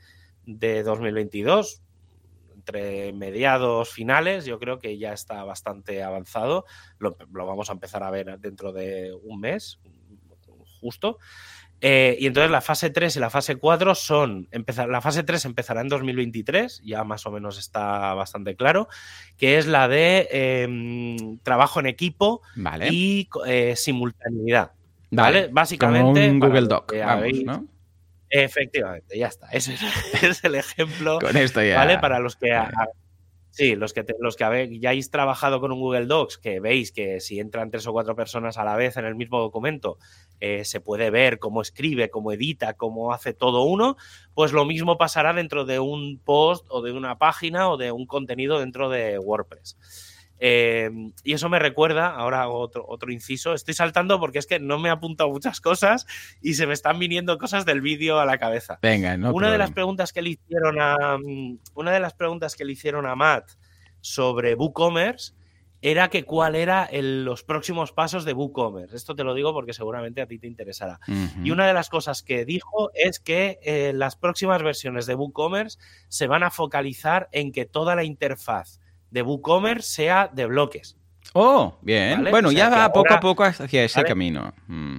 de 0.47 0.85
2022, 0.85 1.83
entre 2.71 3.13
mediados 3.13 3.91
finales. 3.91 4.45
Yo 4.45 4.59
creo 4.59 4.79
que 4.79 4.99
ya 4.99 5.13
está 5.13 5.43
bastante 5.45 6.03
avanzado. 6.03 6.65
Lo, 6.99 7.17
lo 7.33 7.47
vamos 7.47 7.69
a 7.71 7.73
empezar 7.73 8.03
a 8.03 8.11
ver 8.11 8.39
dentro 8.39 8.73
de 8.73 9.13
un 9.23 9.41
mes, 9.41 9.79
justo. 10.81 11.19
Eh, 11.83 12.17
y 12.21 12.27
entonces 12.27 12.51
la 12.51 12.61
fase 12.61 12.91
3 12.91 13.17
y 13.17 13.21
la 13.21 13.31
fase 13.31 13.57
4 13.57 13.95
son, 13.95 14.49
empezar, 14.51 14.89
la 14.91 15.01
fase 15.01 15.23
3 15.23 15.47
empezará 15.47 15.81
en 15.81 15.89
2023, 15.89 16.83
ya 16.85 17.05
más 17.05 17.25
o 17.25 17.31
menos 17.31 17.59
está 17.59 18.13
bastante 18.13 18.55
claro, 18.55 18.87
que 19.39 19.57
es 19.57 19.67
la 19.67 19.89
de 19.89 20.29
eh, 20.31 21.39
trabajo 21.43 21.81
en 21.81 21.87
equipo 21.87 22.43
Vale. 22.55 22.89
y 22.93 23.31
eh, 23.47 23.75
simultaneidad. 23.77 24.73
Vale. 25.11 25.41
¿Vale? 25.41 25.49
Básicamente. 25.53 26.21
Como 26.29 26.33
un 26.33 26.39
Google 26.41 26.69
Doc, 26.69 26.93
vamos, 26.93 27.13
habéis- 27.25 27.45
¿no? 27.45 27.67
Efectivamente, 28.31 29.19
ya 29.19 29.27
está. 29.27 29.49
Ese 29.53 29.75
es, 30.23 30.45
el 30.45 30.55
ejemplo. 30.55 31.19
Con 31.21 31.37
esto 31.37 31.63
ya. 31.63 31.77
¿Vale? 31.77 31.99
Para 31.99 32.19
los 32.21 32.37
que. 32.37 32.53
A- 32.53 32.71
sí, 33.51 33.75
los 33.75 33.93
que, 33.93 34.05
te- 34.05 34.15
los 34.21 34.37
que 34.37 34.45
habe- 34.45 34.79
ya 34.79 34.91
habéis 34.91 35.11
trabajado 35.11 35.61
con 35.61 35.73
un 35.73 35.81
Google 35.81 36.07
Docs, 36.07 36.39
que 36.39 36.61
veis 36.61 36.93
que 36.93 37.19
si 37.21 37.41
entran 37.41 37.71
tres 37.71 37.87
o 37.89 37.93
cuatro 37.93 38.15
personas 38.15 38.57
a 38.59 38.65
la 38.65 38.77
vez 38.77 38.97
en 38.97 39.05
el 39.05 39.17
mismo 39.17 39.41
documento, 39.41 39.99
eh, 40.39 40.65
se 40.65 40.81
puede 40.81 41.11
ver 41.11 41.39
cómo 41.41 41.61
escribe, 41.61 42.09
cómo 42.11 42.31
edita, 42.33 42.75
cómo 42.75 43.13
hace 43.13 43.35
todo 43.35 43.65
uno, 43.65 43.97
pues 44.35 44.53
lo 44.53 44.65
mismo 44.65 44.97
pasará 44.97 45.33
dentro 45.33 45.65
de 45.65 45.81
un 45.81 46.19
post 46.25 46.65
o 46.71 46.81
de 46.81 46.93
una 46.93 47.19
página 47.19 47.69
o 47.69 47.77
de 47.77 47.91
un 47.91 48.07
contenido 48.07 48.61
dentro 48.61 48.89
de 48.89 49.19
WordPress. 49.19 49.77
Eh, 50.43 50.91
y 51.23 51.35
eso 51.35 51.49
me 51.51 51.59
recuerda, 51.59 52.09
ahora 52.15 52.43
hago 52.43 52.59
otro, 52.59 52.85
otro 52.89 53.13
inciso, 53.13 53.53
estoy 53.53 53.75
saltando 53.75 54.19
porque 54.19 54.39
es 54.39 54.47
que 54.47 54.59
no 54.59 54.79
me 54.79 54.89
he 54.89 54.93
apuntado 54.93 55.29
muchas 55.31 55.61
cosas 55.61 56.07
y 56.41 56.55
se 56.55 56.67
me 56.67 56.73
están 56.73 56.99
viniendo 56.99 57.37
cosas 57.37 57.67
del 57.67 57.83
vídeo 57.83 58.19
a 58.19 58.25
la 58.25 58.39
cabeza. 58.39 58.79
Venga, 58.81 59.17
no 59.19 59.33
una 59.35 59.49
de 59.53 59.59
las 59.59 59.69
preguntas 59.75 60.13
que 60.15 60.23
le 60.23 60.31
hicieron 60.31 60.81
a 60.81 61.19
mm, 61.19 61.59
una 61.75 61.93
de 61.93 62.01
las 62.01 62.15
preguntas 62.15 62.57
que 62.57 62.65
le 62.65 62.73
hicieron 62.73 63.07
a 63.07 63.15
Matt 63.15 63.51
sobre 64.01 64.55
WooCommerce 64.55 65.35
era 65.83 66.09
que 66.09 66.25
cuál 66.25 66.57
era 66.57 66.85
el- 66.85 67.25
los 67.25 67.43
próximos 67.43 67.93
pasos 67.93 68.25
de 68.27 68.35
WooCommerce. 68.35 68.95
Esto 68.95 69.15
te 69.15 69.25
lo 69.25 69.33
digo 69.35 69.55
porque 69.55 69.73
seguramente 69.73 70.21
a 70.21 70.27
ti 70.27 70.39
te 70.39 70.47
interesará. 70.47 71.01
Y 71.43 71.51
una 71.53 71.67
de 71.67 71.73
las 71.73 71.89
cosas 71.89 72.23
que 72.23 72.45
dijo 72.45 72.91
es 72.95 73.19
que 73.19 73.59
eh, 73.63 73.93
las 73.95 74.17
próximas 74.17 74.63
versiones 74.63 75.07
de 75.07 75.15
WooCommerce 75.15 75.79
se 76.09 76.27
van 76.27 76.43
a 76.43 76.51
focalizar 76.51 77.29
en 77.33 77.51
que 77.53 77.65
toda 77.65 77.95
la 77.95 78.05
interfaz 78.05 78.80
de 79.11 79.23
WooCommerce 79.23 79.89
sea 79.89 80.31
de 80.33 80.47
bloques. 80.47 80.97
Oh, 81.33 81.79
bien. 81.83 82.19
¿Vale? 82.19 82.31
Bueno, 82.31 82.49
O 82.49 82.53
sea 82.53 82.69
ya 82.71 82.77
va 82.77 82.93
poco 82.93 83.15
a 83.15 83.21
poco 83.21 83.45
hacia 83.45 83.85
ese 83.85 83.99
¿vale? 84.01 84.09
camino. 84.09 84.53
Mm. 84.67 84.99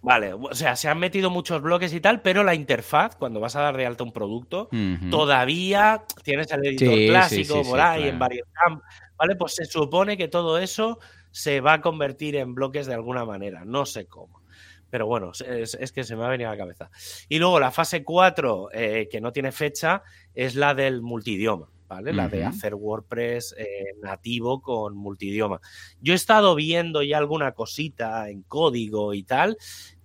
Vale, 0.00 0.32
o 0.32 0.54
sea, 0.54 0.76
se 0.76 0.88
han 0.88 0.98
metido 0.98 1.28
muchos 1.28 1.60
bloques 1.60 1.92
y 1.92 2.00
tal, 2.00 2.22
pero 2.22 2.44
la 2.44 2.54
interfaz, 2.54 3.16
cuando 3.16 3.40
vas 3.40 3.56
a 3.56 3.62
dar 3.62 3.76
de 3.76 3.84
alta 3.84 4.04
un 4.04 4.12
producto, 4.12 4.68
todavía 5.10 6.04
tienes 6.22 6.50
el 6.52 6.64
editor 6.64 6.88
Sí, 6.88 7.00
sí, 7.02 7.08
clásico 7.08 7.64
sí, 7.64 7.68
por 7.68 7.80
ahí 7.80 7.98
claro. 8.02 8.12
en 8.12 8.18
varios 8.18 8.48
campos, 8.52 8.86
¿vale? 9.16 9.36
Pues 9.36 9.56
se 9.56 9.64
supone 9.66 10.16
que 10.16 10.28
todo 10.28 10.58
eso 10.58 10.98
se 11.32 11.60
va 11.60 11.74
a 11.74 11.80
convertir 11.80 12.36
en 12.36 12.54
bloques 12.54 12.86
de 12.86 12.94
alguna 12.94 13.24
manera, 13.24 13.64
no 13.64 13.84
sé 13.86 14.06
cómo. 14.06 14.40
Pero 14.88 15.06
bueno, 15.06 15.32
es, 15.32 15.74
es 15.74 15.92
que 15.92 16.04
se 16.04 16.16
me 16.16 16.24
ha 16.24 16.28
venido 16.28 16.48
a 16.48 16.54
la 16.54 16.58
cabeza. 16.58 16.90
Y 17.28 17.38
luego 17.38 17.60
la 17.60 17.70
fase 17.72 18.04
4, 18.04 18.68
eh, 18.72 19.08
que 19.10 19.20
no 19.20 19.32
tiene 19.32 19.52
fecha, 19.52 20.04
es 20.32 20.54
la 20.54 20.74
del 20.74 21.02
multidioma, 21.02 21.68
¿vale? 21.88 22.12
La 22.12 22.28
de 22.28 22.44
hacer 22.44 22.74
WordPress 22.74 23.54
eh, 23.58 23.94
nativo 24.02 24.60
con 24.60 24.96
multidioma. 24.96 25.60
Yo 26.00 26.12
he 26.12 26.16
estado 26.16 26.54
viendo 26.54 27.02
ya 27.02 27.18
alguna 27.18 27.52
cosita 27.52 28.28
en 28.28 28.42
código 28.42 29.14
y 29.14 29.22
tal, 29.22 29.56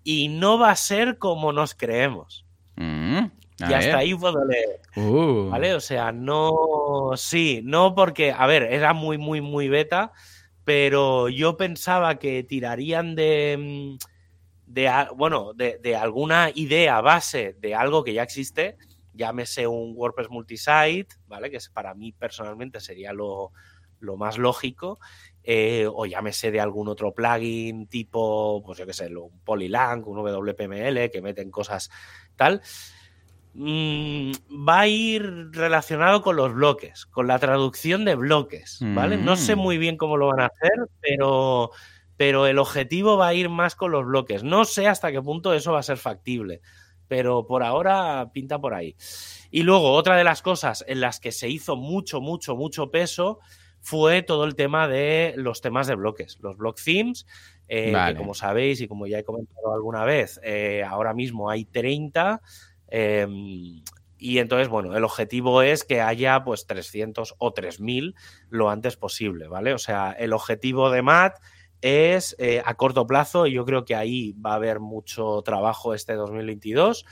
y 0.03 0.29
no 0.29 0.57
va 0.57 0.71
a 0.71 0.75
ser 0.75 1.17
como 1.17 1.51
nos 1.51 1.75
creemos. 1.75 2.45
Mm. 2.75 3.25
Y 3.59 3.65
ver. 3.65 3.75
hasta 3.75 3.97
ahí 3.97 4.15
puedo 4.15 4.43
leer. 4.45 4.81
Uh. 4.95 5.49
¿Vale? 5.49 5.75
O 5.75 5.79
sea, 5.79 6.11
no. 6.11 7.11
Sí, 7.15 7.61
no 7.63 7.93
porque. 7.93 8.31
A 8.31 8.47
ver, 8.47 8.63
era 8.63 8.93
muy, 8.93 9.17
muy, 9.17 9.41
muy 9.41 9.69
beta, 9.69 10.11
pero 10.63 11.29
yo 11.29 11.57
pensaba 11.57 12.17
que 12.17 12.43
tirarían 12.43 13.15
de. 13.15 13.97
mm, 13.97 14.73
de 14.73 15.07
bueno, 15.15 15.53
de, 15.53 15.77
de 15.77 15.95
alguna 15.95 16.49
idea 16.55 16.99
base 17.01 17.55
de 17.59 17.75
algo 17.75 18.03
que 18.03 18.13
ya 18.13 18.23
existe, 18.23 18.77
llámese 19.13 19.67
un 19.67 19.93
WordPress 19.95 20.29
multisite, 20.29 21.15
¿vale? 21.27 21.49
Que 21.49 21.59
para 21.71 21.93
mí 21.93 22.11
personalmente 22.11 22.79
sería 22.79 23.13
lo, 23.13 23.51
lo 23.99 24.17
más 24.17 24.37
lógico. 24.37 24.99
eh, 25.43 25.87
o 25.93 26.05
llámese 26.05 26.51
de 26.51 26.61
algún 26.61 26.87
otro 26.87 27.13
plugin 27.13 27.87
tipo, 27.87 28.63
pues 28.65 28.77
yo 28.77 28.85
qué 28.85 28.93
sé, 28.93 29.13
un 29.15 29.41
Polylang, 29.41 30.03
un 30.07 30.17
WPML, 30.19 31.11
que 31.11 31.21
meten 31.21 31.51
cosas 31.51 31.89
tal 32.37 32.61
mm, 33.53 34.31
va 34.67 34.79
a 34.81 34.87
ir 34.87 35.49
relacionado 35.51 36.21
con 36.21 36.35
los 36.35 36.53
bloques, 36.53 37.05
con 37.05 37.27
la 37.27 37.39
traducción 37.39 38.05
de 38.05 38.15
bloques, 38.15 38.79
¿vale? 38.81 39.17
No 39.17 39.35
sé 39.35 39.55
Mm. 39.55 39.59
muy 39.59 39.77
bien 39.77 39.97
cómo 39.97 40.17
lo 40.17 40.27
van 40.27 40.39
a 40.39 40.45
hacer, 40.47 40.71
pero, 41.01 41.71
pero 42.17 42.47
el 42.47 42.57
objetivo 42.57 43.17
va 43.17 43.27
a 43.27 43.33
ir 43.33 43.49
más 43.49 43.75
con 43.75 43.91
los 43.91 44.05
bloques. 44.05 44.43
No 44.43 44.65
sé 44.65 44.87
hasta 44.87 45.11
qué 45.11 45.21
punto 45.21 45.53
eso 45.53 45.73
va 45.73 45.79
a 45.79 45.83
ser 45.83 45.97
factible, 45.97 46.61
pero 47.13 47.45
por 47.45 47.61
ahora 47.61 48.31
pinta 48.33 48.57
por 48.57 48.73
ahí. 48.73 48.95
Y 49.51 49.61
luego, 49.61 49.91
otra 49.91 50.17
de 50.17 50.23
las 50.23 50.41
cosas 50.41 50.83
en 50.87 50.99
las 50.99 51.19
que 51.19 51.31
se 51.31 51.47
hizo 51.47 51.75
mucho, 51.75 52.21
mucho, 52.21 52.55
mucho 52.55 52.89
peso 52.89 53.37
fue 53.81 54.23
todo 54.23 54.45
el 54.45 54.55
tema 54.55 54.87
de 54.87 55.35
los 55.37 55.61
temas 55.61 55.85
de 55.85 55.93
bloques, 55.93 56.39
los 56.41 56.57
block 56.57 56.79
themes, 56.83 57.27
eh, 57.67 57.91
Vale. 57.91 58.13
que 58.13 58.17
como 58.17 58.33
sabéis 58.33 58.81
y 58.81 58.87
como 58.87 59.05
ya 59.05 59.19
he 59.19 59.23
comentado 59.23 59.75
alguna 59.75 60.05
vez, 60.05 60.39
eh, 60.43 60.83
ahora 60.83 61.13
mismo 61.13 61.51
hay 61.51 61.65
30. 61.65 62.41
eh, 62.87 63.27
y 64.17 64.39
entonces, 64.39 64.69
bueno, 64.69 64.97
el 64.97 65.03
objetivo 65.03 65.61
es 65.61 65.83
que 65.83 66.01
haya 66.01 66.43
pues 66.43 66.65
300 66.65 67.35
o 67.37 67.53
3000 67.53 68.15
lo 68.49 68.71
antes 68.71 68.95
posible, 68.97 69.47
¿vale? 69.49 69.73
O 69.73 69.77
sea, 69.77 70.13
el 70.13 70.33
objetivo 70.33 70.89
de 70.89 71.03
Matt 71.03 71.35
es 71.83 72.35
eh, 72.39 72.61
a 72.65 72.73
corto 72.75 73.05
plazo, 73.05 73.45
y 73.45 73.51
yo 73.53 73.65
creo 73.65 73.85
que 73.85 73.95
ahí 73.95 74.31
va 74.33 74.53
a 74.53 74.55
haber 74.55 74.79
mucho 74.79 75.41
trabajo 75.43 75.93
este 75.93 76.13
2022, 76.15 77.05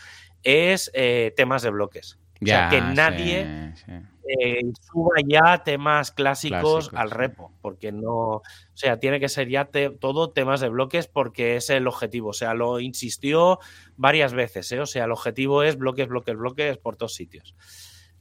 es 0.44 0.90
eh, 0.96 1.34
temas 1.36 1.62
de 1.62 1.70
bloques. 1.70 2.18
O 2.42 2.46
sea, 2.48 2.70
que 2.70 2.78
Ya, 2.78 2.94
nadie 2.94 3.74
sí, 3.76 3.84
sí. 3.86 3.92
eh, 4.40 4.62
suba 4.92 5.14
ya 5.28 5.62
temas 5.64 6.12
clásicos, 6.12 6.90
Clásicos, 6.90 7.00
al 7.00 7.12
repo, 7.12 7.52
porque 7.62 7.92
no, 7.92 8.14
o 8.38 8.44
sea, 8.74 8.98
tiene 9.00 9.20
que 9.20 9.30
ser 9.30 9.48
ya 9.48 9.66
te- 9.66 9.92
todo 9.92 10.32
temas 10.32 10.60
de 10.62 10.70
bloques 10.70 11.06
porque 11.08 11.56
es 11.58 11.70
el 11.70 11.86
objetivo, 11.88 12.30
o 12.30 12.34
sea, 12.34 12.56
lo 12.56 12.80
insistió 12.80 13.60
varias 13.96 14.34
veces, 14.34 14.72
¿eh? 14.72 14.80
o 14.80 14.88
sea, 14.88 15.04
el 15.06 15.12
objetivo 15.12 15.62
es 15.62 15.78
bloques, 15.78 16.08
bloques, 16.08 16.36
bloques 16.36 16.78
por 16.80 16.96
todos 16.96 17.14
sitios. 17.14 17.56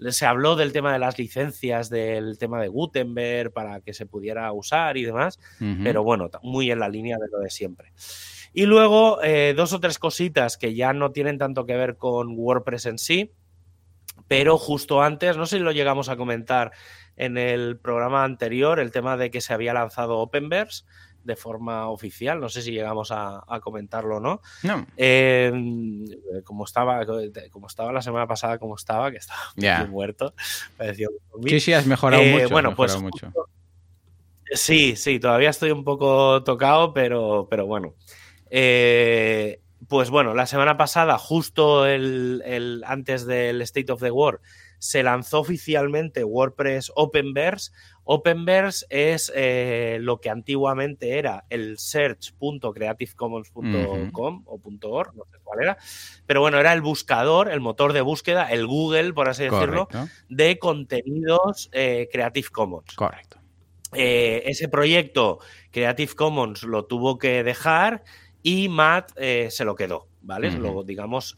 Se 0.09 0.27
habló 0.27 0.57
del 0.57 0.73
tema 0.73 0.93
de 0.93 0.99
las 0.99 1.19
licencias, 1.19 1.91
del 1.91 2.39
tema 2.39 2.61
de 2.61 2.69
Gutenberg 2.69 3.53
para 3.53 3.81
que 3.81 3.93
se 3.93 4.07
pudiera 4.07 4.51
usar 4.53 4.97
y 4.97 5.05
demás, 5.05 5.39
pero 5.83 6.03
bueno, 6.03 6.31
muy 6.43 6.71
en 6.71 6.81
la 6.81 6.89
línea 6.89 7.19
de 7.19 7.29
lo 7.31 7.39
de 7.41 7.51
siempre. 7.51 7.93
Y 8.53 8.67
luego, 8.67 9.23
eh, 9.23 9.55
dos 9.57 9.73
o 9.73 9.81
tres 9.81 9.99
cositas 9.99 10.57
que 10.57 10.75
ya 10.75 10.93
no 10.93 11.13
tienen 11.13 11.39
tanto 11.39 11.67
que 11.67 11.77
ver 11.77 11.97
con 11.97 12.35
WordPress 12.37 12.87
en 12.87 12.99
sí, 12.99 13.33
pero 14.27 14.59
justo 14.59 15.03
antes, 15.03 15.37
no 15.37 15.47
sé 15.47 15.59
si 15.59 15.63
lo 15.63 15.73
llegamos 15.73 16.09
a 16.09 16.17
comentar 16.17 16.73
en 17.17 17.37
el 17.37 17.79
programa 17.79 18.25
anterior, 18.25 18.81
el 18.81 18.93
tema 18.93 19.17
de 19.17 19.31
que 19.31 19.41
se 19.41 19.53
había 19.53 19.75
lanzado 19.75 20.19
Openverse 20.19 20.85
de 21.25 21.37
forma 21.37 21.89
oficial, 21.89 22.41
no 22.41 22.49
sé 22.49 22.63
si 22.63 22.73
llegamos 22.73 23.11
a, 23.11 23.43
a 23.47 23.61
comentarlo 23.61 24.17
o 24.17 24.21
no. 24.21 24.41
No, 24.63 24.87
Eh, 24.97 25.53
como, 26.45 26.65
estaba, 26.65 27.05
como 27.51 27.67
estaba 27.67 27.93
la 27.93 28.03
semana 28.03 28.27
pasada, 28.27 28.59
como 28.59 28.75
estaba, 28.77 29.11
que 29.11 29.19
estaba 29.19 29.41
medio 29.57 29.87
muerto, 29.89 30.35
parecía 30.77 31.09
un 31.33 31.49
sí, 31.49 31.61
sí, 31.61 31.73
has 31.73 31.87
mejorado 31.87 32.23
Eh, 32.23 32.33
mucho. 32.33 32.49
bueno, 32.51 32.75
pues 32.75 32.93
mejorado 32.95 33.03
mucho. 33.13 33.27
justo- 33.27 33.49
Sí, 34.53 34.97
sí, 34.97 35.21
todavía 35.21 35.51
estoy 35.51 35.71
un 35.71 35.85
poco 35.85 36.43
tocado, 36.43 36.93
pero, 36.93 37.47
pero 37.49 37.67
bueno. 37.67 37.95
Eh, 38.51 39.61
pues 39.89 40.11
bueno, 40.11 40.35
la 40.35 40.47
semana 40.47 40.77
pasada, 40.77 41.19
justo 41.19 41.87
el, 41.87 42.43
el, 42.45 42.83
antes 42.87 43.27
del 43.27 43.63
State 43.63 43.93
of 43.93 44.01
the 44.01 44.11
War, 44.11 44.41
se 44.79 45.03
lanzó 45.03 45.41
oficialmente 45.41 46.25
WordPress 46.25 46.91
Openverse. 46.97 47.71
Openverse 48.05 48.87
es 48.89 49.31
eh, 49.35 49.99
lo 50.01 50.21
que 50.21 50.31
antiguamente 50.31 51.19
era 51.19 51.45
el 51.49 51.79
search.creativecommons.com 51.79 54.45
o 54.47 54.61
.org, 54.83 55.15
no 55.15 55.25
sé 55.31 55.39
cuál 55.43 55.63
era, 55.63 55.77
pero 56.27 56.41
bueno, 56.41 56.59
era 56.59 56.73
el 56.73 56.81
buscador, 56.81 57.51
el 57.51 57.61
motor 57.61 57.93
de 57.93 58.01
búsqueda, 58.01 58.51
el 58.51 58.67
Google, 58.67 59.13
por 59.13 59.29
así 59.29 59.45
decirlo, 59.45 59.87
de 60.29 60.59
contenidos 60.59 61.69
eh, 61.73 62.09
Creative 62.11 62.49
Commons. 62.49 62.95
Correcto. 62.95 63.39
Eh, 63.93 64.45
ese 64.47 64.69
proyecto 64.69 65.41
Creative 65.71 66.15
Commons 66.15 66.63
lo 66.63 66.87
tuvo 66.87 67.19
que 67.19 67.43
dejar 67.43 68.05
y 68.43 68.69
Matt 68.69 69.11
se 69.19 69.65
lo 69.65 69.75
quedó, 69.75 70.07
¿vale? 70.23 70.53
Luego, 70.53 70.85
digamos, 70.85 71.37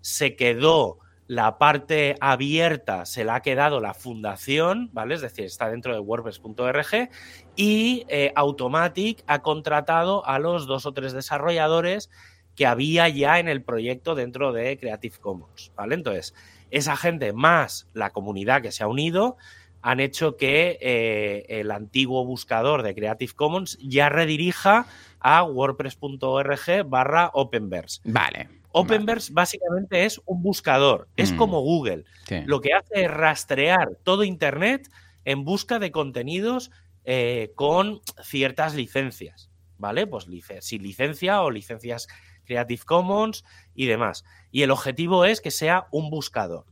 se 0.00 0.36
quedó 0.36 1.00
la 1.26 1.58
parte 1.58 2.16
abierta, 2.20 3.04
se 3.04 3.24
la 3.24 3.36
ha 3.36 3.42
quedado 3.42 3.80
la 3.80 3.94
fundación, 3.94 4.90
¿vale? 4.92 5.14
Es 5.14 5.20
decir, 5.20 5.44
está 5.44 5.68
dentro 5.68 5.92
de 5.92 6.00
WordPress.org 6.00 7.10
y 7.56 8.04
eh, 8.08 8.32
Automatic 8.36 9.24
ha 9.26 9.42
contratado 9.42 10.26
a 10.26 10.38
los 10.38 10.66
dos 10.66 10.86
o 10.86 10.92
tres 10.92 11.12
desarrolladores 11.12 12.10
que 12.54 12.66
había 12.66 13.08
ya 13.08 13.38
en 13.38 13.48
el 13.48 13.62
proyecto 13.62 14.14
dentro 14.14 14.52
de 14.52 14.78
Creative 14.78 15.16
Commons, 15.18 15.72
¿vale? 15.76 15.94
Entonces, 15.94 16.34
esa 16.70 16.96
gente 16.96 17.32
más 17.32 17.88
la 17.92 18.10
comunidad 18.10 18.62
que 18.62 18.72
se 18.72 18.82
ha 18.82 18.88
unido 18.88 19.36
han 19.82 20.00
hecho 20.00 20.36
que 20.36 20.78
eh, 20.80 21.44
el 21.48 21.70
antiguo 21.70 22.24
buscador 22.24 22.82
de 22.82 22.94
Creative 22.94 23.32
Commons 23.34 23.78
ya 23.80 24.08
redirija 24.08 24.86
a 25.20 25.44
wordpress.org 25.44 26.84
barra 26.86 27.30
Openverse. 27.34 28.00
Vale. 28.04 28.48
Openverse 28.80 29.32
básicamente 29.32 30.04
es 30.04 30.20
un 30.26 30.42
buscador, 30.42 31.08
es 31.16 31.32
Mm. 31.32 31.36
como 31.36 31.60
Google. 31.60 32.04
Sí. 32.28 32.42
Lo 32.46 32.60
que 32.60 32.72
hace 32.74 33.04
es 33.04 33.10
rastrear 33.10 33.96
todo 34.04 34.24
Internet 34.24 34.88
en 35.24 35.44
busca 35.44 35.78
de 35.78 35.90
contenidos 35.90 36.70
eh, 37.04 37.52
con 37.54 38.00
ciertas 38.22 38.74
licencias, 38.74 39.48
¿vale? 39.78 40.06
Pues 40.06 40.26
lic- 40.28 40.78
licencia 40.80 41.42
o 41.42 41.50
licencias 41.50 42.08
Creative 42.44 42.82
Commons 42.84 43.44
y 43.74 43.86
demás. 43.86 44.24
Y 44.50 44.62
el 44.62 44.70
objetivo 44.72 45.24
es 45.24 45.40
que 45.40 45.50
sea 45.50 45.86
un 45.92 46.10
buscador. 46.10 46.64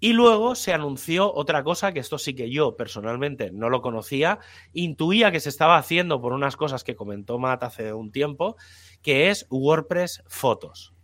Y 0.00 0.12
luego 0.12 0.54
se 0.54 0.72
anunció 0.72 1.34
otra 1.34 1.64
cosa, 1.64 1.92
que 1.92 1.98
esto 1.98 2.18
sí 2.18 2.34
que 2.36 2.50
yo 2.50 2.76
personalmente 2.76 3.50
no 3.50 3.68
lo 3.68 3.82
conocía, 3.82 4.38
intuía 4.72 5.32
que 5.32 5.40
se 5.40 5.48
estaba 5.48 5.76
haciendo 5.76 6.20
por 6.20 6.32
unas 6.32 6.56
cosas 6.56 6.84
que 6.84 6.94
comentó 6.94 7.40
Matt 7.40 7.64
hace 7.64 7.92
un 7.92 8.12
tiempo, 8.12 8.54
que 9.02 9.28
es 9.30 9.46
WordPress 9.50 10.22
Fotos. 10.28 10.94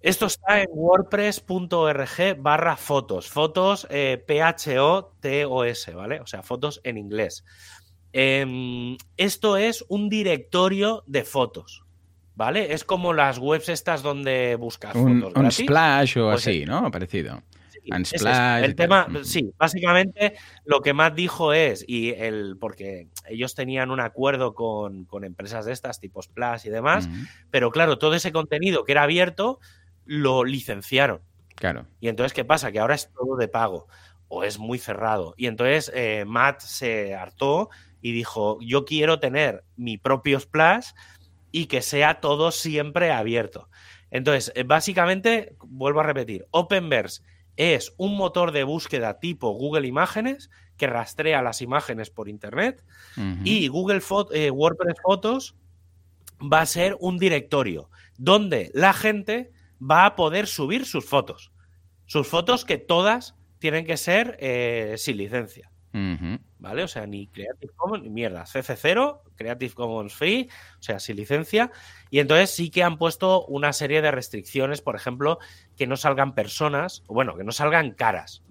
Esto 0.00 0.26
está 0.26 0.62
en 0.62 0.68
wordpress.org 0.72 2.36
barra 2.38 2.76
fotos. 2.76 3.28
Fotos 3.28 3.86
eh, 3.90 4.22
P-H-O-T-O-S, 4.26 5.94
¿vale? 5.94 6.20
O 6.20 6.26
sea, 6.26 6.42
fotos 6.42 6.80
en 6.84 6.96
inglés. 6.96 7.44
Em, 8.12 8.96
esto 9.16 9.56
es 9.56 9.84
un 9.88 10.08
directorio 10.08 11.04
de 11.06 11.22
fotos, 11.24 11.84
¿vale? 12.34 12.72
Es 12.72 12.82
como 12.84 13.12
las 13.12 13.38
webs 13.38 13.68
estas 13.68 14.02
donde 14.02 14.56
buscas 14.56 14.96
Un, 14.96 15.20
fotos 15.20 15.34
un 15.36 15.42
gratis. 15.42 15.64
splash 15.66 16.18
o 16.18 16.30
Pues 16.30 16.46
así, 16.46 16.64
¿no? 16.64 16.90
Parecido. 16.90 17.42
And 17.90 18.06
splash 18.06 18.64
El 18.64 18.74
tema, 18.74 19.06
Ujú. 19.08 19.24
sí, 19.24 19.52
básicamente 19.58 20.34
lo 20.64 20.80
que 20.80 20.92
Matt 20.92 21.14
dijo 21.14 21.52
es, 21.52 21.84
y 21.86 22.10
el, 22.10 22.56
porque 22.58 23.08
ellos 23.28 23.54
tenían 23.54 23.90
un 23.90 24.00
acuerdo 24.00 24.54
con, 24.54 25.04
con 25.04 25.24
empresas 25.24 25.64
de 25.64 25.72
estas, 25.72 26.00
tipo 26.00 26.22
Splash 26.22 26.66
y 26.66 26.70
demás, 26.70 27.06
Ujú. 27.06 27.24
pero 27.50 27.70
claro, 27.70 27.98
todo 27.98 28.14
ese 28.14 28.32
contenido 28.32 28.84
que 28.84 28.92
era 28.92 29.04
abierto 29.04 29.60
lo 30.04 30.44
licenciaron. 30.44 31.22
Claro. 31.54 31.86
Y 32.00 32.08
entonces, 32.08 32.32
¿qué 32.32 32.44
pasa? 32.44 32.72
Que 32.72 32.80
ahora 32.80 32.94
es 32.94 33.10
todo 33.12 33.36
de 33.36 33.48
pago 33.48 33.86
o 34.28 34.44
es 34.44 34.58
muy 34.58 34.78
cerrado. 34.78 35.34
Y 35.36 35.46
entonces 35.46 35.90
eh, 35.94 36.24
Matt 36.26 36.60
se 36.60 37.14
hartó 37.14 37.68
y 38.00 38.12
dijo, 38.12 38.58
yo 38.60 38.84
quiero 38.84 39.20
tener 39.20 39.64
mi 39.76 39.98
propio 39.98 40.40
splash 40.40 40.90
y 41.52 41.66
que 41.66 41.82
sea 41.82 42.20
todo 42.20 42.50
siempre 42.50 43.10
abierto. 43.12 43.68
Entonces, 44.10 44.52
eh, 44.54 44.62
básicamente, 44.62 45.56
vuelvo 45.64 46.00
a 46.00 46.04
repetir, 46.04 46.46
Openverse 46.50 47.22
es 47.60 47.92
un 47.98 48.16
motor 48.16 48.52
de 48.52 48.64
búsqueda 48.64 49.20
tipo 49.20 49.50
Google 49.50 49.86
Imágenes 49.86 50.48
que 50.76 50.86
rastrea 50.86 51.42
las 51.42 51.60
imágenes 51.60 52.08
por 52.10 52.28
Internet 52.28 52.82
y 53.44 53.68
Google 53.68 54.00
Fo- 54.00 54.28
eh, 54.32 54.50
WordPress 54.50 54.96
Fotos 55.02 55.54
va 56.40 56.62
a 56.62 56.66
ser 56.66 56.96
un 57.00 57.18
directorio 57.18 57.90
donde 58.16 58.70
la 58.72 58.92
gente 58.94 59.50
va 59.80 60.06
a 60.06 60.16
poder 60.16 60.46
subir 60.46 60.86
sus 60.86 61.04
fotos. 61.04 61.52
Sus 62.06 62.26
fotos 62.26 62.64
que 62.64 62.78
todas 62.78 63.34
tienen 63.58 63.84
que 63.84 63.96
ser 63.98 64.36
eh, 64.40 64.94
sin 64.96 65.18
licencia. 65.18 65.70
¿Vale? 66.60 66.82
O 66.82 66.88
sea, 66.88 67.06
ni 67.06 67.26
Creative 67.28 67.72
Commons 67.74 68.02
ni 68.02 68.10
mierda. 68.10 68.44
CC0, 68.44 69.22
Creative 69.34 69.74
Commons 69.74 70.14
Free, 70.14 70.50
o 70.78 70.82
sea, 70.82 71.00
sin 71.00 71.16
licencia. 71.16 71.72
Y 72.10 72.18
entonces 72.18 72.50
sí 72.50 72.70
que 72.70 72.82
han 72.82 72.98
puesto 72.98 73.46
una 73.46 73.72
serie 73.72 74.02
de 74.02 74.10
restricciones, 74.10 74.82
por 74.82 74.94
ejemplo, 74.94 75.38
que 75.76 75.86
no 75.86 75.96
salgan 75.96 76.34
personas, 76.34 77.02
o 77.06 77.14
bueno, 77.14 77.34
que 77.36 77.44
no 77.44 77.52
salgan 77.52 77.92
caras, 77.92 78.42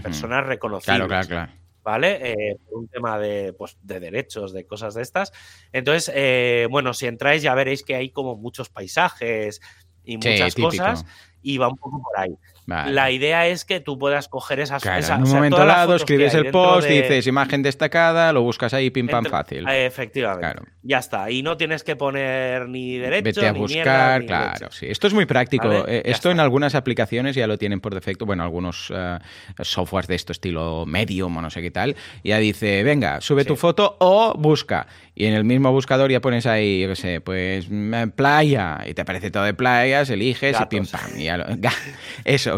personas 0.00 0.46
reconocibles. 0.46 1.06
Claro, 1.06 1.08
claro, 1.08 1.26
claro. 1.26 1.52
¿vale? 1.86 2.32
Eh, 2.32 2.56
por 2.68 2.80
un 2.80 2.88
tema 2.88 3.16
de, 3.16 3.52
pues, 3.52 3.78
de 3.80 4.00
derechos, 4.00 4.52
de 4.52 4.66
cosas 4.66 4.94
de 4.94 5.02
estas. 5.02 5.32
Entonces, 5.72 6.10
eh, 6.14 6.66
bueno, 6.68 6.92
si 6.92 7.06
entráis 7.06 7.42
ya 7.42 7.54
veréis 7.54 7.84
que 7.84 7.94
hay 7.94 8.10
como 8.10 8.36
muchos 8.36 8.68
paisajes 8.70 9.60
y 10.04 10.16
muchas 10.16 10.56
cosas 10.56 11.06
y 11.42 11.58
va 11.58 11.68
un 11.68 11.76
poco 11.76 12.02
por 12.02 12.18
ahí. 12.18 12.36
Vale. 12.66 12.92
La 12.92 13.10
idea 13.12 13.46
es 13.46 13.64
que 13.64 13.78
tú 13.80 13.96
puedas 13.98 14.28
coger 14.28 14.58
esas 14.60 14.82
Claro, 14.82 15.04
en 15.06 15.12
o 15.12 15.16
un 15.20 15.26
sea, 15.26 15.34
momento 15.36 15.64
dado 15.64 15.94
escribes 15.94 16.34
el 16.34 16.50
post, 16.50 16.88
de- 16.88 17.02
dices 17.02 17.26
imagen 17.28 17.62
destacada, 17.62 18.32
lo 18.32 18.42
buscas 18.42 18.74
ahí, 18.74 18.90
pim 18.90 19.06
pam 19.06 19.24
fácil. 19.24 19.66
Eh, 19.68 19.86
efectivamente. 19.86 20.40
Claro. 20.40 20.62
Ya 20.82 20.98
está. 20.98 21.30
Y 21.30 21.42
no 21.42 21.56
tienes 21.56 21.84
que 21.84 21.96
poner 21.96 22.68
ni 22.68 22.98
derecho, 22.98 23.24
Vete 23.24 23.46
a 23.46 23.52
ni 23.52 23.58
buscar, 23.60 23.76
mierda, 23.84 24.18
ni 24.18 24.26
claro, 24.26 24.52
leche. 24.52 24.66
sí. 24.70 24.86
Esto 24.88 25.06
es 25.06 25.14
muy 25.14 25.26
práctico. 25.26 25.68
Vale, 25.68 25.84
Eh, 25.98 26.02
Esto 26.06 26.30
en 26.30 26.40
algunas 26.40 26.74
aplicaciones 26.74 27.36
ya 27.36 27.46
lo 27.46 27.56
tienen 27.56 27.80
por 27.80 27.94
defecto. 27.94 28.26
Bueno, 28.26 28.42
algunos 28.42 28.92
eh, 28.94 29.18
softwares 29.62 30.08
de 30.08 30.16
esto 30.16 30.32
estilo 30.32 30.84
Medium 30.86 31.36
o 31.36 31.40
no 31.42 31.50
sé 31.50 31.62
qué 31.62 31.70
tal. 31.70 31.94
Ya 32.24 32.38
dice, 32.38 32.82
venga, 32.82 33.20
sube 33.20 33.42
Sí. 33.42 33.48
tu 33.48 33.56
foto 33.56 33.96
o 34.00 34.34
busca. 34.36 34.86
Y 35.14 35.24
en 35.26 35.34
el 35.34 35.44
mismo 35.44 35.72
buscador 35.72 36.10
ya 36.10 36.20
pones 36.20 36.44
ahí, 36.46 36.82
yo 36.82 36.88
qué 36.88 36.96
sé, 36.96 37.20
pues 37.20 37.66
mm, 37.70 38.10
playa. 38.14 38.80
Y 38.86 38.92
te 38.94 39.02
aparece 39.02 39.30
todo 39.30 39.44
de 39.44 39.54
playas, 39.54 40.10
eliges 40.10 40.56
y 40.60 40.66
pim 40.66 40.84
pam. 40.86 41.00
y 41.16 41.24
ya 41.24 41.36
lo- 41.38 41.44
ga- 41.56 41.72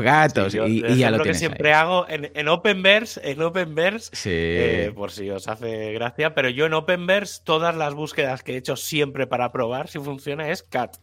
gatos. 0.01 0.53
Sí, 0.53 0.59
yo, 0.59 0.66
y, 0.66 0.84
y 0.86 0.96
ya 0.96 1.11
lo 1.11 1.22
que 1.22 1.34
siempre 1.34 1.72
ahí. 1.74 1.80
hago 1.80 2.07
en, 2.09 2.30
en 2.34 2.49
Openverse, 2.49 3.20
en 3.22 3.40
Openverse 3.42 4.11
Sí. 4.12 4.30
Eh, 4.32 4.92
por 4.94 5.11
si 5.11 5.28
os 5.30 5.49
hace 5.49 5.92
gracia, 5.92 6.34
pero 6.34 6.49
yo 6.49 6.66
en 6.66 6.74
Openverse 6.74 7.40
todas 7.44 7.76
las 7.76 7.94
búsquedas 7.94 8.42
que 8.42 8.55
he 8.55 8.57
hecho 8.57 8.76
siempre 8.76 9.26
para 9.26 9.53
probar 9.53 9.88
si 9.88 9.99
funciona 9.99 10.51
es 10.51 10.62
cat. 10.62 10.96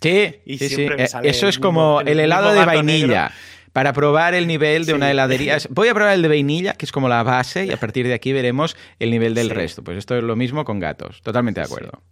Sí, 0.00 0.36
Y 0.44 0.58
sí, 0.58 0.68
sí. 0.68 0.74
siempre 0.76 0.96
me 0.96 1.04
Eh, 1.04 1.08
Eso 1.24 1.48
es 1.48 1.58
como 1.58 2.00
el 2.00 2.08
el 2.08 2.20
helado 2.20 2.52
de 2.52 2.64
vainilla. 2.64 3.06
negro. 3.24 3.34
Para 3.72 3.92
probar 3.92 4.34
el 4.34 4.46
nivel 4.46 4.86
de 4.86 4.92
Sí. 4.92 4.96
una 4.96 5.10
heladería. 5.10 5.58
Voy 5.70 5.88
a 5.88 5.94
probar 5.94 6.14
el 6.14 6.22
de 6.22 6.28
vainilla, 6.28 6.72
que 6.74 6.86
es 6.86 6.90
como 6.92 7.08
la 7.08 7.22
base, 7.22 7.66
y 7.66 7.70
a 7.70 7.76
partir 7.76 8.06
de 8.06 8.14
aquí 8.14 8.32
veremos 8.32 8.76
el 8.98 9.10
nivel 9.10 9.34
del 9.34 9.50
resto. 9.50 9.84
Pues 9.84 9.98
esto 9.98 10.16
es 10.16 10.22
lo 10.24 10.36
mismo 10.36 10.64
con 10.64 10.80
gatos. 10.80 11.20
Totalmente 11.22 11.60
de 11.60 11.66
acuerdo. 11.66 12.02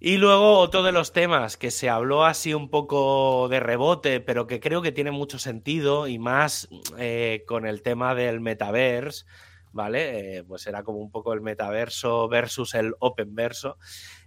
Y 0.00 0.16
luego 0.18 0.58
otro 0.58 0.82
de 0.84 0.92
los 0.92 1.12
temas 1.12 1.56
que 1.56 1.70
se 1.72 1.88
habló 1.88 2.24
así 2.24 2.54
un 2.54 2.68
poco 2.70 3.48
de 3.48 3.58
rebote, 3.58 4.20
pero 4.20 4.46
que 4.46 4.60
creo 4.60 4.80
que 4.80 4.92
tiene 4.92 5.10
mucho 5.10 5.38
sentido 5.40 6.06
y 6.06 6.18
más 6.20 6.68
eh, 6.98 7.42
con 7.48 7.66
el 7.66 7.82
tema 7.82 8.14
del 8.14 8.40
metaverse, 8.40 9.24
¿vale? 9.72 10.36
Eh, 10.38 10.44
pues 10.44 10.68
era 10.68 10.84
como 10.84 10.98
un 10.98 11.10
poco 11.10 11.32
el 11.32 11.40
metaverso 11.40 12.28
versus 12.28 12.74
el 12.74 12.94
openverso, 13.00 13.76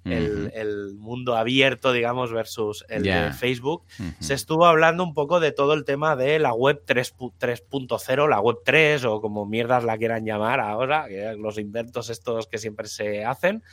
el, 0.03 0.47
Ujú. 0.47 0.51
el 0.55 0.93
mundo 0.95 1.37
abierto, 1.37 1.93
digamos, 1.93 2.33
versus 2.33 2.83
el 2.89 3.03
de 3.27 3.33
Facebook. 3.33 3.83
Se 4.19 4.33
estuvo 4.33 4.65
hablando 4.65 5.03
un 5.05 5.13
poco 5.13 5.39
de 5.39 5.53
todo 5.53 5.73
el 5.73 5.85
tema 5.85 6.17
de 6.17 6.37
la 6.39 6.53
web 6.53 6.81
3 6.85 7.15
pu- 7.15 7.31
3.0, 7.39 8.27
la 8.27 8.41
web 8.41 8.57
3 8.65 9.05
o 9.05 9.21
como 9.21 9.45
mierdas 9.45 9.85
la 9.85 9.97
quieran 9.97 10.25
llamar 10.25 10.59
ahora, 10.59 11.07
los 11.37 11.57
inventos 11.57 12.09
estos 12.09 12.47
que 12.47 12.57
siempre 12.57 12.87
se 12.87 13.23
hacen. 13.23 13.63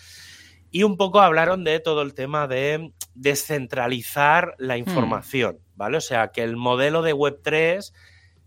Y 0.71 0.83
un 0.83 0.97
poco 0.97 1.21
hablaron 1.21 1.65
de 1.65 1.81
todo 1.81 2.03
el 2.03 2.15
tema 2.15 2.47
de 2.47 2.93
descentralizar 3.15 4.55
la 4.59 4.75
Hmm. 4.77 4.79
información, 4.81 5.59
¿vale? 5.77 5.97
O 5.97 6.01
sea, 6.01 6.29
que 6.29 6.43
el 6.43 6.57
modelo 6.57 7.03
de 7.03 7.13
web 7.13 7.41
3 7.43 7.93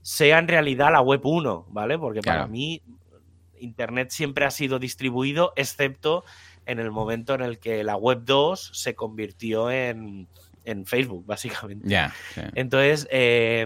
sea 0.02 0.40
en 0.40 0.48
realidad 0.48 0.92
la 0.92 1.02
web 1.02 1.22
1, 1.24 1.68
¿vale? 1.70 1.98
Porque 1.98 2.22
para 2.22 2.48
mí 2.48 2.82
Internet 3.60 4.10
siempre 4.12 4.46
ha 4.46 4.52
sido 4.52 4.80
distribuido, 4.80 5.54
excepto 5.56 6.24
en 6.66 6.80
el 6.80 6.92
momento 6.92 7.34
en 7.34 7.42
el 7.42 7.60
que 7.60 7.84
la 7.84 7.96
web 7.96 8.22
2 8.24 8.72
se 8.74 8.96
convirtió 8.96 9.70
en, 9.72 10.28
en 10.66 10.86
Facebook, 10.86 11.26
básicamente. 11.26 11.88
Ya. 11.88 12.14
sí. 12.34 12.42
Entonces, 12.56 13.08
eh, 13.12 13.66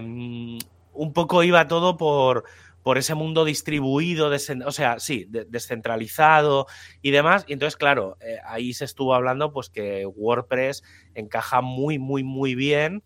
un 0.92 1.12
poco 1.12 1.42
iba 1.42 1.68
todo 1.68 1.96
por, 1.96 2.44
por 2.86 2.98
ese 2.98 3.16
mundo 3.16 3.44
distribuido, 3.44 4.30
o 4.64 4.70
sea, 4.70 5.00
sí, 5.00 5.26
descentralizado 5.28 6.68
y 7.02 7.10
demás. 7.10 7.44
Y 7.48 7.52
entonces, 7.54 7.76
claro, 7.76 8.16
eh, 8.20 8.38
ahí 8.44 8.74
se 8.74 8.84
estuvo 8.84 9.12
hablando 9.12 9.52
pues 9.52 9.70
que 9.70 10.06
WordPress 10.06 10.84
encaja 11.16 11.62
muy, 11.62 11.98
muy, 11.98 12.22
muy 12.22 12.54
bien, 12.54 13.02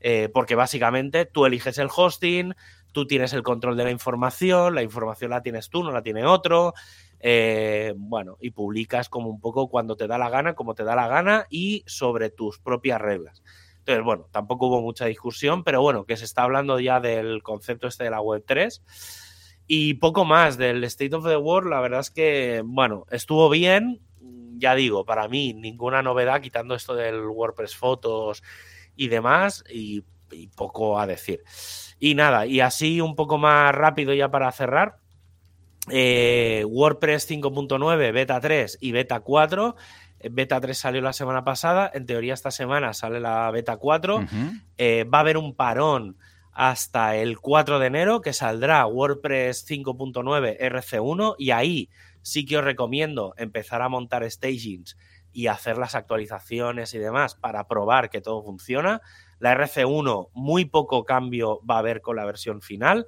eh, 0.00 0.30
porque 0.34 0.56
básicamente 0.56 1.26
tú 1.26 1.46
eliges 1.46 1.78
el 1.78 1.90
hosting, 1.94 2.54
tú 2.90 3.06
tienes 3.06 3.32
el 3.32 3.44
control 3.44 3.76
de 3.76 3.84
la 3.84 3.92
información, 3.92 4.74
la 4.74 4.82
información 4.82 5.30
la 5.30 5.42
tienes 5.42 5.70
tú, 5.70 5.84
no 5.84 5.92
la 5.92 6.02
tiene 6.02 6.24
otro. 6.26 6.74
Eh, 7.20 7.94
bueno, 7.98 8.36
y 8.40 8.50
publicas 8.50 9.08
como 9.08 9.30
un 9.30 9.40
poco 9.40 9.68
cuando 9.68 9.96
te 9.96 10.08
da 10.08 10.18
la 10.18 10.28
gana, 10.28 10.54
como 10.54 10.74
te 10.74 10.82
da 10.82 10.96
la 10.96 11.06
gana 11.06 11.46
y 11.50 11.84
sobre 11.86 12.30
tus 12.30 12.58
propias 12.58 13.00
reglas. 13.00 13.44
Entonces, 13.80 14.04
bueno, 14.04 14.26
tampoco 14.30 14.66
hubo 14.66 14.82
mucha 14.82 15.06
discusión, 15.06 15.64
pero 15.64 15.82
bueno, 15.82 16.04
que 16.04 16.16
se 16.16 16.24
está 16.24 16.42
hablando 16.42 16.78
ya 16.80 17.00
del 17.00 17.42
concepto 17.42 17.88
este 17.88 18.04
de 18.04 18.10
la 18.10 18.20
Web 18.20 18.44
3. 18.46 18.82
Y 19.66 19.94
poco 19.94 20.24
más 20.24 20.58
del 20.58 20.84
State 20.84 21.14
of 21.14 21.26
the 21.26 21.36
World, 21.36 21.70
la 21.70 21.80
verdad 21.80 22.00
es 22.00 22.10
que, 22.10 22.62
bueno, 22.64 23.06
estuvo 23.10 23.48
bien, 23.48 24.00
ya 24.56 24.74
digo, 24.74 25.04
para 25.04 25.28
mí 25.28 25.54
ninguna 25.54 26.02
novedad 26.02 26.40
quitando 26.40 26.74
esto 26.74 26.94
del 26.94 27.24
WordPress 27.24 27.76
Fotos 27.76 28.42
y 28.96 29.08
demás, 29.08 29.64
y, 29.70 30.04
poco 30.56 30.98
a 30.98 31.06
decir. 31.06 31.42
Y 31.98 32.14
nada, 32.14 32.46
y 32.46 32.60
así 32.60 33.00
un 33.00 33.16
poco 33.16 33.38
más 33.38 33.74
rápido 33.74 34.12
ya 34.12 34.30
para 34.30 34.52
cerrar, 34.52 34.98
eh, 35.88 36.64
WordPress 36.68 37.28
5.9, 37.30 38.12
Beta 38.12 38.40
3 38.40 38.78
y 38.80 38.92
Beta 38.92 39.20
4 39.20 39.76
Beta 40.30 40.60
3 40.60 40.76
salió 40.76 41.00
la 41.00 41.12
semana 41.12 41.44
pasada, 41.44 41.90
en 41.92 42.06
teoría 42.06 42.34
esta 42.34 42.50
semana 42.50 42.92
sale 42.92 43.20
la 43.20 43.50
Beta 43.50 43.76
4. 43.76 44.26
Eh, 44.78 45.04
va 45.04 45.18
a 45.18 45.20
haber 45.22 45.36
un 45.36 45.54
parón 45.54 46.16
hasta 46.52 47.16
el 47.16 47.38
4 47.38 47.78
de 47.78 47.86
enero 47.86 48.20
que 48.20 48.32
saldrá 48.32 48.84
WordPress 48.86 49.66
5.9 49.68 50.58
RC1 50.58 51.36
y 51.38 51.52
ahí 51.52 51.90
sí 52.22 52.44
que 52.44 52.58
os 52.58 52.64
recomiendo 52.64 53.34
empezar 53.36 53.82
a 53.82 53.88
montar 53.88 54.28
stagings 54.30 54.96
y 55.32 55.46
hacer 55.46 55.78
las 55.78 55.94
actualizaciones 55.94 56.92
y 56.94 56.98
demás 56.98 57.34
para 57.34 57.66
probar 57.68 58.10
que 58.10 58.20
todo 58.20 58.42
funciona. 58.42 59.00
La 59.38 59.54
RC1 59.54 60.30
muy 60.34 60.64
poco 60.64 61.04
cambio 61.04 61.60
va 61.68 61.76
a 61.76 61.78
haber 61.78 62.00
con 62.00 62.16
la 62.16 62.24
versión 62.24 62.60
final. 62.60 63.06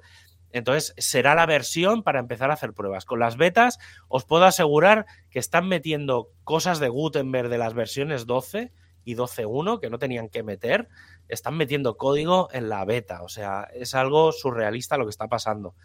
Entonces, 0.53 0.93
será 0.97 1.35
la 1.35 1.45
versión 1.45 2.03
para 2.03 2.19
empezar 2.19 2.51
a 2.51 2.53
hacer 2.53 2.73
pruebas. 2.73 3.05
Con 3.05 3.19
las 3.19 3.35
betas, 3.35 3.79
os 4.07 4.23
puedo 4.23 4.45
asegurar 4.45 5.05
que 5.29 5.39
están 5.39 5.67
metiendo 5.67 6.29
cosas 6.43 6.79
de 6.79 6.87
Gutenberg 6.87 7.49
de 7.49 7.57
las 7.57 7.73
versiones 7.73 8.25
12 8.25 8.71
y 9.03 9.15
12.1 9.15 9.79
que 9.81 9.89
no 9.89 9.99
tenían 9.99 10.29
que 10.29 10.43
meter. 10.43 10.87
Están 11.27 11.57
metiendo 11.57 11.97
código 11.97 12.49
en 12.53 12.69
la 12.69 12.85
beta. 12.85 13.23
O 13.23 13.29
sea, 13.29 13.67
es 13.73 13.95
algo 13.95 14.31
surrealista 14.31 14.97
lo 14.97 15.05
que 15.05 15.09
está 15.09 15.27
pasando. 15.27 15.75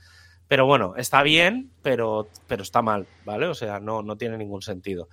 Pero 0.48 0.66
bueno, 0.66 0.94
está 0.96 1.22
bien, 1.22 1.72
pero, 1.82 2.28
pero 2.46 2.62
está 2.62 2.82
mal, 2.82 3.06
¿vale? 3.24 3.46
O 3.46 3.54
sea, 3.54 3.80
no, 3.80 4.02
no 4.02 4.16
tiene 4.16 4.38
ningún 4.38 4.62
sentido. 4.62 5.08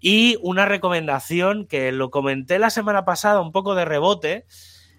Y 0.00 0.36
una 0.42 0.66
recomendación 0.66 1.66
que 1.66 1.92
lo 1.92 2.10
comenté 2.10 2.58
la 2.58 2.70
semana 2.70 3.04
pasada, 3.04 3.40
un 3.40 3.52
poco 3.52 3.74
de 3.74 3.84
rebote, 3.84 4.46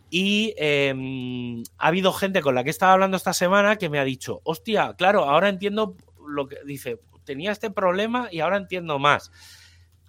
y 0.10 0.54
em, 0.58 1.64
ha 1.78 1.88
habido 1.88 2.14
gente 2.14 2.42
con 2.42 2.56
la 2.56 2.64
que 2.64 2.70
he 2.70 2.72
estado 2.72 2.94
hablando 2.94 3.18
esta 3.18 3.34
semana 3.34 3.78
que 3.78 3.90
me 3.90 4.00
ha 4.00 4.04
dicho, 4.04 4.42
hostia, 4.44 4.94
claro, 4.98 5.24
ahora 5.24 5.50
entiendo 5.50 5.96
lo 6.28 6.48
que 6.48 6.58
dice, 6.66 7.00
tenía 7.24 7.52
este 7.52 7.72
problema 7.72 8.30
y 8.32 8.40
ahora 8.40 8.58
entiendo 8.58 9.00
más. 9.00 9.32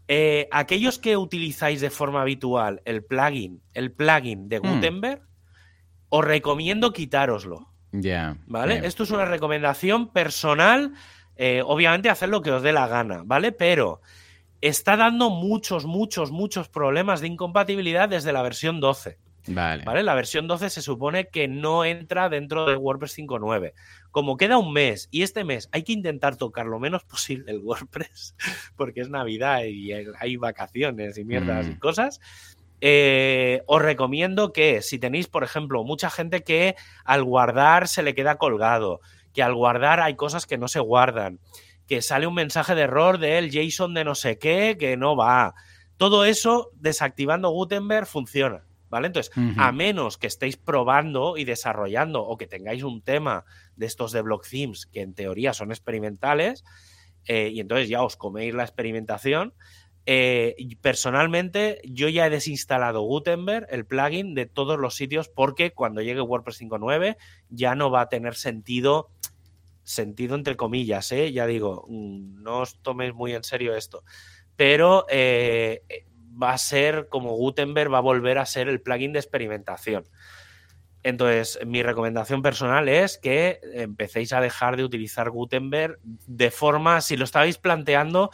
Eh, 0.08 0.48
aquellos 0.52 0.98
que 1.00 1.16
utilizáis 1.16 1.80
de 1.80 1.90
forma 1.90 2.22
habitual 2.22 2.80
el 2.84 3.02
plugin, 3.02 3.60
el 3.74 3.90
plugin 3.90 4.48
de 4.48 4.60
hmm. 4.60 4.62
Gutenberg, 4.62 5.22
os 6.08 6.24
recomiendo 6.24 6.92
quitároslo. 6.92 7.68
Ya. 7.92 8.36
¿Vale? 8.46 8.86
Esto 8.86 9.02
es 9.02 9.10
una 9.10 9.24
recomendación 9.24 10.12
personal. 10.12 10.92
Eh, 11.36 11.62
obviamente, 11.64 12.08
hacer 12.08 12.28
lo 12.28 12.42
que 12.42 12.52
os 12.52 12.62
dé 12.62 12.72
la 12.72 12.86
gana, 12.86 13.22
¿vale? 13.24 13.52
Pero 13.52 14.00
está 14.60 14.96
dando 14.96 15.30
muchos, 15.30 15.86
muchos, 15.86 16.30
muchos 16.30 16.68
problemas 16.68 17.20
de 17.20 17.28
incompatibilidad 17.28 18.08
desde 18.08 18.32
la 18.32 18.42
versión 18.42 18.80
12. 18.80 19.18
Vale. 19.48 20.02
La 20.02 20.14
versión 20.14 20.48
12 20.48 20.70
se 20.70 20.82
supone 20.82 21.28
que 21.28 21.48
no 21.48 21.84
entra 21.84 22.28
dentro 22.28 22.66
de 22.66 22.76
WordPress 22.76 23.18
5.9. 23.18 23.72
Como 24.10 24.36
queda 24.36 24.58
un 24.58 24.72
mes 24.72 25.08
y 25.10 25.22
este 25.22 25.44
mes 25.44 25.68
hay 25.72 25.82
que 25.82 25.92
intentar 25.92 26.36
tocar 26.36 26.66
lo 26.66 26.78
menos 26.78 27.04
posible 27.04 27.52
el 27.52 27.58
WordPress, 27.58 28.34
porque 28.76 29.00
es 29.00 29.10
Navidad 29.10 29.64
y 29.64 29.92
hay 29.92 30.36
vacaciones 30.36 31.18
y 31.18 31.24
mierdas 31.24 31.66
y 31.68 31.72
mm. 31.72 31.78
cosas, 31.78 32.20
eh, 32.80 33.62
os 33.66 33.80
recomiendo 33.80 34.52
que 34.52 34.82
si 34.82 34.98
tenéis, 34.98 35.28
por 35.28 35.44
ejemplo, 35.44 35.82
mucha 35.84 36.10
gente 36.10 36.42
que 36.42 36.76
al 37.04 37.24
guardar 37.24 37.88
se 37.88 38.02
le 38.02 38.14
queda 38.14 38.36
colgado, 38.36 39.00
que 39.32 39.42
al 39.42 39.54
guardar 39.54 40.00
hay 40.00 40.14
cosas 40.14 40.46
que 40.46 40.58
no 40.58 40.68
se 40.68 40.80
guardan, 40.80 41.40
que 41.86 42.02
sale 42.02 42.26
un 42.26 42.34
mensaje 42.34 42.74
de 42.74 42.82
error 42.82 43.18
del 43.18 43.50
JSON 43.50 43.94
de 43.94 44.04
no 44.04 44.14
sé 44.14 44.38
qué 44.38 44.76
que 44.78 44.96
no 44.96 45.16
va. 45.16 45.54
Todo 45.96 46.26
eso, 46.26 46.70
desactivando 46.74 47.50
Gutenberg, 47.50 48.06
funciona. 48.06 48.65
¿Vale? 48.96 49.08
Entonces, 49.08 49.30
a 49.58 49.72
menos 49.72 50.16
que 50.16 50.26
estéis 50.26 50.56
probando 50.56 51.36
y 51.36 51.44
desarrollando 51.44 52.22
o 52.22 52.38
que 52.38 52.46
tengáis 52.46 52.82
un 52.82 53.02
tema 53.02 53.44
de 53.76 53.84
estos 53.84 54.10
de 54.10 54.22
block 54.22 54.48
themes 54.48 54.86
que 54.86 55.02
en 55.02 55.12
teoría 55.12 55.52
son 55.52 55.70
experimentales, 55.70 56.64
eh, 57.26 57.50
y 57.52 57.60
entonces 57.60 57.90
ya 57.90 58.02
os 58.02 58.16
coméis 58.16 58.54
la 58.54 58.62
experimentación. 58.62 59.52
Eh, 60.06 60.56
personalmente, 60.80 61.82
yo 61.84 62.08
ya 62.08 62.26
he 62.26 62.30
desinstalado 62.30 63.02
Gutenberg, 63.02 63.66
el 63.68 63.84
plugin, 63.84 64.34
de 64.34 64.46
todos 64.46 64.78
los 64.78 64.94
sitios, 64.94 65.28
porque 65.28 65.72
cuando 65.72 66.00
llegue 66.00 66.22
WordPress 66.22 66.62
5.9 66.62 67.18
ya 67.50 67.74
no 67.74 67.90
va 67.90 68.00
a 68.00 68.08
tener 68.08 68.34
sentido, 68.34 69.10
sentido 69.82 70.36
entre 70.36 70.56
comillas, 70.56 71.12
¿eh? 71.12 71.34
ya 71.34 71.46
digo, 71.46 71.84
mm, 71.86 72.42
no 72.42 72.60
os 72.60 72.80
toméis 72.80 73.12
muy 73.12 73.34
en 73.34 73.44
serio 73.44 73.76
esto. 73.76 74.04
Pero 74.56 75.04
va 76.40 76.52
a 76.52 76.58
ser 76.58 77.08
como 77.08 77.34
Gutenberg 77.36 77.92
va 77.92 77.98
a 77.98 78.02
volver 78.02 78.38
a 78.38 78.46
ser 78.46 78.68
el 78.68 78.80
plugin 78.80 79.12
de 79.12 79.20
experimentación. 79.20 80.04
Entonces, 81.02 81.60
mi 81.64 81.82
recomendación 81.82 82.42
personal 82.42 82.88
es 82.88 83.16
que 83.16 83.60
empecéis 83.74 84.32
a 84.32 84.40
dejar 84.40 84.76
de 84.76 84.84
utilizar 84.84 85.30
Gutenberg 85.30 85.98
de 86.02 86.50
forma, 86.50 87.00
si 87.00 87.16
lo 87.16 87.24
estabais 87.24 87.58
planteando, 87.58 88.30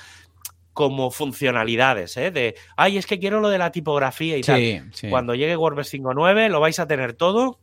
como 0.72 1.10
funcionalidades, 1.10 2.16
¿eh? 2.16 2.30
De, 2.30 2.54
ay, 2.76 2.96
es 2.96 3.06
que 3.06 3.18
quiero 3.18 3.40
lo 3.40 3.50
de 3.50 3.58
la 3.58 3.72
tipografía 3.72 4.38
y 4.38 4.40
tal. 4.40 4.90
Cuando 5.10 5.34
llegue 5.34 5.56
WordPress 5.56 5.92
5.9 5.92 6.48
lo 6.48 6.60
vais 6.60 6.78
a 6.78 6.86
tener 6.86 7.12
todo. 7.12 7.60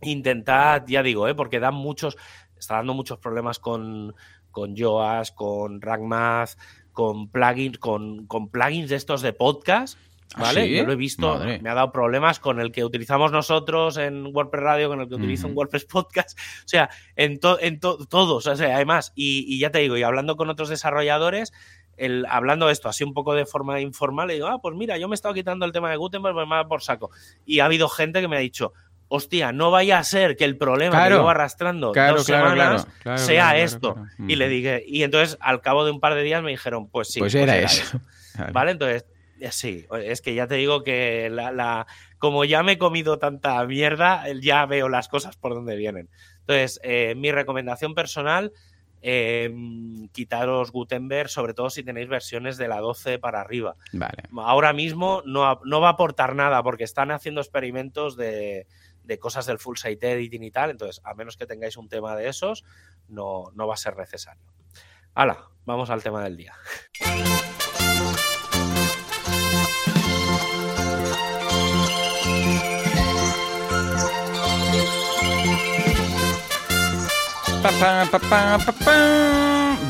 Intentad, 0.00 0.82
ya 0.86 1.02
digo, 1.02 1.28
¿eh? 1.28 1.34
porque 1.34 1.60
dan 1.60 1.74
muchos, 1.74 2.16
está 2.56 2.76
dando 2.76 2.94
muchos 2.94 3.18
problemas 3.18 3.58
con, 3.58 4.14
con 4.50 4.74
Yoast, 4.74 5.34
con 5.34 5.80
RankMath, 5.80 6.56
con 6.92 7.28
plugins, 7.28 7.78
con, 7.78 8.26
con 8.26 8.48
plugins 8.48 8.90
de 8.90 8.96
estos 8.96 9.22
de 9.22 9.32
podcast. 9.32 9.98
¿Ah, 10.34 10.42
¿Vale? 10.42 10.70
Yo 10.70 10.84
lo 10.84 10.92
he 10.92 10.96
visto, 10.96 11.38
me 11.60 11.68
ha 11.68 11.74
dado 11.74 11.92
problemas 11.92 12.40
con 12.40 12.58
el 12.58 12.72
que 12.72 12.84
utilizamos 12.84 13.32
nosotros 13.32 13.98
en 13.98 14.34
WordPress 14.34 14.62
Radio, 14.62 14.88
con 14.88 15.00
el 15.02 15.08
que 15.08 15.16
utilizo 15.16 15.46
en 15.46 15.54
WordPress 15.54 15.84
Podcast, 15.84 16.38
o 16.38 16.68
sea, 16.68 16.88
en, 17.16 17.38
en 17.60 17.80
todos, 17.80 18.46
o 18.46 18.56
sea, 18.56 18.74
además, 18.74 19.12
y, 19.14 19.58
ya 19.58 19.70
te 19.70 19.80
digo, 19.80 19.98
y 19.98 20.02
hablando 20.02 20.36
con 20.36 20.48
otros 20.48 20.70
desarrolladores, 20.70 21.52
el, 21.98 22.24
hablando 22.30 22.70
esto 22.70 22.88
así 22.88 23.04
un 23.04 23.12
poco 23.12 23.34
de 23.34 23.44
forma 23.44 23.78
informal, 23.80 24.28
le 24.28 24.34
digo, 24.34 24.46
ah, 24.46 24.58
pues 24.62 24.74
mira, 24.74 24.96
yo 24.96 25.06
me 25.06 25.12
he 25.12 25.16
estado 25.16 25.34
quitando 25.34 25.66
el 25.66 25.72
tema 25.72 25.90
de 25.90 25.96
Gutenberg, 25.98 26.34
pues 26.34 26.48
me 26.48 26.56
va 26.56 26.66
por 26.66 26.80
saco. 26.80 27.10
Y 27.44 27.60
ha 27.60 27.66
habido 27.66 27.90
gente 27.90 28.22
que 28.22 28.28
me 28.28 28.36
ha 28.36 28.40
dicho, 28.40 28.72
hostia, 29.14 29.52
no 29.52 29.70
vaya 29.70 29.98
a 29.98 30.04
ser 30.04 30.36
que 30.36 30.44
el 30.44 30.56
problema 30.56 31.04
que 31.04 31.10
llevo 31.10 31.28
arrastrando 31.28 31.92
dos 31.92 32.24
semanas 32.24 32.88
sea 33.16 33.58
esto. 33.58 33.96
Y 34.26 34.36
le 34.36 34.48
dije, 34.48 34.82
y 34.86 35.02
entonces 35.02 35.36
al 35.40 35.60
cabo 35.60 35.84
de 35.84 35.90
un 35.90 36.00
par 36.00 36.14
de 36.14 36.22
días 36.22 36.42
me 36.42 36.50
dijeron, 36.50 36.88
pues 36.88 37.08
sí. 37.08 37.20
Pues, 37.20 37.34
pues 37.34 37.42
era, 37.42 37.58
eso. 37.58 38.00
¿Vale? 38.52 38.70
Entonces, 38.70 39.04
eh, 39.38 39.52
sí, 39.52 39.86
es 40.02 40.22
que 40.22 40.34
ya 40.34 40.46
te 40.46 40.54
digo 40.54 40.82
que 40.82 41.28
la, 41.30 41.86
como 42.16 42.46
ya 42.46 42.62
me 42.62 42.72
he 42.72 42.78
comido 42.78 43.18
tanta 43.18 43.62
mierda, 43.66 44.24
ya 44.40 44.64
veo 44.64 44.88
las 44.88 45.08
cosas 45.08 45.36
por 45.36 45.52
donde 45.52 45.76
vienen. 45.76 46.08
Entonces, 46.40 46.80
eh, 46.82 47.14
mi 47.14 47.32
recomendación 47.32 47.94
personal, 47.94 48.50
eh, 49.02 49.52
quitaros 50.12 50.72
Gutenberg, 50.72 51.28
sobre 51.28 51.52
todo 51.52 51.68
si 51.68 51.82
tenéis 51.82 52.08
versiones 52.08 52.56
de 52.56 52.68
la 52.68 52.80
12 52.80 53.18
para 53.18 53.42
arriba. 53.42 53.76
Vale. 53.92 54.22
Ahora 54.38 54.72
mismo 54.72 55.22
no, 55.26 55.60
no 55.66 55.80
va 55.82 55.88
a 55.88 55.92
aportar 55.92 56.34
nada 56.34 56.62
porque 56.62 56.84
están 56.84 57.10
haciendo 57.10 57.42
experimentos 57.42 58.16
de, 58.16 58.66
de 59.04 59.18
cosas 59.18 59.46
del 59.46 59.58
full 59.58 59.76
site 59.76 60.12
editing 60.12 60.42
y 60.42 60.50
tal. 60.50 60.70
Entonces, 60.70 61.00
a 61.04 61.14
menos 61.14 61.36
que 61.36 61.46
tengáis 61.46 61.76
un 61.76 61.88
tema 61.88 62.16
de 62.16 62.28
esos, 62.28 62.64
no, 63.08 63.44
no 63.54 63.66
va 63.66 63.74
a 63.74 63.78
ser 63.78 63.96
necesario. 63.96 64.42
Hala, 65.14 65.50
vamos 65.64 65.90
al 65.90 66.02
tema 66.02 66.22
del 66.24 66.36
día. 66.36 66.54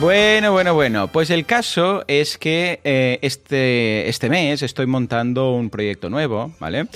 bueno, 0.00 0.52
bueno, 0.52 0.74
bueno. 0.74 1.08
Pues 1.08 1.30
el 1.30 1.46
caso 1.46 2.04
es 2.06 2.36
que 2.36 2.80
eh, 2.84 3.18
este, 3.22 4.08
este 4.08 4.28
mes 4.28 4.62
estoy 4.62 4.86
montando 4.86 5.52
un 5.52 5.70
proyecto 5.70 6.10
nuevo, 6.10 6.52
¿vale? 6.60 6.86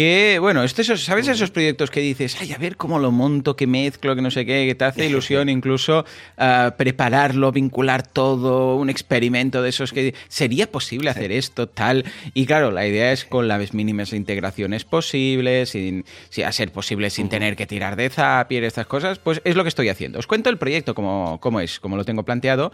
Que, 0.00 0.38
bueno, 0.40 0.64
esto, 0.64 0.82
¿sabes 0.96 1.28
esos 1.28 1.50
proyectos 1.50 1.90
que 1.90 2.00
dices, 2.00 2.34
ay, 2.40 2.54
a 2.54 2.56
ver 2.56 2.78
cómo 2.78 2.98
lo 2.98 3.10
monto, 3.10 3.54
que 3.54 3.66
mezclo, 3.66 4.16
que 4.16 4.22
no 4.22 4.30
sé 4.30 4.46
qué, 4.46 4.64
que 4.66 4.74
te 4.74 4.86
hace 4.86 5.04
ilusión 5.04 5.50
incluso 5.50 6.06
uh, 6.38 6.70
prepararlo, 6.74 7.52
vincular 7.52 8.06
todo, 8.06 8.76
un 8.76 8.88
experimento 8.88 9.60
de 9.60 9.68
esos 9.68 9.92
que 9.92 10.14
sería 10.28 10.72
posible 10.72 11.10
hacer 11.10 11.32
esto, 11.32 11.68
tal. 11.68 12.06
Y 12.32 12.46
claro, 12.46 12.70
la 12.70 12.86
idea 12.86 13.12
es 13.12 13.26
con 13.26 13.46
las 13.46 13.74
mínimas 13.74 14.14
integraciones 14.14 14.86
posibles, 14.86 15.68
sin, 15.68 16.06
si 16.30 16.44
a 16.44 16.52
ser 16.52 16.72
posible 16.72 17.10
sin 17.10 17.28
tener 17.28 17.54
que 17.54 17.66
tirar 17.66 17.94
de 17.96 18.08
Zapier, 18.08 18.64
estas 18.64 18.86
cosas, 18.86 19.18
pues 19.18 19.42
es 19.44 19.54
lo 19.54 19.64
que 19.64 19.68
estoy 19.68 19.90
haciendo. 19.90 20.18
Os 20.18 20.26
cuento 20.26 20.48
el 20.48 20.56
proyecto 20.56 20.94
como, 20.94 21.38
como 21.40 21.60
es, 21.60 21.78
como 21.78 21.98
lo 21.98 22.06
tengo 22.06 22.22
planteado, 22.22 22.72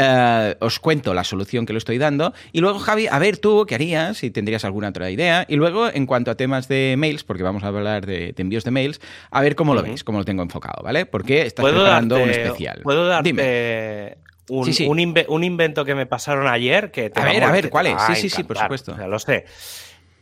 uh, 0.00 0.56
os 0.58 0.80
cuento 0.80 1.14
la 1.14 1.22
solución 1.22 1.66
que 1.66 1.72
lo 1.72 1.78
estoy 1.78 1.98
dando 1.98 2.34
y 2.50 2.58
luego, 2.58 2.80
Javi, 2.80 3.06
a 3.06 3.20
ver 3.20 3.38
tú 3.38 3.64
qué 3.68 3.76
harías, 3.76 4.18
si 4.18 4.32
tendrías 4.32 4.64
alguna 4.64 4.88
otra 4.88 5.08
idea. 5.08 5.46
Y 5.48 5.54
luego, 5.54 5.88
en 5.88 6.06
cuanto 6.06 6.32
a 6.32 6.34
temas 6.34 6.63
de 6.68 6.94
mails, 6.98 7.24
porque 7.24 7.42
vamos 7.42 7.64
a 7.64 7.68
hablar 7.68 8.06
de, 8.06 8.34
envíos 8.36 8.64
de 8.64 8.70
mails, 8.70 9.00
a 9.30 9.40
ver 9.42 9.54
cómo 9.54 9.74
lo 9.74 9.82
veis, 9.82 10.04
cómo 10.04 10.18
lo 10.18 10.24
tengo 10.24 10.42
enfocado, 10.42 10.82
¿vale? 10.82 11.06
Porque 11.06 11.42
estás 11.42 11.64
preparando 11.64 12.16
un 12.22 12.30
especial. 12.30 12.80
¿Puedo 12.82 13.06
darte 13.06 14.18
Un, 14.48 15.24
Un, 15.28 15.44
invento 15.44 15.84
que 15.84 15.94
me 15.94 16.06
pasaron 16.06 16.46
ayer? 16.46 16.90
Que 16.90 17.10
a 17.14 17.24
ver, 17.24 17.44
a 17.44 17.50
ver, 17.50 17.70
¿cuál 17.70 17.86
es? 17.86 18.02
Sí, 18.08 18.14
sí, 18.16 18.30
sí, 18.30 18.44
por 18.44 18.58
supuesto. 18.58 18.96
lo 18.96 19.18
sé. 19.18 19.44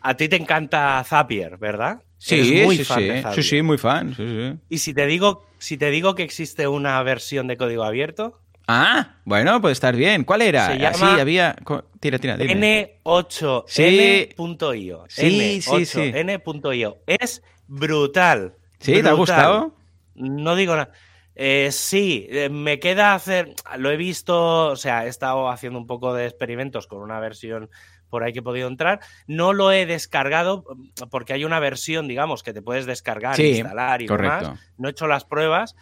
A 0.05 0.17
ti 0.17 0.29
te 0.29 0.37
encanta 0.37 1.03
Zapier, 1.05 1.59
¿verdad? 1.59 2.03
Sí, 2.19 2.63
muy 2.65 2.77
sí, 2.77 2.85
fan 2.85 3.01
sí. 3.01 3.23
sí, 3.35 3.43
sí, 3.43 3.63
muy 3.63 3.79
fan. 3.79 4.61
Y 4.69 4.79
si 4.79 4.95
te 4.95 5.07
digo, 5.07 5.47
si 5.59 5.77
te 5.77 5.91
digo 5.91 6.15
que 6.15 6.23
existe 6.23 6.69
una 6.69 7.03
versión 7.03 7.47
de 7.47 7.57
código 7.57 7.85
abierto. 7.85 8.41
Ah, 8.67 9.17
bueno, 9.25 9.61
puede 9.61 9.73
estar 9.73 9.95
bien. 9.97 10.25
¿Cuál 10.25 10.43
era? 10.43 10.67
Se 10.69 10.79
llama 10.79 10.97
sí, 10.97 11.05
había. 11.21 11.57
Tira, 12.01 12.19
tira, 12.19 12.37
N8N.io. 12.37 15.05
Sí, 15.09 15.63
sí, 15.63 15.87
sí. 15.87 16.13
N.io. 16.15 16.99
Es 17.07 17.43
brutal. 17.67 18.57
¿Sí? 18.79 19.03
¿Te 19.03 19.09
ha 19.09 19.13
gustado? 19.13 19.75
No 20.15 20.55
digo 20.57 20.77
nada. 20.77 20.93
Eh, 21.35 21.71
sí, 21.73 22.27
eh, 22.31 22.51
me 22.51 22.79
queda 22.79 23.15
hacer. 23.15 23.55
Lo 23.79 23.91
he 23.91 23.97
visto, 23.97 24.67
o 24.67 24.77
sea, 24.77 25.07
he 25.07 25.09
estado 25.09 25.49
haciendo 25.49 25.79
un 25.79 25.87
poco 25.87 26.13
de 26.15 26.27
experimentos 26.27 26.87
con 26.87 27.01
una 27.01 27.19
versión 27.21 27.71
por 28.11 28.23
ahí 28.23 28.35
que 28.35 28.41
he 28.41 28.43
podido 28.43 28.69
entrar. 28.69 29.01
No 29.27 29.55
lo 29.55 29.73
he 29.73 29.87
descargado 29.87 30.65
porque 31.11 31.33
hay 31.33 31.47
una 31.47 31.61
versión, 31.61 32.09
digamos, 32.09 32.43
que 32.43 32.53
te 32.53 32.61
puedes 32.61 32.85
descargar, 32.85 33.41
instalar 33.41 34.03
y 34.03 34.07
demás. 34.07 34.51
No 34.77 34.89
he 34.89 34.91
hecho 34.91 35.07
las 35.07 35.25
pruebas, 35.25 35.75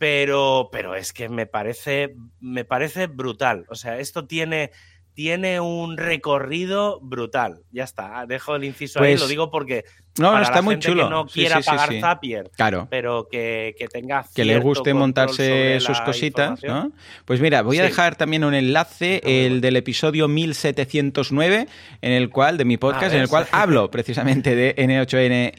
pero, 0.00 0.70
pero 0.72 0.94
es 0.94 1.12
que 1.12 1.28
me 1.28 1.44
parece, 1.44 2.16
me 2.40 2.64
parece 2.64 3.06
brutal. 3.06 3.66
O 3.68 3.74
sea, 3.74 3.98
esto 3.98 4.26
tiene 4.26 4.70
tiene 5.12 5.60
un 5.60 5.98
recorrido 5.98 7.00
brutal. 7.02 7.64
Ya 7.70 7.84
está, 7.84 8.24
dejo 8.26 8.56
el 8.56 8.64
inciso 8.64 9.02
ahí, 9.02 9.12
lo 9.12 9.18
pues 9.18 9.28
digo 9.28 9.50
porque 9.50 9.84
no, 10.18 10.36
no 10.36 10.42
está 10.42 10.62
muy 10.62 10.78
chulo. 10.78 11.04
Que 11.04 11.10
no 11.10 11.26
quiera 11.26 11.60
pagar 11.60 12.00
Zapier, 12.00 12.50
claro. 12.56 12.88
pero 12.90 13.28
que, 13.30 13.74
que 13.78 13.88
tenga 13.88 14.24
que 14.34 14.44
le 14.44 14.58
guste 14.58 14.94
montarse 14.94 15.78
sus 15.80 16.00
cositas, 16.00 16.62
¿no? 16.62 16.92
Pues 17.24 17.40
mira, 17.40 17.62
voy 17.62 17.78
a 17.78 17.82
dejar 17.82 18.16
también 18.16 18.44
un 18.44 18.54
enlace, 18.54 19.20
el 19.24 19.60
del 19.60 19.76
episodio 19.76 20.28
1709, 20.28 21.68
en 22.02 22.12
el 22.12 22.30
cual 22.30 22.56
de 22.58 22.64
mi 22.64 22.76
podcast, 22.76 23.14
en 23.14 23.22
el 23.22 23.28
cual 23.28 23.46
hablo 23.52 23.90
precisamente 23.90 24.54
de 24.54 24.74
N8N 24.76 25.50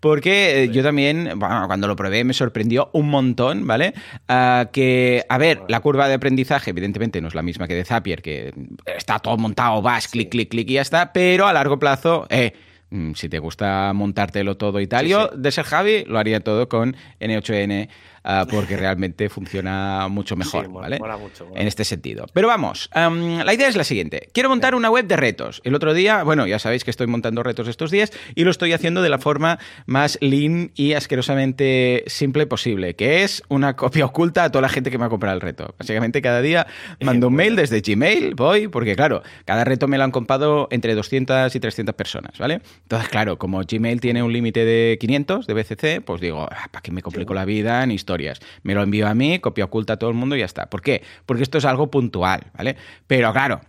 porque 0.00 0.64
eh, 0.64 0.70
yo 0.70 0.82
también, 0.82 1.32
bueno, 1.36 1.64
cuando 1.66 1.86
lo 1.86 1.96
probé 1.96 2.24
me 2.24 2.34
sorprendió 2.34 2.90
un 2.92 3.08
montón, 3.08 3.66
¿vale? 3.66 3.94
Ah, 4.28 4.68
que, 4.72 5.24
a 5.28 5.38
ver, 5.38 5.62
la 5.68 5.80
curva 5.80 6.08
de 6.08 6.14
aprendizaje, 6.14 6.70
evidentemente, 6.70 7.20
no 7.20 7.28
es 7.28 7.34
la 7.34 7.42
misma 7.42 7.66
que 7.66 7.74
de 7.74 7.84
Zapier, 7.84 8.22
que 8.22 8.52
está 8.86 9.18
todo 9.18 9.36
montado, 9.36 9.82
vas, 9.82 10.08
clic, 10.08 10.30
clic, 10.30 10.50
clic 10.50 10.70
y 10.70 10.74
ya 10.74 10.82
está, 10.82 11.12
pero 11.12 11.46
a 11.46 11.52
largo 11.52 11.78
plazo, 11.78 12.26
eh, 12.30 12.52
si 13.14 13.28
te 13.28 13.38
gusta 13.38 13.92
montártelo 13.92 14.56
todo 14.56 14.80
y 14.80 14.86
tal, 14.86 15.06
yo 15.06 15.28
de 15.28 15.52
ser 15.52 15.64
Javi 15.64 16.04
lo 16.06 16.18
haría 16.18 16.40
todo 16.40 16.68
con 16.68 16.96
N8N 17.20 17.88
Ah, 18.24 18.46
porque 18.50 18.76
realmente 18.76 19.28
funciona 19.28 20.08
mucho 20.08 20.36
mejor, 20.36 20.70
¿vale? 20.70 21.00
En 21.54 21.66
este 21.66 21.84
sentido. 21.84 22.26
Pero 22.32 22.48
vamos, 22.48 22.90
la 22.94 23.54
idea 23.54 23.68
es 23.68 23.76
la 23.76 23.84
siguiente. 23.84 24.28
Quiero 24.32 24.48
montar 24.48 24.74
una 24.74 24.90
web 24.90 25.06
de 25.06 25.16
retos. 25.16 25.60
El 25.64 25.74
otro 25.74 25.94
día, 25.94 26.22
bueno, 26.24 26.46
ya 26.46 26.58
sabéis 26.58 26.84
que 26.84 26.90
estoy 26.90 27.06
montando 27.06 27.42
retos 27.42 27.68
estos 27.68 27.90
días 27.90 28.12
y 28.34 28.44
lo 28.44 28.50
estoy 28.50 28.72
haciendo 28.72 29.02
de 29.02 29.08
la 29.08 29.18
forma 29.18 29.58
más 29.86 30.18
lean 30.20 30.72
y 30.74 30.92
asquerosamente 30.92 32.04
simple 32.06 32.46
posible, 32.46 32.94
que 32.94 33.22
es 33.22 33.42
una 33.48 33.76
copia 33.76 34.04
oculta 34.04 34.44
a 34.44 34.50
toda 34.50 34.62
la 34.62 34.68
gente 34.68 34.90
que 34.90 34.98
me 34.98 35.04
ha 35.04 35.08
comprado 35.08 35.34
el 35.34 35.40
reto. 35.40 35.74
Básicamente 35.78 36.20
cada 36.22 36.42
día 36.42 36.66
mando 37.00 37.28
un 37.28 37.34
mail 37.34 37.56
desde 37.56 37.80
Gmail, 37.80 38.34
voy, 38.34 38.68
porque 38.68 38.96
claro, 38.96 39.22
cada 39.44 39.64
reto 39.64 39.88
me 39.88 39.98
lo 39.98 40.04
han 40.04 40.10
comprado 40.10 40.68
entre 40.70 40.94
200 40.94 41.54
y 41.54 41.60
300 41.60 41.94
personas, 41.94 42.38
¿vale? 42.38 42.60
Entonces, 42.82 43.08
claro, 43.08 43.38
como 43.38 43.60
Gmail 43.62 44.00
tiene 44.00 44.22
un 44.22 44.32
límite 44.32 44.64
de 44.64 44.98
500 45.00 45.46
de 45.46 45.54
BCC, 45.54 46.04
pues 46.04 46.20
digo, 46.20 46.48
ah, 46.50 46.68
¿para 46.70 46.82
qué 46.82 46.90
me 46.90 47.02
complico 47.02 47.34
la 47.34 47.44
vida 47.44 47.82
en 47.82 47.90
Me 48.62 48.74
lo 48.74 48.82
envío 48.82 49.06
a 49.06 49.14
mí, 49.14 49.38
copia 49.38 49.64
oculta 49.64 49.94
a 49.94 49.96
todo 49.96 50.10
el 50.10 50.16
mundo 50.16 50.36
y 50.36 50.40
ya 50.40 50.44
está. 50.44 50.70
¿Por 50.70 50.82
qué? 50.82 51.02
Porque 51.26 51.42
esto 51.42 51.58
es 51.58 51.64
algo 51.64 51.90
puntual, 51.90 52.46
¿vale? 52.56 52.76
Pero 53.06 53.32
claro, 53.32 53.60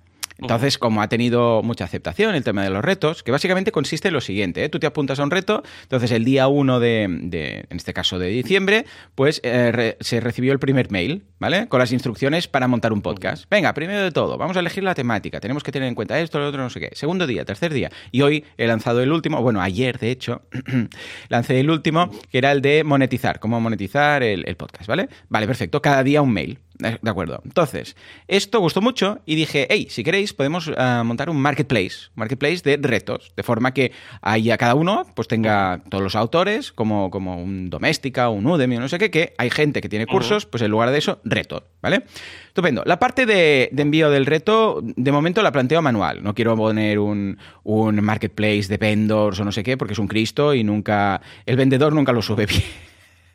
entonces, 0.41 0.77
como 0.77 1.01
ha 1.01 1.09
tenido 1.09 1.61
mucha 1.63 1.83
aceptación 1.83 2.35
el 2.35 2.43
tema 2.43 2.63
de 2.63 2.69
los 2.69 2.83
retos, 2.83 3.23
que 3.23 3.31
básicamente 3.31 3.71
consiste 3.71 4.07
en 4.07 4.13
lo 4.13 4.21
siguiente, 4.21 4.63
¿eh? 4.63 4.69
tú 4.69 4.79
te 4.79 4.87
apuntas 4.87 5.19
a 5.19 5.23
un 5.23 5.31
reto, 5.31 5.63
entonces 5.83 6.11
el 6.11 6.23
día 6.23 6.47
1 6.47 6.79
de, 6.79 7.03
en 7.03 7.77
este 7.77 7.93
caso 7.93 8.19
de 8.19 8.27
diciembre, 8.27 8.85
pues 9.15 9.41
eh, 9.43 9.97
se 9.99 10.19
recibió 10.19 10.53
el 10.53 10.59
primer 10.59 10.91
mail, 10.91 11.23
¿vale? 11.39 11.67
Con 11.67 11.79
las 11.79 11.91
instrucciones 11.91 12.47
para 12.47 12.67
montar 12.67 12.93
un 12.93 13.01
podcast. 13.01 13.45
Venga, 13.49 13.73
primero 13.73 14.01
de 14.01 14.11
todo, 14.11 14.37
vamos 14.37 14.55
a 14.57 14.61
elegir 14.61 14.83
la 14.83 14.95
temática, 14.95 15.39
tenemos 15.39 15.63
que 15.63 15.71
tener 15.71 15.87
en 15.87 15.95
cuenta 15.95 16.19
esto, 16.19 16.39
lo 16.39 16.47
otro, 16.47 16.61
no 16.61 16.69
sé 16.69 16.79
qué. 16.79 16.89
Segundo 16.93 17.27
día, 17.27 17.45
tercer 17.45 17.73
día, 17.73 17.89
y 18.11 18.21
hoy 18.21 18.45
he 18.57 18.67
lanzado 18.67 19.01
el 19.01 19.11
último, 19.11 19.41
bueno, 19.41 19.61
ayer 19.61 19.99
de 19.99 20.11
hecho, 20.11 20.41
lancé 21.29 21.59
el 21.59 21.69
último, 21.69 22.09
que 22.31 22.37
era 22.37 22.51
el 22.51 22.61
de 22.61 22.83
monetizar, 22.83 23.39
cómo 23.39 23.59
monetizar 23.59 24.23
el, 24.23 24.47
el 24.47 24.55
podcast, 24.55 24.87
¿vale? 24.87 25.09
Vale, 25.27 25.47
perfecto, 25.47 25.81
cada 25.81 26.03
día 26.03 26.21
un 26.21 26.31
mail. 26.31 26.59
De 26.79 27.09
acuerdo. 27.09 27.41
Entonces, 27.43 27.97
esto 28.29 28.61
gustó 28.61 28.79
mucho 28.81 29.19
y 29.25 29.35
dije, 29.35 29.67
hey, 29.69 29.87
si 29.89 30.01
queréis 30.01 30.33
podemos 30.33 30.69
eh, 30.69 31.01
montar 31.03 31.29
un 31.29 31.35
marketplace, 31.35 32.07
marketplace 32.15 32.61
de 32.63 32.79
retos, 32.81 33.33
de 33.35 33.43
forma 33.43 33.73
que 33.73 33.91
ahí 34.21 34.49
a 34.49 34.57
cada 34.57 34.75
uno 34.75 35.05
pues 35.13 35.27
tenga 35.27 35.81
todos 35.89 36.01
los 36.01 36.15
autores, 36.15 36.71
como, 36.71 37.11
como 37.11 37.35
un 37.35 37.69
Doméstica, 37.69 38.29
un 38.29 38.47
Udemy, 38.47 38.77
no 38.77 38.87
sé 38.87 38.97
qué, 38.97 39.11
que 39.11 39.33
hay 39.37 39.49
gente 39.49 39.81
que 39.81 39.89
tiene 39.89 40.07
cursos, 40.07 40.45
pues 40.45 40.63
en 40.63 40.71
lugar 40.71 40.91
de 40.91 40.99
eso, 40.99 41.19
retos, 41.25 41.63
¿vale? 41.81 42.03
Estupendo. 42.47 42.83
La 42.85 42.97
parte 42.97 43.25
de, 43.25 43.69
envío 43.75 44.09
del 44.09 44.25
reto, 44.25 44.79
de 44.81 45.11
momento 45.11 45.41
la 45.43 45.51
planteo 45.51 45.81
manual. 45.81 46.23
No 46.23 46.33
quiero 46.33 46.55
poner 46.55 46.99
un, 46.99 47.37
un 47.63 48.01
marketplace 48.01 48.67
de 48.69 48.77
vendors 48.77 49.37
o 49.41 49.43
no 49.43 49.51
sé 49.51 49.63
qué, 49.63 49.75
porque 49.75 49.93
es 49.93 49.99
un 49.99 50.07
Cristo 50.07 50.53
y 50.53 50.63
nunca, 50.63 51.19
el 51.45 51.57
vendedor 51.57 51.91
nunca 51.91 52.13
lo 52.13 52.21
sube 52.21 52.45
bien. 52.47 52.88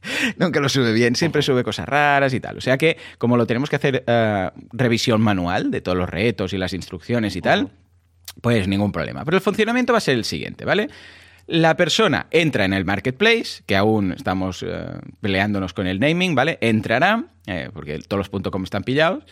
Nunca 0.38 0.60
lo 0.60 0.68
sube 0.68 0.92
bien, 0.92 1.16
siempre 1.16 1.42
sube 1.42 1.64
cosas 1.64 1.88
raras 1.88 2.34
y 2.34 2.40
tal. 2.40 2.58
O 2.58 2.60
sea 2.60 2.78
que, 2.78 2.96
como 3.18 3.36
lo 3.36 3.46
tenemos 3.46 3.70
que 3.70 3.76
hacer 3.76 4.04
eh, 4.06 4.50
revisión 4.72 5.20
manual 5.20 5.70
de 5.70 5.80
todos 5.80 5.96
los 5.96 6.08
retos 6.08 6.52
y 6.52 6.58
las 6.58 6.72
instrucciones 6.72 7.36
y 7.36 7.40
tal, 7.40 7.70
pues 8.40 8.68
ningún 8.68 8.92
problema. 8.92 9.24
Pero 9.24 9.36
el 9.36 9.42
funcionamiento 9.42 9.92
va 9.92 9.98
a 9.98 10.02
ser 10.02 10.14
el 10.14 10.24
siguiente, 10.24 10.64
¿vale? 10.64 10.88
La 11.46 11.76
persona 11.76 12.26
entra 12.30 12.64
en 12.64 12.72
el 12.72 12.86
marketplace, 12.86 13.62
que 13.66 13.76
aún 13.76 14.12
estamos 14.12 14.64
eh, 14.66 14.86
peleándonos 15.20 15.74
con 15.74 15.86
el 15.86 16.00
naming, 16.00 16.34
¿vale? 16.34 16.56
Entrará, 16.62 17.24
eh, 17.46 17.68
porque 17.74 17.98
todos 17.98 18.30
los 18.32 18.50
.com 18.50 18.64
están 18.64 18.82
pillados, 18.82 19.24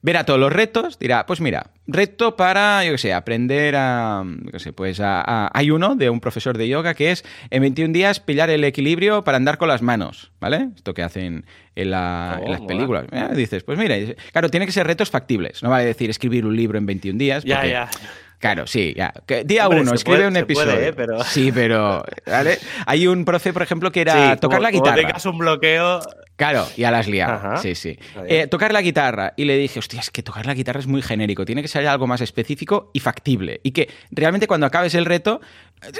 verá 0.00 0.24
todos 0.24 0.40
los 0.40 0.50
retos, 0.50 0.98
dirá, 0.98 1.26
pues 1.26 1.42
mira, 1.42 1.70
reto 1.86 2.36
para, 2.36 2.84
yo 2.86 2.92
qué 2.92 2.98
sé, 2.98 3.12
aprender 3.12 3.76
a, 3.76 4.24
yo 4.24 4.50
qué 4.50 4.58
sé, 4.60 4.72
pues 4.72 4.98
hay 5.02 5.70
uno 5.70 5.94
de 5.94 6.08
un 6.08 6.20
profesor 6.20 6.56
de 6.56 6.68
yoga 6.68 6.94
que 6.94 7.10
es 7.10 7.22
en 7.50 7.60
21 7.60 7.92
días 7.92 8.18
pillar 8.18 8.48
el 8.48 8.64
equilibrio 8.64 9.22
para 9.22 9.36
andar 9.36 9.58
con 9.58 9.68
las 9.68 9.82
manos, 9.82 10.32
¿vale? 10.40 10.70
Esto 10.74 10.94
que 10.94 11.02
hacen 11.02 11.44
en, 11.74 11.90
las 11.90 12.40
oh, 12.60 12.66
películas. 12.66 13.04
dices, 13.36 13.62
pues 13.62 13.78
mira, 13.78 13.96
claro, 14.32 14.48
tiene 14.48 14.64
que 14.64 14.72
ser 14.72 14.86
retos 14.86 15.10
factibles, 15.10 15.62
no 15.62 15.68
vale 15.68 15.84
decir 15.84 16.08
escribir 16.08 16.46
un 16.46 16.56
libro 16.56 16.78
en 16.78 16.86
21 16.86 17.18
días. 17.18 17.44
Ya, 17.44 17.66
ya. 17.66 17.90
Claro, 18.38 18.66
sí, 18.66 18.94
ya. 18.96 19.12
Día 19.44 19.68
uno, 19.68 19.92
escribe 19.94 20.26
un 20.26 20.36
episodio. 20.36 20.78
¿eh? 20.78 20.92
pero... 20.92 21.24
Sí, 21.24 21.50
pero. 21.52 22.04
¿vale? 22.26 22.58
Hay 22.86 23.06
un 23.06 23.24
profe, 23.24 23.52
por 23.52 23.62
ejemplo, 23.62 23.90
que 23.90 24.02
era 24.02 24.36
tocar 24.36 24.60
la 24.60 24.70
guitarra. 24.70 24.96
Como 24.96 25.06
tengas 25.08 25.26
un 25.26 25.38
bloqueo. 25.38 26.00
Claro, 26.38 26.68
ya 26.76 26.92
las 26.92 27.08
liado. 27.08 27.56
Sí, 27.60 27.74
sí. 27.74 27.98
Eh, 28.28 28.46
tocar 28.46 28.72
la 28.72 28.80
guitarra. 28.80 29.34
Y 29.36 29.44
le 29.44 29.56
dije, 29.56 29.80
hostia, 29.80 29.98
es 29.98 30.10
que 30.10 30.22
tocar 30.22 30.46
la 30.46 30.54
guitarra 30.54 30.78
es 30.78 30.86
muy 30.86 31.02
genérico. 31.02 31.44
Tiene 31.44 31.62
que 31.62 31.68
ser 31.68 31.84
algo 31.88 32.06
más 32.06 32.20
específico 32.20 32.92
y 32.94 33.00
factible. 33.00 33.58
Y 33.64 33.72
que 33.72 33.90
realmente 34.12 34.46
cuando 34.46 34.64
acabes 34.64 34.94
el 34.94 35.04
reto 35.04 35.40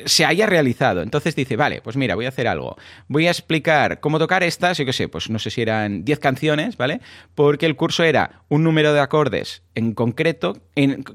se 0.05 0.25
haya 0.25 0.47
realizado. 0.47 1.03
Entonces 1.03 1.35
dice, 1.35 1.57
vale, 1.57 1.81
pues 1.83 1.97
mira, 1.97 2.15
voy 2.15 2.27
a 2.27 2.29
hacer 2.29 2.49
algo. 2.49 2.77
Voy 3.07 3.27
a 3.27 3.31
explicar 3.31 4.01
cómo 4.01 4.19
tocar 4.19 4.43
estas, 4.43 4.79
yo 4.79 4.85
qué 4.85 4.93
sé, 4.93 5.09
pues 5.09 5.31
no 5.31 5.39
sé 5.39 5.51
si 5.51 5.63
eran 5.63 6.05
10 6.05 6.19
canciones, 6.19 6.77
¿vale? 6.77 7.01
Porque 7.35 7.67
el 7.67 7.77
curso 7.77 8.05
era 8.05 8.43
un 8.49 8.63
número 8.65 8.93
de 8.93 9.01
acordes 9.01 9.63
en 9.75 9.95
concreto 9.95 10.61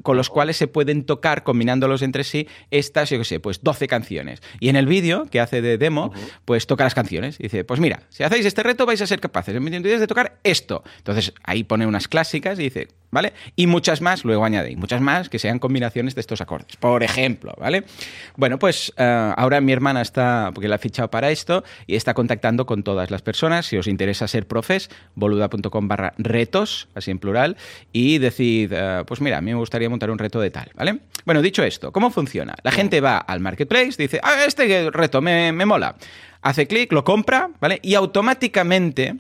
con 0.04 0.16
los 0.16 0.30
cuales 0.30 0.56
se 0.56 0.68
pueden 0.68 1.06
tocar 1.06 1.44
combinándolos 1.44 2.02
entre 2.02 2.24
sí 2.24 2.48
estas, 2.72 3.10
yo 3.10 3.18
qué 3.18 3.26
sé, 3.26 3.40
pues 3.40 3.62
12 3.62 3.88
canciones. 3.88 4.42
Y 4.60 4.70
en 4.70 4.76
el 4.76 4.86
vídeo 4.86 5.26
que 5.30 5.40
hace 5.40 5.62
de 5.62 5.78
demo, 5.78 6.14
pues 6.46 6.68
toca 6.68 6.86
las 6.86 6.96
canciones. 6.96 7.38
dice, 7.38 7.66
pues 7.66 7.80
mira, 7.80 8.04
si 8.10 8.24
hacéis 8.24 8.46
este 8.46 8.64
reto 8.64 8.86
vais 8.86 9.02
a 9.02 9.08
ser 9.08 9.12
capaces 9.20 9.55
en 9.55 9.64
20 9.64 9.88
días 9.88 9.99
de 9.99 10.07
tocar 10.07 10.39
esto. 10.43 10.84
Entonces 10.97 11.34
ahí 11.43 11.64
pone 11.64 11.86
unas 11.88 12.07
clásicas 12.07 12.59
y 12.59 12.64
dice, 12.64 12.88
¿vale? 13.14 13.34
Y 13.55 13.68
muchas 13.68 14.01
más, 14.01 14.26
luego 14.26 14.43
añadí, 14.43 14.76
muchas 14.76 14.99
más 14.99 15.30
que 15.30 15.39
sean 15.39 15.59
combinaciones 15.59 16.16
de 16.16 16.22
estos 16.22 16.41
acordes, 16.41 16.76
por 16.78 17.03
ejemplo, 17.03 17.53
¿vale? 17.59 17.84
Bueno, 18.36 18.59
pues 18.59 18.91
eh, 18.97 19.34
ahora 19.38 19.61
mi 19.61 19.72
hermana 19.72 20.01
está, 20.01 20.51
porque 20.53 20.68
la 20.68 20.76
ha 20.76 20.80
fichado 20.80 21.09
para 21.09 21.30
esto, 21.30 21.64
y 21.88 21.95
está 21.95 22.14
contactando 22.14 22.66
con 22.66 22.84
todas 22.84 23.11
las 23.11 23.22
personas. 23.22 23.68
Si 23.68 23.78
os 23.78 23.88
interesa 23.88 24.28
ser 24.28 24.47
profes, 24.47 24.89
boluda.com 25.16 25.88
barra 25.88 26.14
retos, 26.18 26.88
así 26.95 27.11
en 27.11 27.20
plural, 27.20 27.55
y 27.91 28.18
decid, 28.18 28.72
eh, 28.74 29.03
pues 29.05 29.22
mira, 29.22 29.38
a 29.38 29.41
mí 29.41 29.51
me 29.51 29.57
gustaría 29.57 29.89
montar 29.89 30.09
un 30.09 30.18
reto 30.18 30.41
de 30.41 30.49
tal, 30.49 30.72
¿vale? 30.76 30.99
Bueno, 31.26 31.41
dicho 31.41 31.64
esto, 31.64 31.91
¿cómo 31.91 32.09
funciona? 32.09 32.55
La 32.64 32.72
gente 32.72 32.99
va 32.99 33.18
al 33.18 33.39
marketplace, 33.39 33.93
dice, 33.97 34.20
ah, 34.24 34.43
este 34.45 34.89
reto 34.91 35.22
me, 35.22 35.51
me 35.51 35.66
mola. 35.66 35.95
Hace 36.41 36.68
clic, 36.68 36.91
lo 36.91 37.03
compra, 37.05 37.51
¿vale? 37.61 37.80
Y 37.84 37.93
automáticamente 37.93 39.16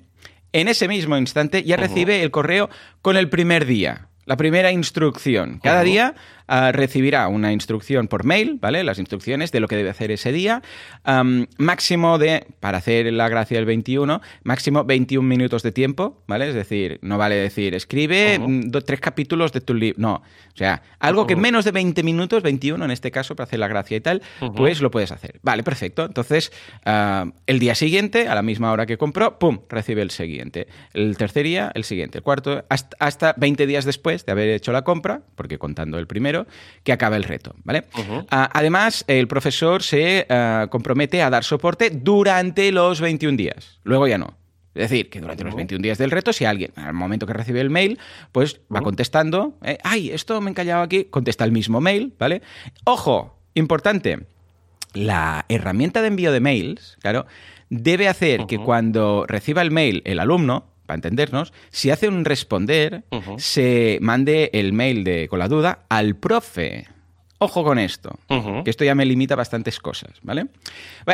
en 0.53 0.67
ese 0.67 0.87
mismo 0.87 1.17
instante 1.17 1.63
ya 1.63 1.75
recibe 1.75 2.23
el 2.23 2.31
correo 2.31 2.69
con 3.01 3.17
el 3.17 3.29
primer 3.29 3.65
día. 3.65 4.07
La 4.25 4.37
primera 4.37 4.71
instrucción. 4.71 5.59
Cada 5.61 5.83
día 5.83 6.15
uh, 6.53 6.71
recibirá 6.71 7.27
una 7.27 7.51
instrucción 7.51 8.07
por 8.07 8.23
mail, 8.23 8.59
¿vale? 8.61 8.83
Las 8.83 8.99
instrucciones 8.99 9.51
de 9.51 9.59
lo 9.59 9.67
que 9.67 9.75
debe 9.75 9.89
hacer 9.89 10.11
ese 10.11 10.31
día. 10.31 10.61
Um, 11.05 11.45
máximo 11.57 12.17
de, 12.17 12.45
para 12.59 12.77
hacer 12.77 13.11
la 13.11 13.29
gracia 13.29 13.57
del 13.57 13.65
21, 13.65 14.21
máximo 14.43 14.83
21 14.83 15.27
minutos 15.27 15.63
de 15.63 15.71
tiempo, 15.71 16.23
¿vale? 16.27 16.49
Es 16.49 16.55
decir, 16.55 16.99
no 17.01 17.17
vale 17.17 17.35
decir, 17.35 17.73
escribe 17.75 18.39
dos, 18.65 18.85
tres 18.85 18.99
capítulos 18.99 19.51
de 19.51 19.61
tu 19.61 19.73
libro. 19.73 19.99
No. 19.99 20.13
O 20.15 20.57
sea, 20.57 20.83
algo 20.99 21.25
que 21.25 21.35
menos 21.35 21.65
de 21.65 21.71
20 21.71 22.03
minutos, 22.03 22.43
21 22.43 22.83
en 22.85 22.91
este 22.91 23.11
caso, 23.11 23.35
para 23.35 23.45
hacer 23.45 23.59
la 23.59 23.67
gracia 23.67 23.97
y 23.97 24.01
tal, 24.01 24.21
pues 24.55 24.81
lo 24.81 24.91
puedes 24.91 25.11
hacer. 25.11 25.39
Vale, 25.41 25.63
perfecto. 25.63 26.05
Entonces, 26.05 26.51
uh, 26.85 27.31
el 27.47 27.59
día 27.59 27.75
siguiente, 27.75 28.27
a 28.27 28.35
la 28.35 28.41
misma 28.41 28.71
hora 28.71 28.85
que 28.85 28.97
compró, 28.97 29.39
¡pum! 29.39 29.59
Recibe 29.69 30.01
el 30.01 30.11
siguiente. 30.11 30.67
El 30.93 31.17
tercer 31.17 31.43
día, 31.43 31.71
el 31.73 31.83
siguiente. 31.83 32.19
El 32.19 32.23
cuarto, 32.23 32.63
hasta, 32.69 32.95
hasta 32.99 33.33
20 33.37 33.65
días 33.65 33.85
después 33.85 34.25
de 34.25 34.31
haber 34.31 34.49
hecho 34.49 34.71
la 34.71 34.83
compra, 34.83 35.21
porque 35.35 35.57
contando 35.57 35.97
el 35.97 36.07
primero, 36.07 36.42
que 36.83 36.91
acaba 36.91 37.15
el 37.15 37.23
reto, 37.23 37.55
¿vale? 37.63 37.85
Uh 37.95 37.99
-huh. 37.99 38.23
uh, 38.23 38.49
además, 38.53 39.03
el 39.07 39.27
profesor 39.27 39.83
se 39.83 40.27
uh, 40.29 40.67
compromete 40.69 41.21
a 41.21 41.29
dar 41.29 41.43
soporte 41.43 41.89
durante 41.89 42.71
los 42.71 43.01
21 43.01 43.37
días. 43.37 43.79
Luego 43.83 44.07
ya 44.07 44.17
no. 44.17 44.37
Es 44.75 44.89
decir, 44.89 45.09
que 45.09 45.21
durante 45.21 45.43
los 45.43 45.55
21 45.55 45.83
días 45.83 45.99
del 45.99 46.09
reto, 46.09 46.33
si 46.33 46.45
alguien, 46.45 46.71
al 46.75 46.93
momento 46.93 47.27
que 47.27 47.33
recibe 47.33 47.61
el 47.61 47.69
mail, 47.69 47.99
pues 48.31 48.61
va 48.73 48.81
contestando, 48.81 49.55
eh, 49.61 49.77
ay, 49.83 50.09
esto 50.09 50.41
me 50.41 50.49
he 50.49 50.51
encallado 50.51 50.81
aquí, 50.81 51.05
contesta 51.05 51.45
el 51.45 51.51
mismo 51.51 51.79
mail, 51.79 52.13
¿vale? 52.17 52.41
Ojo, 52.83 53.37
importante, 53.53 54.25
la 54.93 55.45
herramienta 55.47 56.01
de 56.01 56.07
envío 56.07 56.31
de 56.31 56.39
mails, 56.39 56.97
claro, 57.01 57.27
debe 57.69 58.07
hacer 58.07 58.47
que 58.47 58.57
cuando 58.57 59.25
reciba 59.27 59.61
el 59.61 59.69
mail 59.69 60.01
el 60.05 60.19
alumno, 60.19 60.72
para 60.93 60.97
entendernos, 60.97 61.53
si 61.71 61.89
hace 61.89 62.07
un 62.07 62.23
responder, 62.23 63.03
uh 63.09 63.17
-huh. 63.17 63.39
se 63.39 63.97
mande 64.01 64.51
el 64.53 64.73
mail 64.73 65.03
de, 65.03 65.27
con 65.27 65.39
la 65.39 65.47
duda 65.47 65.79
al 65.89 66.15
profe. 66.15 66.85
Ojo 67.39 67.61
con 67.65 67.77
esto, 67.77 68.17
uh 68.29 68.35
-huh. 68.35 68.63
que 68.63 68.69
esto 68.69 68.85
ya 68.85 68.95
me 68.95 69.05
limita 69.05 69.35
bastantes 69.35 69.77
cosas, 69.79 70.11
¿vale? 70.21 70.45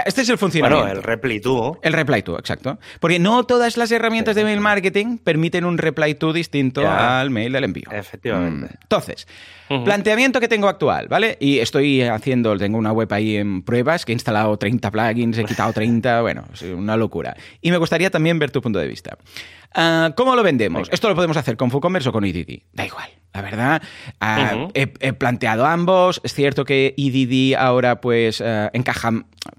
Este 0.05 0.21
es 0.21 0.29
el 0.29 0.37
funcionamiento. 0.37 0.83
Bueno, 0.83 0.99
el 0.99 1.03
reply 1.03 1.39
to. 1.39 1.79
El 1.81 1.93
reply 1.93 2.21
to, 2.21 2.37
exacto. 2.37 2.77
Porque 2.99 3.17
no 3.17 3.45
todas 3.45 3.77
las 3.77 3.91
herramientas 3.91 4.35
de 4.35 4.43
mail 4.43 4.59
marketing 4.59 5.17
permiten 5.17 5.65
un 5.65 5.79
reply 5.79 6.13
to 6.13 6.31
distinto 6.31 6.83
ya. 6.83 7.19
al 7.19 7.31
mail 7.31 7.51
del 7.53 7.63
envío. 7.63 7.89
Efectivamente. 7.91 8.65
Mm. 8.65 8.77
Entonces, 8.83 9.27
uh 9.69 9.73
-huh. 9.73 9.83
planteamiento 9.83 10.39
que 10.39 10.47
tengo 10.47 10.67
actual, 10.67 11.07
¿vale? 11.07 11.35
Y 11.39 11.59
estoy 11.59 12.03
haciendo, 12.03 12.55
tengo 12.59 12.77
una 12.77 12.91
web 12.91 13.11
ahí 13.11 13.37
en 13.37 13.63
pruebas, 13.63 14.05
que 14.05 14.11
he 14.11 14.15
instalado 14.15 14.55
30 14.55 14.91
plugins, 14.91 15.35
he 15.39 15.45
quitado 15.45 15.73
30, 15.73 16.21
bueno, 16.27 16.43
es 16.53 16.61
una 16.61 16.95
locura. 16.95 17.35
Y 17.59 17.71
me 17.71 17.77
gustaría 17.77 18.11
también 18.11 18.37
ver 18.37 18.51
tu 18.51 18.61
punto 18.61 18.77
de 18.77 18.87
vista. 18.87 19.17
Uh, 19.75 20.13
¿Cómo 20.15 20.35
lo 20.35 20.43
vendemos? 20.43 20.83
Venga. 20.83 20.93
Esto 20.93 21.09
lo 21.09 21.15
podemos 21.15 21.37
hacer 21.37 21.57
con 21.57 21.71
WooCommerce 21.71 22.09
o 22.09 22.11
con 22.11 22.25
EDD. 22.25 22.63
Da 22.73 22.85
igual. 22.85 23.09
La 23.31 23.43
verdad, 23.43 23.81
uh, 24.21 24.25
uh 24.25 24.27
-huh. 24.27 24.71
he, 24.73 24.91
he, 25.01 25.13
planteado 25.13 25.65
ambos. 25.67 26.19
Es 26.23 26.33
cierto 26.33 26.65
que 26.65 26.95
EDD 26.97 27.55
ahora 27.55 28.01
pues 28.01 28.41
uh, 28.41 28.69
encaja, 28.73 29.11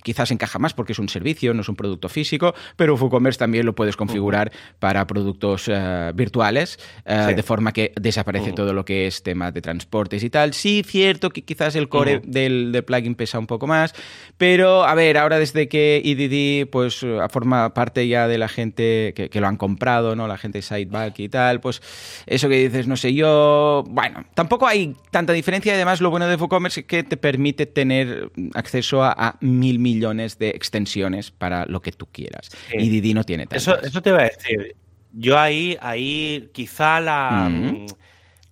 quizás 0.03 0.31
encaja 0.31 0.59
más 0.59 0.74
porque 0.74 0.93
es 0.93 0.99
un 0.99 1.09
servicio, 1.09 1.55
no 1.55 1.62
es 1.62 1.68
un 1.68 1.76
producto 1.76 2.09
físico, 2.09 2.55
pero 2.76 2.95
WooCommerce 2.95 3.39
también 3.39 3.66
lo 3.66 3.74
puedes 3.74 3.97
configurar 3.97 4.53
para 4.78 5.07
productos 5.07 5.68
uh, 5.68 6.12
virtuales, 6.14 6.78
sí. 7.07 7.35
de 7.35 7.43
forma 7.43 7.72
que 7.72 7.93
desaparece 8.01 8.53
todo 8.53 8.72
lo 8.72 8.85
que 8.85 9.07
es 9.07 9.22
tema 9.22 9.53
de 9.53 9.61
transportes 9.61 10.22
y 10.22 10.31
tal. 10.31 10.55
Sí, 10.55 10.83
cierto 10.87 11.31
que 11.31 11.43
quizás 11.43 11.76
el 11.76 11.89
core 11.89 12.20
del, 12.24 12.72
del, 12.72 12.85
plugin 12.85 13.14
pesa 13.14 13.39
un 13.39 13.47
poco 13.47 13.66
más, 13.66 13.95
pero 14.37 14.85
a 14.85 14.95
ver, 14.95 15.18
ahora 15.18 15.39
desde 15.39 15.68
que 15.68 16.03
EDD 16.05 16.68
pues 16.70 17.05
forma 17.31 17.74
parte 17.74 18.07
ya 18.09 18.28
de 18.28 18.39
la 18.39 18.49
gente 18.49 19.12
que, 19.14 19.28
que 19.31 19.41
lo 19.41 19.47
han 19.47 19.57
comprado, 19.57 20.16
¿no? 20.16 20.26
La 20.26 20.39
gente 20.39 20.62
Sideback 20.62 21.18
y 21.20 21.28
tal, 21.28 21.61
pues 21.61 21.83
eso 22.26 22.49
que 22.49 22.57
dices, 22.57 22.87
no 22.87 22.97
sé 22.97 23.14
yo 23.14 23.85
bueno, 23.89 24.24
tampoco 24.35 24.66
hay 24.66 24.95
tanta 25.11 25.33
diferencia 25.33 25.72
y 25.72 25.74
además 25.74 26.01
lo 26.01 26.11
bueno 26.11 26.26
de 26.26 26.37
WooCommerce 26.37 26.81
es 26.81 26.87
que 26.87 27.03
te 27.03 27.16
permite 27.16 27.66
tener 27.66 28.31
acceso 28.55 29.03
a, 29.03 29.12
a 29.12 29.37
mil 29.41 29.69
millones 29.78 30.38
de 30.38 30.50
extensiones 30.50 31.30
para 31.30 31.66
lo 31.66 31.80
que 31.80 31.92
tú 31.92 32.06
quieras. 32.06 32.50
Sí. 32.70 32.76
Y 32.78 32.88
Didi 32.88 33.14
no 33.14 33.24
tiene 33.24 33.46
tantas. 33.46 33.62
Eso, 33.62 33.80
eso 33.82 34.02
te 34.02 34.10
iba 34.10 34.20
a 34.20 34.24
decir. 34.24 34.76
Yo 35.12 35.38
ahí, 35.38 35.76
ahí 35.80 36.50
quizá 36.52 37.00
la... 37.00 37.48
Mm. 37.48 37.86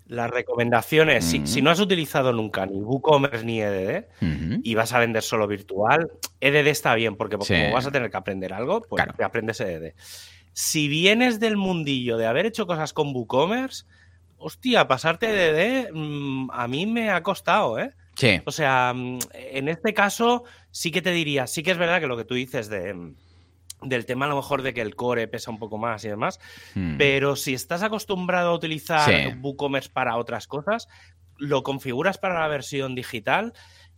Las 0.09 0.31
recomendaciones, 0.31 1.23
mm 1.23 1.29
si, 1.29 1.47
si, 1.47 1.61
no 1.61 1.69
has 1.69 1.81
utilizado 1.81 2.33
nunca 2.33 2.65
ni 2.65 2.81
WooCommerce 2.81 3.45
ni 3.45 3.61
EDD 3.61 4.07
mm 4.23 4.61
y 4.63 4.75
vas 4.75 4.95
a 4.95 5.01
vender 5.01 5.23
solo 5.23 5.47
virtual, 5.47 6.11
EDD 6.41 6.69
está 6.69 6.95
bien 6.95 7.15
porque 7.15 7.37
sí. 7.43 7.53
como 7.53 7.75
vas 7.75 7.87
a 7.87 7.91
tener 7.91 8.11
que 8.11 8.17
aprender 8.17 8.55
algo, 8.55 8.81
pues 8.81 9.03
claro. 9.03 9.15
te 9.19 9.23
aprendes 9.23 9.61
EDD. 9.61 9.93
Si 10.55 10.89
vienes 10.89 11.41
del 11.41 11.59
mundillo 11.59 12.17
de 12.17 12.27
haber 12.27 12.47
hecho 12.47 12.67
cosas 12.67 12.95
con 12.95 13.15
WooCommerce, 13.15 13.85
hostia, 14.39 14.89
pasarte 14.89 15.27
de 15.27 15.53
DD 15.53 15.93
mmm, 15.93 16.51
a 16.53 16.67
mí 16.69 16.87
me 16.87 17.11
ha 17.11 17.23
costado, 17.23 17.79
¿eh? 17.79 17.93
Sí. 18.19 18.41
O 18.47 18.51
sea, 18.51 18.93
mm, 18.95 19.19
en 19.33 19.69
este 19.69 19.95
caso 19.95 20.43
sí 20.73 20.91
que 20.91 21.03
te 21.03 21.13
diría, 21.13 21.47
sí 21.47 21.63
que 21.63 21.71
es 21.71 21.79
verdad 21.79 22.01
que 22.01 22.09
lo 22.09 22.17
que 22.17 22.25
tú 22.25 22.35
dices 22.35 22.69
de 22.69 22.93
mm, 22.93 23.15
del 23.83 24.07
tema 24.07 24.25
a 24.27 24.29
lo 24.29 24.35
mejor 24.35 24.63
de 24.63 24.75
que 24.75 24.81
el 24.81 24.97
core 24.97 25.29
pesa 25.29 25.53
un 25.53 25.59
poco 25.61 25.79
más 25.79 26.05
y 26.05 26.09
demás, 26.09 26.41
hmm. 26.75 26.97
pero 26.97 27.37
si 27.37 27.55
estás 27.55 27.85
acostumbrado 27.85 28.51
a 28.51 28.55
utilizar 28.55 29.09
sí. 29.09 29.39
WooCommerce 29.41 29.91
para 29.91 30.17
otras 30.17 30.49
cosas, 30.49 30.89
lo 31.37 31.63
configuras 31.63 32.19
para 32.19 32.41
la 32.41 32.49
versión 32.49 32.97
digital 32.97 33.53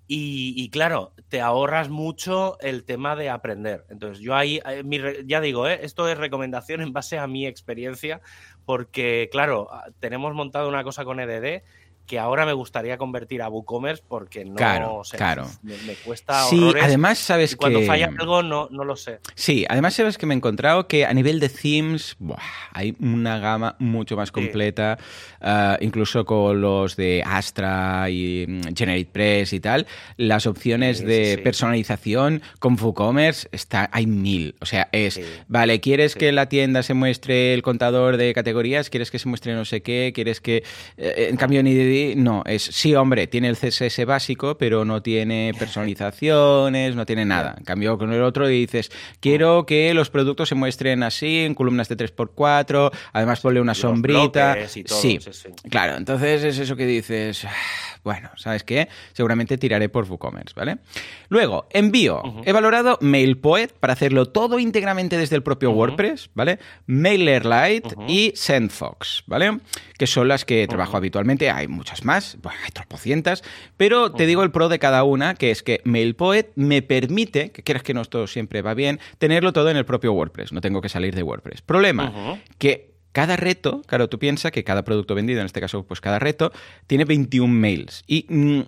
y, 0.07 0.55
y, 0.57 0.71
claro, 0.71 1.15
te 1.29 1.41
ahorras 1.41 1.89
mucho 1.89 2.59
el 2.61 2.85
tema 2.85 3.15
de 3.15 3.31
aprender. 3.31 3.87
Entonces, 3.91 4.19
yo 4.19 4.35
ahí, 4.35 4.61
eh, 4.67 4.83
mi, 4.83 4.99
ya 5.25 5.41
digo, 5.41 5.69
¿eh? 5.69 5.79
esto 5.83 6.09
es 6.09 6.19
recomendación 6.19 6.81
en 6.81 6.93
base 6.93 7.17
a 7.17 7.29
mi 7.29 7.47
experiencia, 7.47 8.21
porque, 8.67 9.29
claro, 9.31 9.71
tenemos 10.01 10.35
montado 10.35 10.69
una 10.69 10.83
cosa 10.83 11.05
con 11.05 11.21
EDD 11.21 11.63
que 12.11 12.19
ahora 12.19 12.45
me 12.45 12.53
gustaría 12.53 12.99
convertir 12.99 13.41
a 13.41 13.49
WooCommerce 13.49 14.03
porque 14.09 14.45
no 14.45 14.57
claro, 14.57 15.03
claro. 15.13 15.47
Me, 15.63 15.77
me, 15.87 15.95
cuesta 15.95 16.43
Sí, 16.43 16.59
horrores. 16.59 16.83
además 16.83 17.19
sabes 17.21 17.53
y 17.53 17.55
cuando 17.55 17.79
que... 17.79 17.87
falla 17.87 18.11
algo 18.19 18.43
no, 18.43 18.67
no 18.69 18.83
lo 18.83 18.97
sé. 18.97 19.21
Sí, 19.37 19.65
además 19.69 19.95
sabes 19.95 20.19
que 20.19 20.27
me 20.27 20.35
he 20.35 20.37
encontrado 20.37 20.89
que 20.89 21.07
a 21.07 21.15
nivel 21.15 21.39
de 21.39 21.49
themes 21.49 22.17
buah, 22.19 22.43
hay 22.73 22.97
una 22.99 23.39
gama 23.39 23.77
mucho 23.79 24.17
más 24.17 24.33
completa, 24.33 24.99
sí. 25.01 25.47
uh, 25.47 25.85
incluso 25.85 26.25
con 26.25 26.61
los 26.61 26.97
de 26.97 27.23
Astra 27.25 28.11
y 28.11 28.45
mm, 28.49 28.75
GeneratePress 28.75 29.53
y 29.53 29.61
tal, 29.61 29.87
las 30.17 30.49
opciones 30.49 30.99
sí, 30.99 31.05
de 31.05 31.39
personalización 31.45 32.43
con 32.59 32.77
WooCommerce 32.77 33.49
está, 33.53 33.89
hay 33.93 34.09
mil. 34.09 34.57
O 34.61 34.67
sea, 34.67 34.89
es, 34.91 35.21
vale, 35.47 35.79
¿quieres 35.79 36.17
que 36.17 36.33
la 36.33 36.49
tienda 36.49 36.83
se 36.83 36.95
muestre 36.95 37.55
el 37.55 37.63
contador 37.63 38.17
de 38.17 38.35
categorías? 38.35 38.91
¿Quieres 38.91 39.13
que 39.13 39.21
se 39.21 39.29
muestre 39.29 39.55
no 39.55 39.65
sé 39.65 39.81
qué? 39.81 40.11
¿Quieres 40.13 40.41
que, 40.41 40.65
eh, 40.97 41.29
en 41.31 41.37
cambio, 41.37 41.63
ni 41.63 41.73
de 41.73 42.00
no, 42.17 42.43
es 42.47 42.63
sí, 42.63 42.95
hombre, 42.95 43.27
tiene 43.27 43.49
el 43.49 43.57
CSS 43.57 44.05
básico, 44.05 44.57
pero 44.59 44.85
no 44.85 45.03
tiene 45.03 45.53
personalizaciones, 45.59 46.97
no 46.97 47.07
tiene 47.07 47.25
nada. 47.25 47.55
En 47.59 47.65
cambio, 47.65 47.99
con 47.99 48.13
el 48.13 48.23
otro 48.23 48.47
dices, 48.47 48.91
quiero 49.21 49.67
que 49.67 49.93
los 49.95 50.11
productos 50.11 50.49
se 50.49 50.55
muestren 50.55 51.03
así, 51.03 51.41
en 51.41 51.55
columnas 51.55 51.89
de 51.89 51.97
3x4, 51.97 52.91
además 53.13 53.41
ponle 53.41 53.61
una 53.61 53.75
sombrita. 53.75 54.55
Todo, 54.55 54.69
sí, 54.69 54.85
sí, 54.87 55.19
sí, 55.33 55.49
claro, 55.69 55.97
entonces 55.97 56.45
es 56.45 56.59
eso 56.59 56.77
que 56.77 56.87
dices, 56.87 57.47
bueno, 58.05 58.31
¿sabes 58.37 58.65
qué? 58.65 58.89
Seguramente 59.13 59.59
tiraré 59.59 59.89
por 59.89 60.05
WooCommerce, 60.11 60.55
¿vale? 60.55 60.79
Luego, 61.29 61.67
envío. 61.71 62.23
Uh 62.23 62.29
-huh. 62.29 62.43
He 62.47 62.53
valorado 62.53 62.99
MailPoet 63.01 63.73
para 63.79 63.93
hacerlo 63.93 64.27
todo 64.27 64.59
íntegramente 64.59 65.17
desde 65.17 65.37
el 65.37 65.43
propio 65.43 65.71
uh 65.71 65.75
-huh. 65.75 65.77
WordPress, 65.77 66.31
¿vale? 66.35 66.59
MailerLite 66.87 67.95
uh 67.97 68.01
-huh. 68.01 68.05
y 68.09 68.33
SendFox, 68.35 69.25
¿vale? 69.27 69.59
Que 69.99 70.07
son 70.07 70.29
las 70.29 70.45
que 70.45 70.67
trabajo 70.67 70.97
habitualmente. 70.97 71.51
Hay 71.51 71.69
muchas 71.69 71.90
más, 72.05 72.39
bueno, 72.43 72.59
hay 72.65 72.71
tropocientas, 72.71 73.43
pero 73.77 74.13
te 74.13 74.27
digo 74.27 74.43
el 74.43 74.51
pro 74.51 74.69
de 74.69 74.79
cada 74.79 75.05
una, 75.05 75.35
que 75.35 75.51
es 75.51 75.63
que 75.63 75.81
MailPoet 75.85 76.47
me 76.55 76.83
permite, 76.83 77.51
que 77.51 77.63
quieras 77.63 77.83
que 77.83 77.95
no 77.95 78.01
esto 78.01 78.27
siempre 78.27 78.63
va 78.63 78.75
bien, 78.75 79.01
tenerlo 79.19 79.53
todo 79.53 79.71
en 79.71 79.77
el 79.77 79.85
propio 79.85 80.13
WordPress. 80.13 80.53
No 80.53 80.61
tengo 80.61 80.81
que 80.81 80.89
salir 80.89 81.15
de 81.15 81.23
WordPress. 81.23 81.63
Problema, 81.63 82.39
que 82.59 82.91
cada 83.13 83.37
reto, 83.37 83.83
claro, 83.87 84.09
tú 84.09 84.19
piensas 84.19 84.53
que 84.53 84.63
cada 84.63 84.85
producto 84.85 85.15
vendido, 85.15 85.41
en 85.41 85.47
este 85.47 85.61
caso, 85.61 85.85
pues 85.85 86.01
cada 86.01 86.19
reto, 86.19 86.53
tiene 86.87 87.05
21 87.05 87.53
mails. 87.53 88.05
Y 88.07 88.27
mmm, 88.29 88.61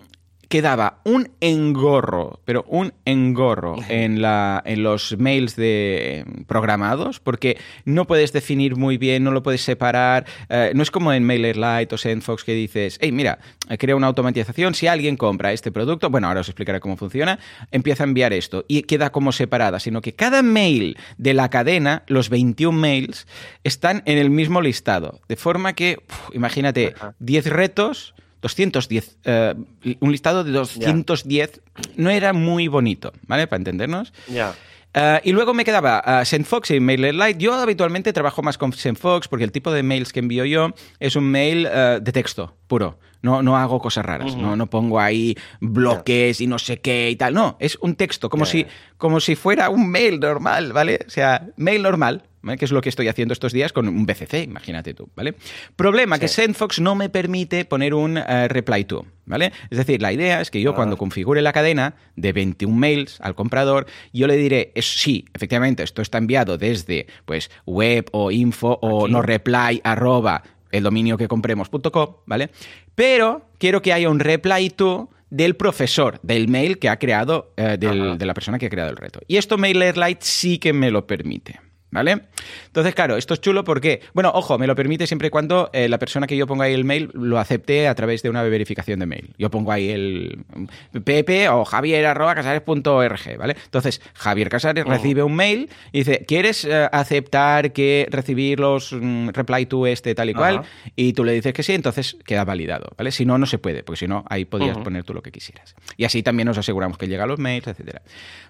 quedaba 0.53 0.99
un 1.03 1.31
engorro, 1.41 2.39
pero 2.45 2.63
un 2.67 2.93
engorro 3.05 3.75
en, 3.89 4.21
la, 4.21 4.61
en 4.67 4.83
los 4.83 5.17
mails 5.17 5.55
de 5.55 6.25
programados, 6.45 7.19
porque 7.19 7.57
no 7.85 8.05
puedes 8.05 8.33
definir 8.33 8.75
muy 8.75 8.99
bien, 8.99 9.23
no 9.23 9.31
lo 9.31 9.41
puedes 9.41 9.63
separar. 9.63 10.27
Eh, 10.49 10.71
no 10.75 10.83
es 10.83 10.91
como 10.91 11.11
en 11.11 11.23
MailerLite 11.23 11.95
o 11.95 11.97
SendFox 11.97 12.43
que 12.43 12.53
dices, 12.53 12.99
hey, 13.01 13.11
mira, 13.11 13.39
crea 13.79 13.95
una 13.95 14.05
automatización, 14.05 14.75
si 14.75 14.85
alguien 14.85 15.17
compra 15.17 15.53
este 15.53 15.71
producto, 15.71 16.11
bueno, 16.11 16.27
ahora 16.27 16.41
os 16.41 16.49
explicaré 16.49 16.79
cómo 16.79 16.97
funciona, 16.97 17.39
empieza 17.71 18.03
a 18.03 18.05
enviar 18.05 18.31
esto 18.31 18.63
y 18.67 18.83
queda 18.83 19.11
como 19.11 19.31
separada, 19.31 19.79
sino 19.79 20.03
que 20.03 20.13
cada 20.13 20.43
mail 20.43 20.97
de 21.17 21.33
la 21.33 21.49
cadena, 21.49 22.03
los 22.05 22.29
21 22.29 22.77
mails, 22.77 23.25
están 23.63 24.03
en 24.05 24.19
el 24.19 24.29
mismo 24.29 24.61
listado. 24.61 25.19
De 25.27 25.35
forma 25.35 25.73
que, 25.73 25.97
imagínate, 26.31 26.93
10 27.17 27.47
retos 27.47 28.13
210, 28.43 29.17
eh, 29.23 29.55
un 29.99 30.11
listado 30.11 30.43
de 30.43 30.51
210 30.51 31.61
no 31.95 32.09
era 32.09 32.33
muy 32.33 32.67
bonito, 32.67 33.13
¿vale? 33.25 33.47
Para 33.47 33.57
entendernos. 33.57 34.13
Ya. 34.27 34.53
Eh, 34.93 35.21
y 35.23 35.31
luego 35.31 35.55
me 35.55 35.65
quedaba 35.65 36.03
uh, 36.05 36.25
SendFox 36.25 36.71
y 36.71 36.79
MailerLite. 36.79 37.39
Yo 37.39 37.53
habitualmente 37.55 38.13
trabajo 38.13 38.43
más 38.43 38.59
con 38.59 38.73
SendFox 38.73 39.27
porque 39.27 39.45
el 39.45 39.51
tipo 39.51 39.71
de 39.71 39.81
mails 39.81 40.13
que 40.13 40.19
envío 40.19 40.45
yo 40.45 40.75
es 40.99 41.15
un 41.15 41.23
mail 41.23 41.63
de 41.63 42.11
texto 42.11 42.55
puro. 42.67 42.99
No, 43.23 43.41
no 43.41 43.55
hago 43.55 43.79
cosas 43.79 44.05
raras, 44.05 44.35
no, 44.35 44.57
no 44.57 44.69
pongo 44.69 44.99
ahí 44.99 45.37
bloques 45.61 46.41
y 46.41 46.47
no 46.47 46.59
sé 46.59 46.81
qué 46.81 47.09
y 47.09 47.15
tal. 47.15 47.33
No, 47.33 47.55
es 47.57 47.77
un 47.79 47.95
texto, 47.95 48.29
como, 48.29 48.45
si, 48.45 48.65
como 48.97 49.21
si 49.21 49.37
fuera 49.37 49.69
un 49.69 49.89
mail 49.89 50.19
normal, 50.19 50.73
¿vale? 50.73 50.99
O 51.07 51.09
sea, 51.09 51.47
mail 51.55 51.81
normal, 51.81 52.23
que 52.57 52.65
es 52.65 52.71
lo 52.71 52.81
que 52.81 52.89
estoy 52.89 53.07
haciendo 53.07 53.33
estos 53.33 53.53
días 53.53 53.73
con 53.73 53.87
un 53.87 54.05
BCC, 54.05 54.43
imagínate 54.43 54.93
tú, 54.93 55.09
¿vale? 55.15 55.35
Problema, 55.75 56.19
que 56.19 56.27
SendFox 56.27 56.79
no 56.81 56.95
me 56.95 57.09
permite 57.09 57.65
poner 57.65 57.93
un 57.93 58.17
eh, 58.17 58.47
reply 58.49 58.83
to, 58.83 59.05
¿vale? 59.25 59.53
Es 59.69 59.77
decir, 59.77 60.01
la 60.01 60.11
idea 60.11 60.41
es 60.41 60.51
que 60.51 60.61
yo 60.61 60.75
cuando 60.75 60.97
configure 60.97 61.41
la 61.41 61.53
cadena 61.53 61.95
de 62.15 62.33
21 62.33 62.75
mails 62.75 63.19
al 63.21 63.35
comprador, 63.35 63.87
yo 64.11 64.27
le 64.27 64.35
diré, 64.35 64.73
sí, 64.81 65.25
efectivamente, 65.33 65.83
esto 65.83 66.01
está 66.01 66.17
enviado 66.17 66.57
desde 66.57 67.07
pues 67.25 67.49
web 67.65 68.07
o 68.11 68.31
info 68.31 68.77
o 68.81 69.07
no 69.07 69.21
reply 69.21 69.81
arroba 69.83 70.43
el 70.71 70.83
dominio 70.83 71.17
que 71.17 71.27
compremos.com, 71.27 72.15
¿vale? 72.25 72.49
Pero 72.95 73.47
quiero 73.57 73.81
que 73.81 73.93
haya 73.93 74.09
un 74.09 74.19
reply 74.19 74.69
to 74.69 75.09
del 75.29 75.55
profesor, 75.55 76.19
del 76.21 76.47
mail 76.47 76.77
que 76.77 76.89
ha 76.89 76.97
creado, 76.97 77.53
eh, 77.57 77.77
de 77.79 78.25
la 78.25 78.33
persona 78.33 78.59
que 78.59 78.67
ha 78.67 78.69
creado 78.69 78.91
el 78.91 78.97
reto. 78.97 79.19
Y 79.27 79.37
esto 79.37 79.57
MailerLite 79.57 80.23
sí 80.23 80.59
que 80.59 80.73
me 80.73 80.91
lo 80.91 81.07
permite. 81.07 81.59
¿Vale? 81.93 82.21
Entonces, 82.65 82.95
claro, 82.95 83.17
esto 83.17 83.35
es 83.35 83.41
chulo 83.41 83.63
porque, 83.63 84.01
bueno, 84.15 84.31
ojo, 84.33 84.57
me 84.57 84.65
lo 84.65 84.75
permite 84.75 85.05
siempre 85.05 85.27
y 85.27 85.29
cuando 85.29 85.69
eh, 85.73 85.87
la 85.87 85.99
persona 85.99 86.25
que 86.25 86.35
yo 86.35 86.47
ponga 86.47 86.65
ahí 86.65 86.73
el 86.73 86.85
mail 86.85 87.11
lo 87.13 87.37
acepte 87.37 87.87
a 87.87 87.93
través 87.93 88.23
de 88.23 88.31
una 88.31 88.41
verificación 88.41 88.99
de 88.99 89.05
mail. 89.05 89.35
Yo 89.37 89.51
pongo 89.51 89.71
ahí 89.71 89.91
el 89.91 90.43
pp 90.91 91.49
o 91.49 91.63
javier.casares.org, 91.63 93.37
¿vale? 93.37 93.55
Entonces, 93.63 94.01
Javier 94.15 94.49
Casares 94.49 94.85
recibe 94.85 95.21
un 95.21 95.35
mail 95.35 95.69
y 95.91 95.99
dice, 95.99 96.25
¿quieres 96.27 96.65
eh, 96.65 96.89
aceptar 96.91 97.73
que 97.73 98.07
recibir 98.09 98.59
los 98.59 98.91
mm, 98.91 99.29
reply 99.29 99.67
to 99.67 99.85
este 99.85 100.15
tal 100.15 100.31
y 100.31 100.33
cual? 100.33 100.63
Y 100.95 101.13
tú 101.13 101.23
le 101.23 101.33
dices 101.33 101.53
que 101.53 101.61
sí, 101.61 101.73
entonces 101.73 102.17
queda 102.25 102.43
validado, 102.43 102.87
¿vale? 102.97 103.11
Si 103.11 103.23
no, 103.23 103.37
no 103.37 103.45
se 103.45 103.59
puede, 103.59 103.83
porque 103.83 103.99
si 103.99 104.07
no, 104.07 104.25
ahí 104.29 104.45
podrías 104.45 104.79
poner 104.79 105.03
tú 105.03 105.13
lo 105.13 105.21
que 105.21 105.31
quisieras. 105.31 105.75
Y 105.95 106.05
así 106.05 106.23
también 106.23 106.47
nos 106.47 106.57
aseguramos 106.57 106.97
que 106.97 107.07
llega 107.07 107.27
los 107.27 107.37
mails, 107.37 107.67
etcétera. 107.67 108.01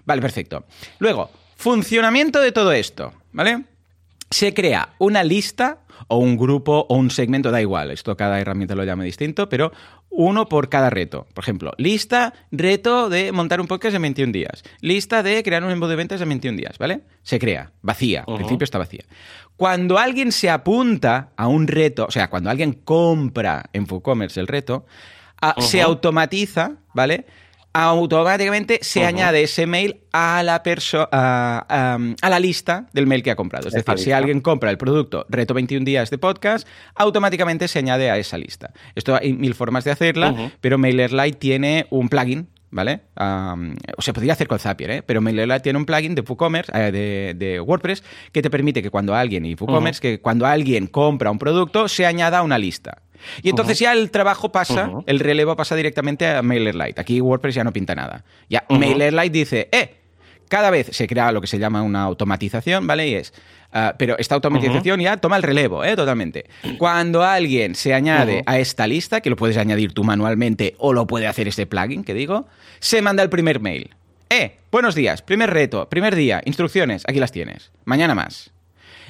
Vale, 0.06 0.22
perfecto. 0.22 0.64
Luego, 0.98 1.30
Funcionamiento 1.56 2.40
de 2.40 2.52
todo 2.52 2.72
esto, 2.72 3.12
¿vale? 3.34 3.64
Se 4.30 4.54
crea 4.54 4.94
una 4.98 5.22
lista 5.22 5.80
o 6.08 6.18
un 6.18 6.36
grupo 6.36 6.86
o 6.88 6.96
un 6.96 7.10
segmento, 7.10 7.50
da 7.50 7.60
igual, 7.60 7.90
esto 7.90 8.16
cada 8.16 8.40
herramienta 8.40 8.74
lo 8.74 8.84
llama 8.84 9.04
distinto, 9.04 9.48
pero 9.48 9.70
uno 10.10 10.48
por 10.48 10.68
cada 10.68 10.90
reto. 10.90 11.26
Por 11.34 11.44
ejemplo, 11.44 11.72
lista, 11.76 12.32
reto 12.50 13.10
de 13.10 13.32
montar 13.32 13.60
un 13.60 13.66
podcast 13.66 13.96
en 13.96 14.02
21 14.02 14.32
días. 14.32 14.62
Lista 14.80 15.22
de 15.22 15.42
crear 15.42 15.62
un 15.62 15.70
embudo 15.70 15.90
de 15.90 15.96
ventas 15.96 16.20
en 16.20 16.28
21 16.28 16.56
días, 16.56 16.78
¿vale? 16.78 17.02
Se 17.22 17.38
crea, 17.38 17.72
vacía, 17.82 18.24
al 18.26 18.36
principio 18.36 18.64
está 18.64 18.78
vacía. 18.78 19.04
Cuando 19.56 19.98
alguien 19.98 20.32
se 20.32 20.50
apunta 20.50 21.30
a 21.36 21.48
un 21.48 21.66
reto, 21.66 22.06
o 22.06 22.10
sea, 22.10 22.30
cuando 22.30 22.50
alguien 22.50 22.72
compra 22.72 23.64
en 23.72 23.86
WooCommerce 23.88 24.40
el 24.40 24.46
reto, 24.46 24.86
se 25.58 25.82
automatiza, 25.82 26.72
¿vale? 26.94 27.26
Automáticamente 27.74 28.78
se 28.82 29.04
añade 29.04 29.42
ese 29.42 29.66
mail 29.66 30.00
a 30.12 30.42
la, 30.44 30.62
a, 31.10 31.96
a, 32.22 32.30
la 32.30 32.40
lista 32.40 32.86
del 32.92 33.06
mail 33.08 33.22
que 33.22 33.32
ha 33.32 33.36
comprado. 33.36 33.68
Es 33.68 33.74
decir, 33.74 33.98
si 33.98 34.12
alguien 34.12 34.40
compra 34.40 34.70
el 34.70 34.78
producto 34.78 35.26
Reto 35.28 35.54
21 35.54 35.84
días 35.84 36.08
de 36.08 36.18
podcast, 36.18 36.66
automáticamente 36.94 37.66
se 37.66 37.80
añade 37.80 38.10
a 38.10 38.16
esa 38.16 38.38
lista. 38.38 38.72
Esto 38.94 39.16
hay 39.16 39.32
mil 39.32 39.54
formas 39.54 39.82
de 39.82 39.90
hacerla, 39.90 40.52
pero 40.60 40.78
MailerLite 40.78 41.36
tiene 41.36 41.86
un 41.90 42.08
plugin 42.08 42.48
¿vale? 42.70 43.02
o 43.96 44.02
se 44.02 44.12
podría 44.12 44.34
hacer 44.34 44.48
con 44.48 44.58
Zapier, 44.58 44.90
¿eh? 44.90 45.02
pero 45.02 45.20
MailerLite 45.20 45.60
tiene 45.60 45.78
un 45.78 45.86
plugin 45.86 46.14
de 46.14 46.22
WooCommerce, 46.22 46.72
eh, 46.74 47.34
de, 47.36 47.60
WordPress, 47.60 48.02
que 48.32 48.42
te 48.42 48.50
permite 48.50 48.82
que 48.82 48.90
cuando 48.90 49.14
alguien, 49.14 49.46
y 49.46 49.54
WooCommerce, 49.54 50.00
que 50.00 50.20
cuando 50.20 50.46
alguien 50.46 50.88
compra 50.88 51.30
un 51.30 51.38
producto, 51.38 51.88
se 51.88 52.04
añada 52.04 52.38
a 52.38 52.42
una 52.42 52.58
lista. 52.58 53.03
Y 53.42 53.50
entonces 53.50 53.78
ya 53.78 53.92
el 53.92 54.10
trabajo 54.10 54.50
pasa, 54.50 54.90
el 55.06 55.20
relevo 55.20 55.56
pasa 55.56 55.76
directamente 55.76 56.26
a 56.26 56.42
MailerLite. 56.42 57.00
Aquí 57.00 57.20
WordPress 57.20 57.54
ya 57.54 57.64
no 57.64 57.72
pinta 57.72 57.94
nada. 57.94 58.24
Ya 58.48 58.64
MailerLite 58.68 59.30
dice, 59.30 59.68
eh, 59.72 59.94
cada 60.48 60.70
vez 60.70 60.88
se 60.92 61.06
crea 61.06 61.32
lo 61.32 61.40
que 61.40 61.46
se 61.46 61.58
llama 61.58 61.82
una 61.82 62.02
automatización, 62.02 62.86
¿vale? 62.86 63.08
Y 63.08 63.14
es, 63.14 63.34
ah, 63.72 63.94
pero 63.98 64.16
esta 64.18 64.34
automatización 64.34 65.00
ya 65.00 65.16
toma 65.16 65.36
el 65.36 65.42
relevo, 65.42 65.84
¿eh? 65.84 65.96
Totalmente. 65.96 66.46
Cuando 66.78 67.22
alguien 67.22 67.74
se 67.74 67.94
añade 67.94 68.42
a 68.46 68.58
esta 68.58 68.86
lista, 68.86 69.20
que 69.20 69.30
lo 69.30 69.36
puedes 69.36 69.56
añadir 69.56 69.92
tú 69.92 70.04
manualmente 70.04 70.74
o 70.78 70.92
lo 70.92 71.06
puede 71.06 71.26
hacer 71.26 71.48
este 71.48 71.66
plugin 71.66 72.04
que 72.04 72.14
digo, 72.14 72.46
se 72.78 73.02
manda 73.02 73.22
el 73.22 73.30
primer 73.30 73.60
mail. 73.60 73.90
Eh, 74.30 74.58
buenos 74.70 74.94
días, 74.94 75.22
primer 75.22 75.50
reto, 75.50 75.88
primer 75.88 76.14
día, 76.14 76.42
instrucciones, 76.44 77.04
aquí 77.06 77.20
las 77.20 77.32
tienes. 77.32 77.72
Mañana 77.84 78.14
más 78.14 78.53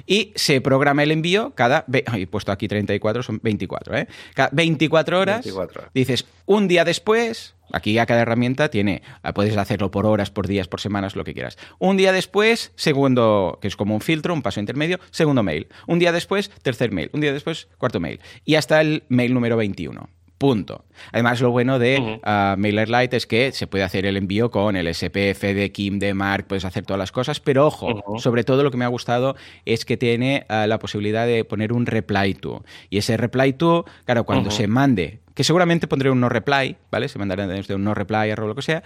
y 0.07 0.32
se 0.34 0.61
programa 0.61 1.03
el 1.03 1.11
envío 1.11 1.53
cada. 1.55 1.84
He 1.92 2.26
puesto 2.26 2.53
aquí 2.53 2.68
34, 2.68 3.22
son 3.22 3.40
24, 3.42 3.97
¿eh? 3.97 4.09
Cada 4.34 4.51
24 4.53 5.20
horas. 5.20 5.47
Dices, 5.92 6.26
un 6.47 6.68
día 6.68 6.84
después. 6.84 7.55
Aquí 7.72 7.99
a 7.99 8.05
cada 8.05 8.20
herramienta 8.20 8.68
tiene, 8.68 9.03
ah, 9.22 9.32
puedes 9.32 9.57
hacerlo 9.57 9.90
por 9.90 10.05
horas, 10.05 10.30
por 10.30 10.47
días, 10.47 10.68
por 10.68 10.80
semanas, 10.80 11.16
lo 11.16 11.24
que 11.24 11.32
quieras. 11.32 11.57
Un 11.78 11.97
día 11.97 12.12
después, 12.12 12.72
segundo, 12.76 13.59
que 13.62 13.68
es 13.68 13.74
como 13.74 13.95
un 13.95 14.03
filtro, 14.03 14.34
un 14.34 14.42
paso 14.42 14.61
intermedio, 14.61 15.01
segundo 15.11 15.42
mail. 15.42 15.68
Un 15.86 15.99
día 15.99 16.12
después, 16.12 16.51
tercer 16.62 16.92
mail. 16.92 17.11
Un 17.14 17.22
día 17.22 17.32
después, 17.32 17.68
cuarto 17.78 18.01
mail. 18.01 18.20
Y 18.45 18.57
hasta 18.57 18.82
el 18.82 19.05
mail 19.09 19.32
número 19.32 19.57
21. 19.57 20.09
Punto. 20.39 20.85
Además, 21.12 21.41
lo 21.41 21.51
bueno 21.53 21.78
de 21.78 22.20
ah, 22.24 22.57
MailerLite 22.59 23.16
es 23.16 23.26
que 23.26 23.53
se 23.53 23.66
puede 23.66 23.85
hacer 23.85 24.05
el 24.05 24.16
envío 24.16 24.51
con 24.51 24.76
el 24.76 24.93
SPF 24.93 25.41
de 25.41 25.70
Kim, 25.72 25.99
de 25.99 26.12
Mark, 26.12 26.47
puedes 26.49 26.64
hacer 26.64 26.85
todas 26.85 26.99
las 26.99 27.12
cosas, 27.12 27.41
pero 27.41 27.66
ojo, 27.66 28.18
sobre 28.18 28.43
todo 28.43 28.62
lo 28.62 28.70
que 28.70 28.76
me 28.76 28.85
ha 28.85 28.89
gustado 28.89 29.37
es 29.64 29.85
que 29.85 29.97
tiene 29.97 30.45
ah, 30.49 30.66
la 30.66 30.78
posibilidad 30.78 31.26
de 31.26 31.45
poner 31.45 31.72
un 31.72 31.87
reply 31.87 32.35
to. 32.35 32.64
Y 32.91 32.99
ese 32.99 33.16
reply 33.16 33.53
to, 33.53 33.85
claro, 34.05 34.24
cuando 34.24 34.51
se 34.51 34.66
mande, 34.66 35.20
que 35.35 35.45
seguramente 35.45 35.87
pondré 35.87 36.11
un 36.11 36.20
no 36.20 36.28
reply, 36.28 36.76
¿vale? 36.91 37.09
Se 37.09 37.18
mandará 37.18 37.47
desde 37.47 37.74
un 37.74 37.85
no 37.85 37.95
reply 37.95 38.32
o 38.32 38.47
lo 38.47 38.55
que 38.55 38.62
sea. 38.62 38.82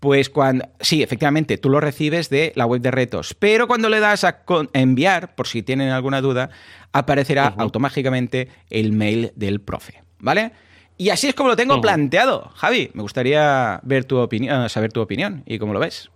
Pues 0.00 0.30
cuando, 0.30 0.68
sí, 0.80 1.02
efectivamente, 1.02 1.58
tú 1.58 1.70
lo 1.70 1.80
recibes 1.80 2.28
de 2.28 2.52
la 2.56 2.66
web 2.66 2.80
de 2.80 2.90
retos, 2.90 3.34
pero 3.38 3.68
cuando 3.68 3.88
le 3.88 4.00
das 4.00 4.24
a 4.24 4.42
enviar, 4.72 5.34
por 5.36 5.46
si 5.46 5.62
tienen 5.62 5.90
alguna 5.90 6.20
duda, 6.20 6.50
aparecerá 6.92 7.54
automáticamente 7.56 8.48
el 8.68 8.92
mail 8.92 9.32
del 9.36 9.60
profe, 9.60 10.02
¿vale? 10.18 10.52
Y 11.02 11.10
así 11.10 11.26
es 11.26 11.34
como 11.34 11.48
lo 11.48 11.56
tengo 11.56 11.80
planteado. 11.80 12.52
Javi, 12.54 12.92
me 12.94 13.02
gustaría 13.02 13.80
ver 13.82 14.04
tu 14.04 14.18
opinión, 14.18 14.68
saber 14.68 14.92
tu 14.92 15.00
opinión 15.00 15.42
y 15.46 15.58
cómo 15.58 15.72
lo 15.72 15.80
ves. 15.80 16.12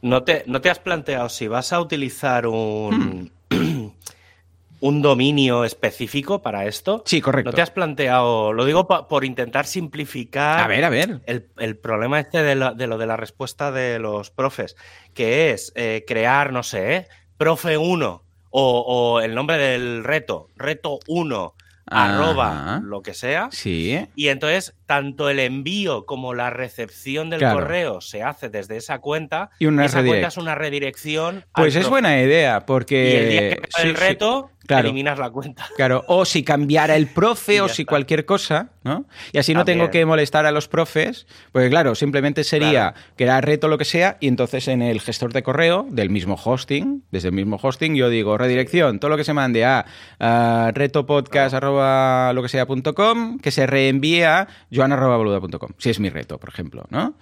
¿No 0.00 0.22
te, 0.22 0.44
no 0.46 0.60
te 0.60 0.70
has 0.70 0.78
planteado 0.78 1.28
si 1.28 1.48
vas 1.48 1.72
a 1.72 1.80
utilizar 1.80 2.46
un, 2.46 3.32
hmm. 3.50 3.90
un 4.80 5.02
dominio 5.02 5.64
específico 5.64 6.40
para 6.40 6.66
esto? 6.66 7.02
Sí, 7.04 7.20
correcto. 7.20 7.50
¿No 7.50 7.56
te 7.56 7.62
has 7.62 7.72
planteado, 7.72 8.52
lo 8.52 8.64
digo 8.64 8.86
por 8.86 9.24
intentar 9.24 9.66
simplificar 9.66 10.60
a 10.60 10.68
ver, 10.68 10.84
a 10.84 10.88
ver. 10.88 11.22
El, 11.26 11.76
problema 11.76 12.20
este 12.20 12.44
de 12.44 12.54
lo, 12.54 12.74
de 12.74 13.06
la 13.06 13.16
respuesta 13.16 13.72
de 13.72 13.98
los 13.98 14.30
profes, 14.30 14.76
que 15.14 15.50
es 15.50 15.72
eh, 15.74 16.04
crear, 16.06 16.52
no 16.52 16.62
sé, 16.62 16.94
¿eh? 16.94 17.08
profe 17.38 17.76
1 17.76 18.22
o, 18.50 18.78
o, 18.86 19.20
el 19.20 19.34
nombre 19.34 19.58
del 19.58 20.04
reto, 20.04 20.46
reto 20.54 21.00
1 21.08 21.55
arroba 21.86 22.80
lo 22.82 23.02
que 23.02 23.14
sea. 23.14 23.48
Sí. 23.52 24.06
Y 24.14 24.28
entonces, 24.28 24.74
tanto 24.86 25.30
el 25.30 25.38
envío 25.38 26.04
como 26.04 26.34
la 26.34 26.50
recepción 26.50 27.30
del 27.30 27.40
correo 27.40 28.00
se 28.00 28.22
hace 28.22 28.48
desde 28.48 28.76
esa 28.76 28.98
cuenta. 28.98 29.50
Y 29.58 29.66
una 29.66 29.84
esa 29.84 30.04
cuenta 30.04 30.28
es 30.28 30.36
una 30.36 30.54
redirección. 30.54 31.44
Pues 31.54 31.76
es 31.76 31.88
buena 31.88 32.20
idea, 32.20 32.66
porque. 32.66 33.10
Y 33.10 33.16
el 33.16 33.28
día 33.28 33.40
que 33.56 33.82
el 33.82 33.94
reto, 33.94 34.50
Claro. 34.66 34.88
eliminas 34.88 35.18
la 35.18 35.30
cuenta. 35.30 35.66
Claro, 35.76 36.04
o 36.08 36.24
si 36.24 36.42
cambiara 36.42 36.96
el 36.96 37.06
profe 37.06 37.60
o 37.62 37.68
si 37.68 37.82
está. 37.82 37.90
cualquier 37.90 38.24
cosa, 38.24 38.70
¿no? 38.84 39.04
Y 39.32 39.38
así 39.38 39.54
no 39.54 39.64
tengo 39.64 39.90
que 39.90 40.04
molestar 40.04 40.46
a 40.46 40.50
los 40.50 40.68
profes, 40.68 41.26
porque 41.52 41.68
claro, 41.70 41.94
simplemente 41.94 42.44
sería 42.44 42.94
que 43.16 43.24
era 43.24 43.40
reto 43.40 43.68
lo 43.68 43.78
que 43.78 43.84
sea, 43.84 44.16
y 44.20 44.28
entonces 44.28 44.68
en 44.68 44.82
el 44.82 45.00
gestor 45.00 45.32
de 45.32 45.42
correo 45.42 45.86
del 45.90 46.10
mismo 46.10 46.34
hosting, 46.42 47.02
desde 47.10 47.28
el 47.28 47.34
mismo 47.34 47.58
hosting, 47.60 47.94
yo 47.94 48.08
digo 48.08 48.36
redirección, 48.38 48.98
todo 48.98 49.08
lo 49.10 49.16
que 49.16 49.24
se 49.24 49.32
mande 49.32 49.64
a, 49.64 49.86
a 50.18 50.70
retopodcast 50.74 51.54
arroba 51.54 52.32
lo 52.32 52.42
que 52.42 52.48
sea 52.48 52.66
punto 52.66 52.94
com, 52.94 53.38
que 53.38 53.50
se 53.50 53.66
reenvíe 53.66 54.22
a 54.24 54.48
joan 54.74 54.92
arroba 54.92 55.16
boluda 55.16 55.40
punto 55.40 55.58
com, 55.58 55.70
si 55.78 55.90
es 55.90 56.00
mi 56.00 56.10
reto, 56.10 56.38
por 56.38 56.48
ejemplo, 56.48 56.84
¿no? 56.90 57.14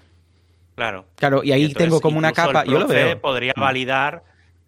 Claro. 0.74 1.06
Claro, 1.16 1.44
y 1.44 1.52
ahí 1.52 1.62
entonces, 1.66 1.84
tengo 1.84 2.00
como 2.00 2.18
una 2.18 2.32
capa, 2.32 2.62
el 2.62 2.70
yo 2.72 2.78
lo 2.80 2.86
veo. 2.88 3.20
podría 3.20 3.52
Mm. 3.56 3.60
validar, 3.60 4.24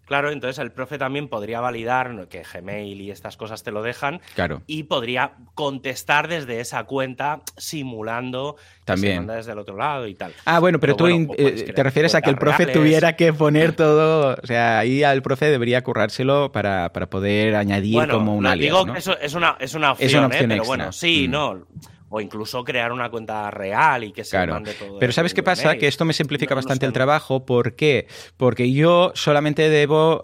claro, 0.06 0.30
entonces 0.30 0.58
el 0.58 0.72
profe 0.72 0.96
también 0.96 1.28
podría 1.28 1.60
validar 1.60 2.28
que 2.28 2.42
Gmail 2.42 3.00
y 3.00 3.10
estas 3.10 3.36
cosas 3.36 3.62
te 3.62 3.70
lo 3.70 3.82
dejan 3.82 4.20
Claro. 4.34 4.62
y 4.66 4.84
podría 4.84 5.32
contestar 5.54 6.28
desde 6.28 6.60
esa 6.60 6.84
cuenta 6.84 7.42
simulando 7.56 8.56
que 8.56 8.84
También. 8.84 9.12
se 9.14 9.18
manda 9.20 9.34
desde 9.34 9.52
el 9.52 9.58
otro 9.58 9.76
lado 9.76 10.06
y 10.06 10.14
tal. 10.14 10.32
Ah, 10.44 10.58
bueno, 10.60 10.78
pero, 10.80 10.96
Pero 10.96 11.08
tú 11.10 11.14
bueno, 11.16 11.34
eh, 11.36 11.72
te 11.74 11.82
refieres 11.82 12.14
a 12.14 12.22
que 12.22 12.30
el 12.30 12.36
profe 12.36 12.64
reales. 12.64 12.76
tuviera 12.76 13.16
que 13.16 13.32
poner 13.32 13.72
todo, 13.74 14.36
o 14.42 14.46
sea, 14.46 14.78
ahí 14.78 15.02
al 15.02 15.22
profe 15.22 15.46
debería 15.50 15.82
currárselo 15.82 16.52
para, 16.52 16.92
para 16.92 17.08
poder 17.10 17.56
añadir 17.56 17.94
Bueno, 17.94 18.14
como 18.14 18.34
un 18.36 18.44
no, 18.44 18.50
alias, 18.50 18.72
digo 18.72 18.86
¿no? 18.86 18.92
que 18.94 18.98
eso 19.00 19.18
es 19.18 19.34
una, 19.34 19.56
es 19.60 19.74
una 19.74 19.92
opción, 19.92 20.08
Es 20.08 20.14
una 20.14 20.22
¿eh? 20.22 20.26
opción 20.26 20.48
pero 20.48 20.54
extra. 20.62 20.68
bueno, 20.76 20.92
sí, 20.92 21.26
Mm. 21.26 21.30
no. 21.30 21.66
O 22.08 22.20
incluso 22.20 22.62
crear 22.64 22.92
una 22.92 23.10
cuenta 23.10 23.50
real 23.50 24.04
y 24.04 24.12
que 24.12 24.22
se 24.24 24.30
Claro. 24.36 24.54
mande 24.54 24.74
todo. 24.74 24.98
Pero 25.00 25.12
¿sabes 25.12 25.34
qué 25.34 25.42
pasa? 25.42 25.68
Mail. 25.68 25.80
Que 25.80 25.88
esto 25.88 26.04
me 26.04 26.12
simplifica 26.12 26.54
No- 26.54 26.56
bastante 26.56 26.86
el 26.86 26.92
trabajo. 26.92 27.44
¿Por 27.44 27.74
qué? 27.74 28.06
Porque 28.36 28.72
yo 28.72 29.10
solamente 29.14 29.68
debo 29.68 30.22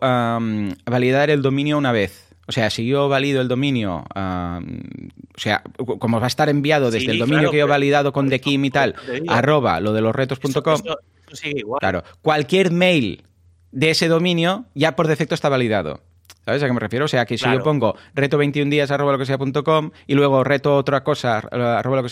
validar 0.87 1.30
el 1.30 1.43
dominio 1.43 1.78
una 1.78 1.91
vez. 1.93 2.28
O 2.49 2.53
sea, 2.53 2.70
si 2.70 2.87
yo 2.87 3.09
valido 3.09 3.41
el 3.41 3.49
dominio, 3.49 4.05
o 4.14 4.61
sea, 5.37 5.62
como 5.99 6.18
va 6.18 6.26
a 6.26 6.28
estar 6.28 6.49
enviado 6.49 6.87
desde 6.91 7.07
Sí, 7.07 7.11
el 7.12 7.18
dominio 7.18 7.39
claro, 7.41 7.51
que 7.53 7.59
yo 7.59 7.64
he 7.64 7.68
validado 7.68 8.12
con 8.12 8.26
por 8.26 8.30
The 8.30 8.37
eso- 8.37 8.45
Kim 8.45 8.64
y 8.64 8.70
tal, 8.70 8.95
arroba 9.28 9.80
lo 9.80 9.93
de 9.93 10.01
los 10.03 10.14
retos.com, 10.14 10.80
claro, 11.80 12.03
cualquier 12.20 12.70
mail 12.72 13.22
de 13.70 13.91
ese 13.91 14.09
dominio 14.09 14.66
ya 14.74 14.97
por 14.97 15.07
defecto 15.07 15.35
está 15.35 15.49
validado. 15.49 16.01
¿Sabes 16.45 16.62
a 16.62 16.66
qué 16.66 16.72
me 16.72 16.80
refiero? 16.80 17.05
O 17.05 17.09
sea, 17.09 17.24
que 17.24 17.38
si 17.38 17.45
Claro. 17.45 17.59
yo 17.59 17.64
pongo 17.64 17.95
reto 18.14 18.36
21 18.38 18.68
días 18.70 18.90
arroba 18.90 19.12
lo 19.12 19.18
que 19.18 19.26
y 20.07 20.14
luego 20.14 20.43
reto 20.43 20.76
otra 20.76 21.05
cosa 21.05 21.38
arroba 21.38 21.97
lo 21.97 22.03
que 22.03 22.09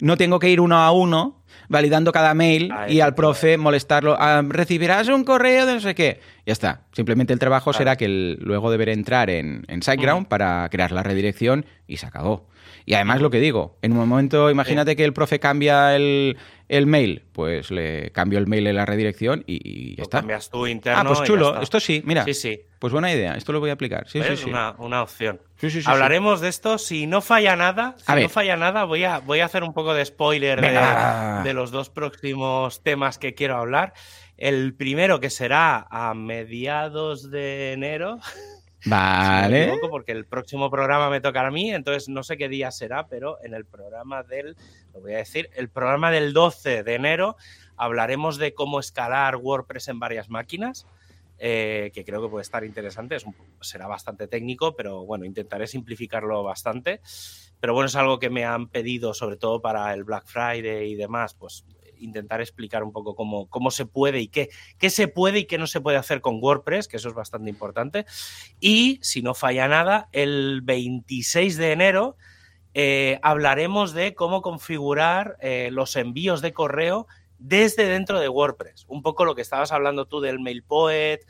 no 0.00 0.16
tengo 0.18 0.38
que 0.38 0.50
ir 0.50 0.60
uno 0.60 0.76
a 0.76 0.90
uno 0.92 1.42
validando 1.70 2.12
cada 2.12 2.34
mail 2.34 2.70
Ah, 2.72 2.88
y 2.90 3.00
al 3.00 3.14
profe 3.14 3.56
molestarlo. 3.56 4.16
Ah, 4.18 4.42
recibirás 4.46 5.08
un 5.08 5.24
correo 5.24 5.64
de 5.66 5.74
no 5.74 5.80
sé 5.80 5.94
qué. 5.94 6.20
Ya 6.46 6.52
está. 6.52 6.82
Simplemente 6.92 7.32
el 7.32 7.38
trabajo 7.38 7.70
Claro. 7.70 7.78
será 7.78 7.96
que 7.96 8.04
el- 8.04 8.38
luego 8.40 8.70
deberé 8.70 8.92
entrar 8.92 9.30
en, 9.30 9.64
en 9.68 9.82
SiteGround 9.82 10.28
para 10.28 10.68
crear 10.70 10.92
la 10.92 11.02
redirección 11.02 11.64
y 11.86 11.96
se 11.96 12.06
acabó. 12.06 12.46
Y 12.88 12.94
además 12.94 13.20
lo 13.20 13.28
que 13.28 13.38
digo, 13.38 13.76
en 13.82 13.92
un 13.92 14.08
momento, 14.08 14.50
imagínate 14.50 14.96
que 14.96 15.04
el 15.04 15.12
profe 15.12 15.38
cambia 15.38 15.94
el, 15.94 16.38
el 16.70 16.86
mail, 16.86 17.22
pues 17.32 17.70
le 17.70 18.10
cambio 18.12 18.38
el 18.38 18.46
mail 18.46 18.66
en 18.66 18.76
la 18.76 18.86
redirección 18.86 19.44
y, 19.46 19.60
y 19.62 19.96
ya 19.96 20.04
está. 20.04 20.20
cambias 20.20 20.48
tú 20.48 20.66
interno 20.66 20.98
Ah, 20.98 21.04
pues 21.04 21.22
chulo. 21.24 21.60
Esto 21.60 21.80
sí, 21.80 22.00
mira. 22.06 22.24
Sí, 22.24 22.32
sí. 22.32 22.62
Pues 22.78 22.90
buena 22.90 23.12
idea, 23.12 23.34
esto 23.34 23.52
lo 23.52 23.60
voy 23.60 23.68
a 23.68 23.74
aplicar. 23.74 24.08
Sí, 24.08 24.22
sí, 24.22 24.28
¿Ves? 24.30 24.40
sí. 24.40 24.48
Una, 24.48 24.74
una 24.78 25.02
opción. 25.02 25.38
Sí, 25.56 25.68
sí, 25.68 25.82
sí, 25.82 25.90
Hablaremos 25.90 26.40
de 26.40 26.48
esto. 26.48 26.78
Si 26.78 27.06
no 27.06 27.20
falla 27.20 27.56
nada, 27.56 27.94
si 27.98 28.04
A 28.10 28.14
ver. 28.14 28.22
no 28.24 28.30
falla 28.30 28.56
nada, 28.56 28.84
voy 28.84 29.04
a, 29.04 29.18
voy 29.18 29.40
a 29.40 29.44
hacer 29.44 29.64
un 29.64 29.74
poco 29.74 29.92
de 29.92 30.06
spoiler 30.06 30.58
de 30.62 31.52
los 31.52 31.70
dos 31.70 31.90
próximos 31.90 32.82
temas 32.82 33.18
que 33.18 33.34
quiero 33.34 33.58
hablar. 33.58 33.92
El 34.38 34.72
primero 34.74 35.20
que 35.20 35.28
será 35.28 35.86
a 35.90 36.14
mediados 36.14 37.30
de 37.30 37.74
enero. 37.74 38.18
Vale. 38.86 39.78
porque 39.90 40.12
el 40.12 40.24
próximo 40.24 40.70
programa 40.70 41.10
me 41.10 41.20
tocará 41.20 41.48
a 41.48 41.50
mí, 41.50 41.72
entonces 41.72 42.08
no 42.08 42.22
sé 42.22 42.36
qué 42.36 42.48
día 42.48 42.70
será, 42.70 43.06
pero 43.08 43.42
en 43.42 43.54
el 43.54 43.64
programa 43.64 44.22
del, 44.22 44.56
lo 44.94 45.00
voy 45.00 45.14
a 45.14 45.18
decir, 45.18 45.50
el 45.54 45.68
programa 45.68 46.10
del 46.10 46.32
12 46.32 46.82
de 46.84 46.94
enero 46.94 47.36
hablaremos 47.76 48.38
de 48.38 48.54
cómo 48.54 48.80
escalar 48.80 49.36
WordPress 49.36 49.88
en 49.88 49.98
varias 49.98 50.28
máquinas, 50.30 50.86
eh, 51.38 51.90
que 51.94 52.04
creo 52.04 52.20
que 52.22 52.28
puede 52.28 52.42
estar 52.42 52.64
interesante, 52.64 53.14
es 53.16 53.24
un- 53.24 53.36
será 53.60 53.86
bastante 53.86 54.26
técnico, 54.26 54.74
pero 54.74 55.04
bueno, 55.04 55.24
intentaré 55.24 55.66
simplificarlo 55.68 56.42
bastante. 56.42 57.00
Pero 57.60 57.74
bueno, 57.74 57.86
es 57.86 57.96
algo 57.96 58.18
que 58.18 58.30
me 58.30 58.44
han 58.44 58.68
pedido, 58.68 59.14
sobre 59.14 59.36
todo 59.36 59.60
para 59.60 59.92
el 59.94 60.04
Black 60.04 60.26
Friday 60.26 60.92
y 60.92 60.94
demás, 60.94 61.34
pues 61.34 61.64
intentar 62.00 62.40
explicar 62.40 62.82
un 62.82 62.92
poco 62.92 63.14
cómo, 63.14 63.48
cómo 63.48 63.70
se 63.70 63.86
puede 63.86 64.20
y 64.20 64.28
qué, 64.28 64.48
qué 64.78 64.90
se 64.90 65.08
puede 65.08 65.40
y 65.40 65.44
qué 65.44 65.58
no 65.58 65.66
se 65.66 65.80
puede 65.80 65.96
hacer 65.96 66.20
con 66.20 66.38
WordPress, 66.42 66.88
que 66.88 66.96
eso 66.96 67.08
es 67.08 67.14
bastante 67.14 67.50
importante. 67.50 68.06
Y 68.60 68.98
si 69.02 69.22
no 69.22 69.34
falla 69.34 69.68
nada, 69.68 70.08
el 70.12 70.60
26 70.62 71.56
de 71.56 71.72
enero 71.72 72.16
eh, 72.74 73.18
hablaremos 73.22 73.92
de 73.92 74.14
cómo 74.14 74.42
configurar 74.42 75.36
eh, 75.40 75.70
los 75.72 75.96
envíos 75.96 76.42
de 76.42 76.52
correo 76.52 77.06
desde 77.38 77.86
dentro 77.86 78.20
de 78.20 78.28
WordPress. 78.28 78.84
Un 78.88 79.02
poco 79.02 79.24
lo 79.24 79.34
que 79.34 79.42
estabas 79.42 79.72
hablando 79.72 80.06
tú 80.06 80.20
del 80.20 80.40
MailPoet, 80.40 81.20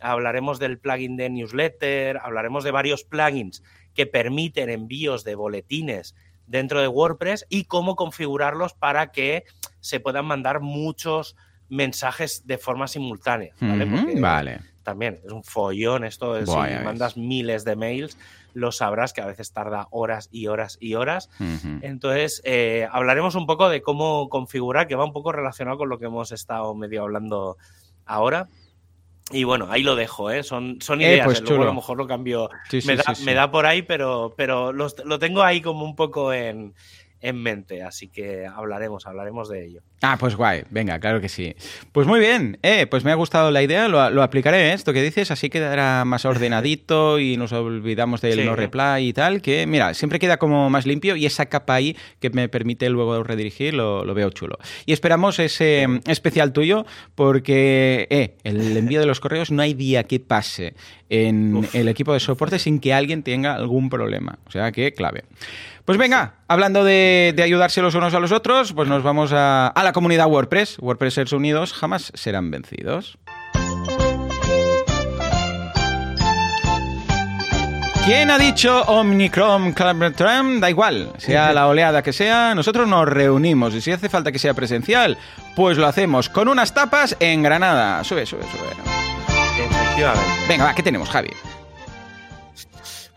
hablaremos 0.00 0.58
del 0.58 0.78
plugin 0.78 1.16
de 1.16 1.30
newsletter, 1.30 2.18
hablaremos 2.18 2.64
de 2.64 2.70
varios 2.70 3.04
plugins 3.04 3.62
que 3.94 4.06
permiten 4.06 4.70
envíos 4.70 5.24
de 5.24 5.34
boletines 5.34 6.14
dentro 6.46 6.80
de 6.80 6.88
WordPress 6.88 7.46
y 7.48 7.64
cómo 7.64 7.96
configurarlos 7.96 8.74
para 8.74 9.12
que 9.12 9.44
se 9.80 10.00
puedan 10.00 10.24
mandar 10.26 10.60
muchos 10.60 11.36
mensajes 11.68 12.46
de 12.46 12.58
forma 12.58 12.88
simultánea. 12.88 13.52
¿vale? 13.60 13.86
Porque 13.86 14.18
Vale. 14.20 14.60
también 14.82 15.20
es 15.24 15.30
un 15.32 15.44
follón 15.44 16.04
esto 16.04 16.32
de 16.34 16.44
Buah, 16.44 16.66
si 16.68 16.74
ves. 16.74 16.84
mandas 16.84 17.16
miles 17.16 17.64
de 17.64 17.76
mails 17.76 18.16
lo 18.54 18.72
sabrás 18.72 19.12
que 19.12 19.20
a 19.20 19.26
veces 19.26 19.52
tarda 19.52 19.86
horas 19.90 20.28
y 20.32 20.46
horas 20.46 20.78
y 20.80 20.94
horas 20.94 21.28
entonces 21.82 22.40
eh, 22.44 22.88
hablaremos 22.90 23.34
un 23.34 23.46
poco 23.46 23.68
de 23.68 23.82
cómo 23.82 24.28
configurar 24.30 24.88
que 24.88 24.94
va 24.96 25.04
un 25.04 25.12
poco 25.12 25.30
relacionado 25.30 25.76
con 25.76 25.90
lo 25.90 25.98
que 25.98 26.06
hemos 26.06 26.32
estado 26.32 26.74
medio 26.74 27.02
hablando 27.02 27.58
ahora 28.06 28.48
y 29.30 29.44
bueno 29.44 29.70
ahí 29.70 29.82
lo 29.82 29.94
dejo 29.94 30.30
¿eh? 30.30 30.42
son, 30.42 30.78
son 30.80 31.02
Eh, 31.02 31.08
ideas 31.12 31.26
pues 31.26 31.38
eh, 31.40 31.44
luego 31.46 31.62
a 31.64 31.66
lo 31.66 31.74
mejor 31.74 31.98
lo 31.98 32.06
cambio 32.06 32.48
Sí, 32.70 32.80
sí, 32.80 32.86
me, 32.88 32.96
da, 32.96 33.02
sí, 33.02 33.14
sí. 33.16 33.24
me 33.24 33.34
da 33.34 33.50
por 33.50 33.66
ahí 33.66 33.82
pero, 33.82 34.32
pero 34.36 34.72
los- 34.72 34.96
lo 35.04 35.18
tengo 35.18 35.42
ahí 35.42 35.60
como 35.60 35.84
un 35.84 35.94
poco 35.94 36.32
en, 36.32 36.74
en 37.20 37.42
mente 37.42 37.82
así 37.82 38.08
que 38.08 38.46
hablaremos 38.46 39.06
hablaremos 39.06 39.48
de 39.48 39.64
ello 39.66 39.80
Ah, 40.00 40.16
pues 40.16 40.36
guay, 40.36 40.62
venga, 40.70 41.00
claro 41.00 41.20
que 41.20 41.28
sí. 41.28 41.56
Pues 41.90 42.06
muy 42.06 42.20
bien, 42.20 42.56
eh, 42.62 42.86
pues 42.86 43.02
me 43.04 43.10
ha 43.10 43.16
gustado 43.16 43.50
la 43.50 43.64
idea, 43.64 43.88
lo, 43.88 44.08
lo 44.10 44.22
aplicaré, 44.22 44.68
¿eh? 44.70 44.72
esto 44.72 44.92
que 44.92 45.02
dices, 45.02 45.32
así 45.32 45.50
quedará 45.50 46.04
más 46.04 46.24
ordenadito 46.24 47.18
y 47.18 47.36
nos 47.36 47.50
olvidamos 47.52 48.20
del 48.20 48.38
Sí. 48.38 48.44
no 48.44 48.54
reply 48.54 49.08
y 49.08 49.12
tal, 49.12 49.42
que 49.42 49.66
mira, 49.66 49.94
siempre 49.94 50.20
queda 50.20 50.36
como 50.36 50.70
más 50.70 50.86
limpio 50.86 51.16
y 51.16 51.26
esa 51.26 51.46
capa 51.46 51.74
ahí 51.74 51.96
que 52.20 52.30
me 52.30 52.48
permite 52.48 52.88
luego 52.90 53.24
redirigir 53.24 53.74
lo, 53.74 54.04
lo 54.04 54.14
veo 54.14 54.30
chulo. 54.30 54.58
Y 54.86 54.92
esperamos 54.92 55.40
ese 55.40 55.88
mm, 55.88 56.00
especial 56.06 56.52
tuyo 56.52 56.86
porque, 57.16 58.06
eh, 58.10 58.36
el 58.44 58.76
envío 58.76 59.00
de 59.00 59.06
los 59.06 59.18
correos 59.18 59.50
no 59.50 59.62
hay 59.62 59.74
día 59.74 60.04
que 60.04 60.20
pase 60.20 60.74
en 61.08 61.56
Uf. 61.56 61.74
el 61.74 61.88
equipo 61.88 62.12
de 62.12 62.20
soporte 62.20 62.60
sin 62.60 62.78
que 62.78 62.92
alguien 62.94 63.24
tenga 63.24 63.54
algún 63.54 63.90
problema, 63.90 64.38
o 64.46 64.50
sea 64.52 64.70
que 64.70 64.92
clave. 64.92 65.24
Pues 65.88 65.96
venga, 65.96 66.34
hablando 66.48 66.84
de, 66.84 67.32
de 67.34 67.42
ayudarse 67.42 67.80
los 67.80 67.94
unos 67.94 68.12
a 68.12 68.20
los 68.20 68.30
otros, 68.30 68.74
pues 68.74 68.90
nos 68.90 69.02
vamos 69.02 69.32
a, 69.32 69.68
a 69.68 69.82
la 69.82 69.94
comunidad 69.94 70.26
WordPress. 70.26 70.76
WordPressers 70.80 71.32
unidos 71.32 71.72
jamás 71.72 72.12
serán 72.14 72.50
vencidos. 72.50 73.16
¿Quién 78.04 78.30
ha 78.30 78.36
dicho 78.36 78.82
Omnicrom 78.82 79.72
Tram? 79.72 80.60
Da 80.60 80.68
igual, 80.68 81.10
sea 81.16 81.54
la 81.54 81.66
oleada 81.66 82.02
que 82.02 82.12
sea, 82.12 82.54
nosotros 82.54 82.86
nos 82.86 83.08
reunimos 83.08 83.72
y 83.74 83.80
si 83.80 83.90
hace 83.90 84.10
falta 84.10 84.30
que 84.30 84.38
sea 84.38 84.52
presencial, 84.52 85.16
pues 85.56 85.78
lo 85.78 85.86
hacemos 85.86 86.28
con 86.28 86.48
unas 86.48 86.74
tapas 86.74 87.16
en 87.18 87.42
Granada. 87.42 88.04
Sube, 88.04 88.26
sube, 88.26 88.42
sube. 88.42 88.68
efectivamente 89.64 90.20
Venga, 90.50 90.64
va, 90.64 90.74
¿qué 90.74 90.82
tenemos, 90.82 91.08
Javi? 91.08 91.30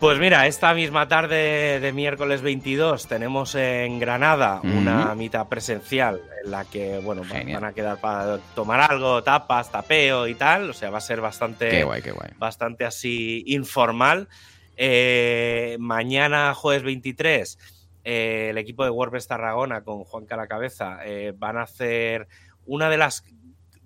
Pues 0.02 0.18
mira, 0.18 0.48
esta 0.48 0.74
misma 0.74 1.08
tarde 1.08 1.80
de 1.80 1.94
miércoles 1.94 2.42
22 2.42 3.08
tenemos 3.08 3.54
en 3.54 4.00
Granada 4.00 4.60
una 4.64 5.14
mitad 5.14 5.48
presencial 5.48 6.20
en 6.44 6.50
la 6.50 6.66
que, 6.66 6.98
bueno, 6.98 7.24
Genial. 7.24 7.62
van 7.62 7.70
a 7.70 7.74
quedar 7.74 8.02
para 8.02 8.40
tomar 8.56 8.82
algo, 8.82 9.22
tapas, 9.22 9.72
tapeo 9.72 10.28
y 10.28 10.34
tal. 10.34 10.72
O 10.72 10.74
sea, 10.74 10.90
va 10.90 10.98
a 10.98 11.02
ser 11.02 11.22
bastante, 11.22 11.70
Qué 11.70 11.84
guay, 11.84 12.02
qué 12.02 12.10
guay. 12.10 12.32
bastante 12.40 12.84
así 12.84 13.44
informal. 13.46 14.28
Eh, 14.76 15.78
mañana, 15.80 16.56
jueves 16.56 16.82
23, 16.82 17.60
eh, 18.04 18.48
el 18.50 18.58
equipo 18.58 18.84
de 18.84 18.90
WordPress 18.90 19.28
Tarragona 19.28 19.84
con 19.84 20.04
Juan 20.04 20.26
a 20.32 20.36
la 20.36 20.48
cabeza 20.48 20.98
eh, 21.06 21.32
van 21.38 21.58
a 21.58 21.62
hacer 21.62 22.28
una 22.66 22.90
de 22.90 22.98
las 22.98 23.24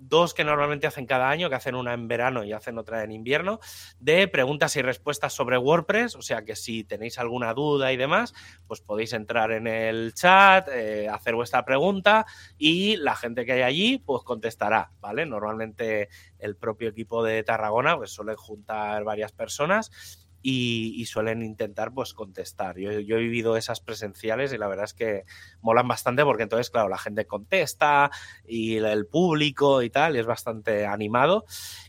dos 0.08 0.34
que 0.34 0.44
normalmente 0.44 0.88
hacen 0.88 1.06
cada 1.06 1.30
año, 1.30 1.50
que 1.50 1.56
hacen 1.56 1.76
una 1.76 1.94
en 1.94 2.08
verano 2.08 2.44
y 2.44 2.54
hacen 2.54 2.78
otra 2.78 3.04
en 3.04 3.12
invierno, 3.12 3.60
de 4.00 4.28
preguntas 4.28 4.76
y 4.76 4.82
respuestas 4.82 5.34
sobre 5.34 5.58
WordPress. 5.58 6.16
O 6.16 6.22
sea 6.22 6.44
que 6.44 6.56
si 6.56 6.84
tenéis 6.84 7.20
alguna 7.20 7.54
duda 7.54 7.92
y 7.92 7.98
demás, 7.98 8.34
pues 8.68 8.82
podéis 8.82 9.14
entrar 9.14 9.52
en 9.52 9.68
el 9.68 10.14
chat, 10.14 10.68
eh, 10.70 11.10
hacer 11.10 11.36
vuestra 11.36 11.66
pregunta 11.66 12.26
y 12.58 12.98
la 12.98 13.16
gente 13.16 13.46
que 13.46 13.54
hay 13.54 13.62
allí, 13.62 13.98
pues 13.98 14.24
contestará, 14.24 14.92
¿vale? 15.00 15.26
Normalmente 15.26 16.10
el 16.40 16.56
propio 16.56 16.90
equipo 16.90 17.24
de 17.24 17.44
Tarragona, 17.44 17.98
pues 17.98 18.12
suele 18.12 18.36
juntar 18.36 19.04
varias 19.04 19.32
personas 19.32 20.25
y, 20.48 21.06
suelen 21.08 21.42
intentar 21.42 21.92
pues 21.92 22.14
contestar. 22.14 22.78
Yo, 22.78 22.92
yo, 23.00 23.18
he 23.18 23.20
vivido 23.20 23.58
esas 23.58 23.80
presenciales 23.80 24.54
y 24.54 24.60
la 24.60 24.68
verdad 24.68 24.86
es 24.86 24.94
que 24.94 25.24
molan 25.62 25.88
bastante 25.88 26.24
porque 26.24 26.44
entonces, 26.44 26.70
claro, 26.70 26.88
la 26.88 27.00
gente 27.00 27.26
contesta 27.26 28.12
y 28.48 28.76
el 28.76 29.08
público 29.08 29.82
y 29.82 29.90
tal, 29.90 30.16
y 30.16 30.20
es 30.20 30.28
bastante 30.28 30.86
animado. 30.86 31.46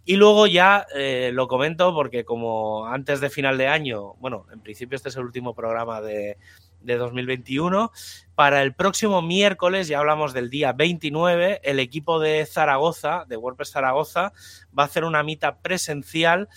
Y 0.07 0.17
luego 0.17 0.47
ya 0.47 0.87
eh, 0.95 1.33
lo 1.35 1.49
comento 1.49 1.93
porque 1.93 2.25
como 2.25 2.87
antes 2.87 3.21
de 3.21 3.29
final 3.29 3.59
de 3.59 3.69
año, 3.69 4.15
bueno, 4.21 4.47
en 4.51 4.61
principio 4.61 4.97
este 4.97 5.11
es 5.11 5.17
el 5.17 5.25
último 5.25 5.55
programa 5.55 6.01
de, 6.01 6.39
de 6.81 6.97
2021. 6.97 7.93
Para 8.35 8.63
el 8.63 8.75
próximo 8.75 9.21
miércoles, 9.21 9.89
ya 9.89 9.99
hablamos 9.99 10.33
del 10.33 10.49
día 10.49 10.73
29, 10.73 11.61
el 11.63 11.79
equipo 11.79 12.21
de 12.21 12.47
Zaragoza, 12.47 13.27
de 13.29 13.37
WordPress 13.37 13.73
Zaragoza, 13.73 14.33
va 14.79 14.85
a 14.85 14.87
hacer 14.87 15.05
una 15.05 15.23
mitad 15.23 15.59
presencial 15.61 16.49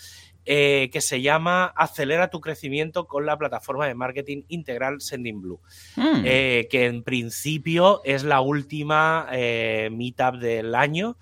eh, 0.46 0.88
que 0.90 1.00
se 1.00 1.20
llama 1.20 1.66
Acelera 1.76 2.30
tu 2.30 2.40
crecimiento 2.40 3.06
con 3.06 3.26
la 3.26 3.36
plataforma 3.36 3.86
de 3.86 3.94
marketing 3.94 4.44
integral 4.48 5.00
Sendinblue, 5.00 5.60
mm. 5.96 6.22
eh, 6.24 6.68
que 6.70 6.86
en 6.86 7.02
principio 7.02 8.00
es 8.04 8.24
la 8.24 8.40
última 8.40 9.28
eh, 9.32 9.90
meetup 9.92 10.36
del 10.36 10.74
año. 10.74 11.18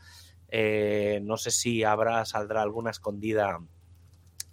no 1.22 1.36
sé 1.36 1.50
si 1.50 1.82
habrá, 1.82 2.24
saldrá 2.24 2.62
alguna 2.62 2.90
escondida 2.90 3.58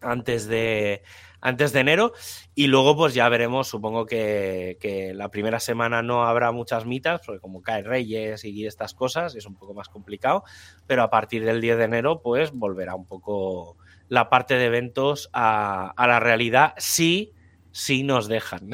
antes 0.02 0.48
de, 0.48 1.04
antes 1.42 1.72
de 1.72 1.80
enero 1.80 2.14
y 2.56 2.68
luego 2.68 2.98
pues 2.98 3.14
ya 3.14 3.30
veremos, 3.30 3.68
supongo 3.68 4.08
que, 4.08 4.78
que, 4.82 5.14
la 5.14 5.30
primera 5.30 5.60
semana 5.60 6.02
no 6.02 6.24
habrá 6.24 6.52
muchas 6.52 6.86
mitas 6.86 7.22
porque 7.24 7.40
como 7.40 7.62
cae 7.62 7.84
Reyes 7.84 8.44
y 8.46 8.66
estas 8.66 8.94
cosas 8.94 9.36
es 9.36 9.46
un 9.46 9.56
poco 9.56 9.74
más 9.76 9.90
complicado, 9.90 10.44
pero 10.88 11.04
a 11.04 11.10
partir 11.10 11.46
del 11.46 11.62
10 11.62 11.78
de 11.78 11.84
enero 11.84 12.22
pues 12.22 12.52
volverá 12.52 12.96
un 12.96 13.06
poco 13.06 13.78
la 14.10 14.30
parte 14.30 14.56
de 14.56 14.66
eventos 14.66 15.30
a, 15.34 15.94
la 15.98 16.20
realidad 16.20 16.74
si, 16.78 17.34
si 17.72 18.04
nos 18.04 18.28
dejan. 18.28 18.72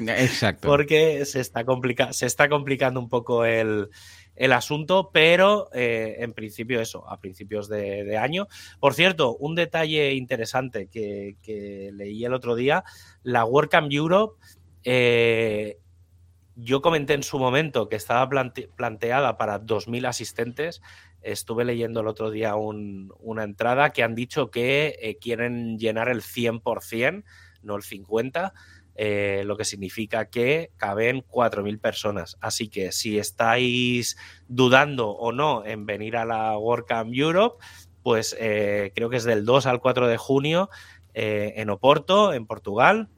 Exacto. 0.00 0.68
Porque 0.68 1.24
se 1.24 1.40
está, 1.40 1.64
complica 1.64 2.12
se 2.12 2.26
está 2.26 2.48
complicando 2.48 3.00
un 3.00 3.08
poco 3.08 3.44
el, 3.44 3.88
asunto, 4.52 5.10
pero 5.12 5.68
eh, 5.72 6.16
en 6.18 6.32
principio 6.32 6.80
eso, 6.80 7.08
a 7.08 7.20
principios 7.20 7.68
de, 7.68 8.16
año. 8.16 8.48
Por 8.80 8.94
cierto, 8.94 9.36
un 9.36 9.54
detalle 9.54 10.14
interesante 10.14 10.88
que, 10.88 11.90
leí 11.92 12.24
el 12.24 12.34
otro 12.34 12.54
día, 12.54 12.82
la 13.22 13.44
WordCamp 13.44 13.92
Europe, 13.92 14.40
eh, 14.84 15.78
yo 16.56 16.82
comenté 16.82 17.14
en 17.14 17.22
su 17.22 17.38
momento 17.38 17.88
que 17.88 17.96
estaba 17.96 18.28
planteada 18.28 19.36
para 19.36 19.60
2.000 19.60 20.06
asistentes 20.06 20.82
estuve 21.22 21.64
leyendo 21.64 22.00
el 22.00 22.08
otro 22.08 22.30
día 22.30 22.54
una 22.56 23.44
entrada 23.44 23.90
que 23.90 24.02
han 24.02 24.14
dicho 24.14 24.50
que 24.50 24.96
eh, 25.00 25.18
quieren 25.18 25.78
llenar 25.78 26.08
el 26.08 26.22
100%, 26.22 27.24
no 27.62 27.76
el 27.76 27.82
50%, 27.82 28.52
eh, 28.94 29.42
lo 29.46 29.56
que 29.56 29.64
significa 29.64 30.26
que 30.28 30.70
caben 30.76 31.24
4.000 31.26 31.80
personas. 31.80 32.36
Así 32.40 32.68
que 32.68 32.92
si 32.92 33.18
estáis 33.18 34.18
dudando 34.48 35.10
o 35.10 35.32
no 35.32 35.64
en 35.64 35.86
venir 35.86 36.16
a 36.16 36.26
la 36.26 36.58
WordCamp 36.58 37.12
Europe, 37.14 37.64
pues 38.02 38.36
eh, 38.38 38.92
creo 38.94 39.08
que 39.08 39.16
es 39.16 39.24
del 39.24 39.44
2 39.44 39.66
al 39.66 39.80
4 39.80 40.08
de 40.08 40.16
junio 40.18 40.68
en 41.14 41.68
Oporto, 41.68 42.32
en 42.32 42.46
Portugal. 42.46 43.08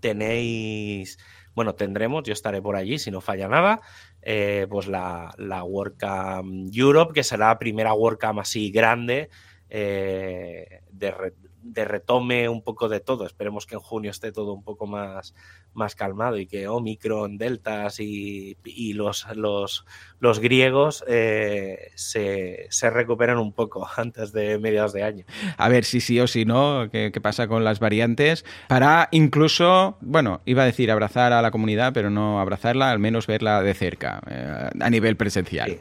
Tenéis, 0.00 1.18
bueno, 1.56 1.74
tendremos, 1.74 2.22
yo 2.22 2.34
estaré 2.34 2.60
por 2.62 2.76
allí 2.76 2.98
si 2.98 3.10
no 3.10 3.20
falla 3.20 3.48
nada. 3.48 3.80
Eh, 4.20 4.66
pues 4.68 4.86
la, 4.86 5.34
la 5.38 5.64
WordCamp 5.64 6.68
Europe, 6.72 7.14
que 7.14 7.24
será 7.24 7.48
la 7.48 7.58
primera 7.58 7.94
WordCamp 7.94 8.40
así 8.40 8.70
grande 8.70 9.30
eh, 9.70 10.80
de, 10.90 11.32
de 11.72 11.84
retome 11.84 12.48
un 12.48 12.62
poco 12.62 12.88
de 12.88 13.00
todo. 13.00 13.26
Esperemos 13.26 13.66
que 13.66 13.74
en 13.74 13.80
junio 13.80 14.10
esté 14.10 14.32
todo 14.32 14.52
un 14.52 14.62
poco 14.62 14.86
más, 14.86 15.34
más 15.74 15.94
calmado 15.94 16.38
y 16.38 16.46
que 16.46 16.68
Omicron, 16.68 17.38
Deltas 17.38 18.00
y, 18.00 18.56
los, 18.94 19.26
los, 19.34 19.84
los, 20.20 20.40
griegos 20.40 21.04
eh, 21.06 21.90
se, 21.94 22.66
se, 22.70 22.90
recuperen 22.90 23.36
un 23.38 23.52
poco 23.52 23.86
antes 23.96 24.32
de 24.32 24.58
mediados 24.58 24.92
de 24.92 25.02
año. 25.02 25.24
A 25.56 25.68
ver 25.68 25.84
si 25.84 26.00
sí 26.00 26.18
o 26.20 26.26
si 26.26 26.44
no, 26.44 26.88
qué, 26.90 27.12
pasa 27.22 27.48
con 27.48 27.64
las 27.64 27.80
variantes, 27.80 28.44
para 28.68 29.08
incluso, 29.10 29.98
bueno, 30.00 30.40
iba 30.44 30.62
a 30.62 30.66
decir 30.66 30.90
abrazar 30.90 31.32
a 31.32 31.42
la 31.42 31.50
comunidad, 31.50 31.92
pero 31.92 32.10
no 32.10 32.40
abrazarla, 32.40 32.90
al 32.90 32.98
menos 32.98 33.26
verla 33.26 33.62
de 33.62 33.74
cerca, 33.74 34.22
eh, 34.28 34.70
a 34.80 34.90
nivel 34.90 35.16
presencial. 35.16 35.78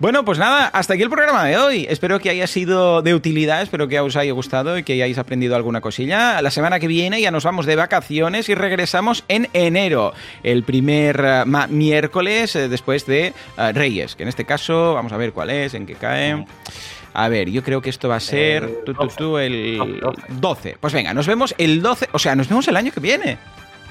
Bueno, 0.00 0.24
pues 0.24 0.38
nada, 0.38 0.68
hasta 0.68 0.94
aquí 0.94 1.02
el 1.02 1.10
programa 1.10 1.44
de 1.44 1.58
hoy. 1.58 1.86
Espero 1.86 2.20
que 2.20 2.30
haya 2.30 2.46
sido 2.46 3.02
de 3.02 3.14
utilidad, 3.14 3.60
espero 3.60 3.86
que 3.86 4.00
os 4.00 4.16
haya 4.16 4.32
gustado 4.32 4.78
y 4.78 4.82
que 4.82 4.94
hayáis 4.94 5.18
aprendido 5.18 5.54
alguna 5.54 5.82
cosilla. 5.82 6.40
La 6.40 6.50
semana 6.50 6.80
que 6.80 6.86
viene 6.86 7.20
ya 7.20 7.30
nos 7.30 7.44
vamos 7.44 7.66
de 7.66 7.76
vacaciones 7.76 8.48
y 8.48 8.54
regresamos 8.54 9.24
en 9.28 9.50
enero, 9.52 10.14
el 10.42 10.62
primer 10.62 11.22
eh, 11.22 11.44
miércoles 11.68 12.56
eh, 12.56 12.70
después 12.70 13.04
de 13.04 13.34
eh, 13.58 13.72
Reyes, 13.74 14.16
que 14.16 14.22
en 14.22 14.30
este 14.30 14.46
caso 14.46 14.94
vamos 14.94 15.12
a 15.12 15.18
ver 15.18 15.34
cuál 15.34 15.50
es, 15.50 15.74
en 15.74 15.84
qué 15.84 15.96
cae. 15.96 16.46
A 17.12 17.28
ver, 17.28 17.50
yo 17.50 17.62
creo 17.62 17.82
que 17.82 17.90
esto 17.90 18.08
va 18.08 18.16
a 18.16 18.20
ser 18.20 18.70
el 18.84 20.00
12. 20.30 20.78
Pues 20.80 20.94
venga, 20.94 21.12
nos 21.12 21.26
vemos 21.26 21.54
el 21.58 21.82
12, 21.82 22.08
o 22.12 22.18
sea, 22.18 22.34
nos 22.34 22.48
vemos 22.48 22.66
el 22.68 22.76
año 22.78 22.90
que 22.90 23.00
viene. 23.00 23.36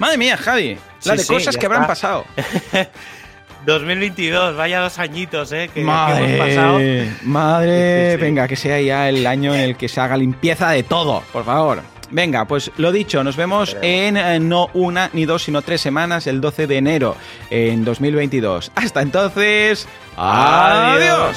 Madre 0.00 0.18
mía, 0.18 0.36
Javi, 0.36 0.76
la 1.04 1.14
de 1.14 1.24
cosas 1.24 1.56
que 1.56 1.66
habrán 1.66 1.86
pasado. 1.86 2.24
2022, 3.70 4.56
vaya 4.56 4.80
dos 4.80 4.98
añitos, 4.98 5.52
¿eh? 5.52 5.70
Que, 5.72 5.82
madre, 5.82 6.34
hemos 6.34 6.48
pasado. 6.48 6.78
Madre, 7.22 8.16
venga, 8.16 8.48
que 8.48 8.56
sea 8.56 8.80
ya 8.80 9.08
el 9.08 9.26
año 9.26 9.54
en 9.54 9.60
el 9.60 9.76
que 9.76 9.88
se 9.88 10.00
haga 10.00 10.16
limpieza 10.16 10.70
de 10.70 10.82
todo, 10.82 11.22
por 11.32 11.44
favor. 11.44 11.82
Venga, 12.10 12.44
pues 12.44 12.72
lo 12.76 12.90
dicho, 12.90 13.22
nos 13.22 13.36
vemos 13.36 13.76
en 13.82 14.16
eh, 14.16 14.40
no 14.40 14.68
una 14.74 15.10
ni 15.12 15.24
dos, 15.26 15.44
sino 15.44 15.62
tres 15.62 15.80
semanas, 15.80 16.26
el 16.26 16.40
12 16.40 16.66
de 16.66 16.76
enero 16.78 17.16
en 17.50 17.84
2022. 17.84 18.72
Hasta 18.74 19.02
entonces, 19.02 19.86
adiós. 20.16 21.36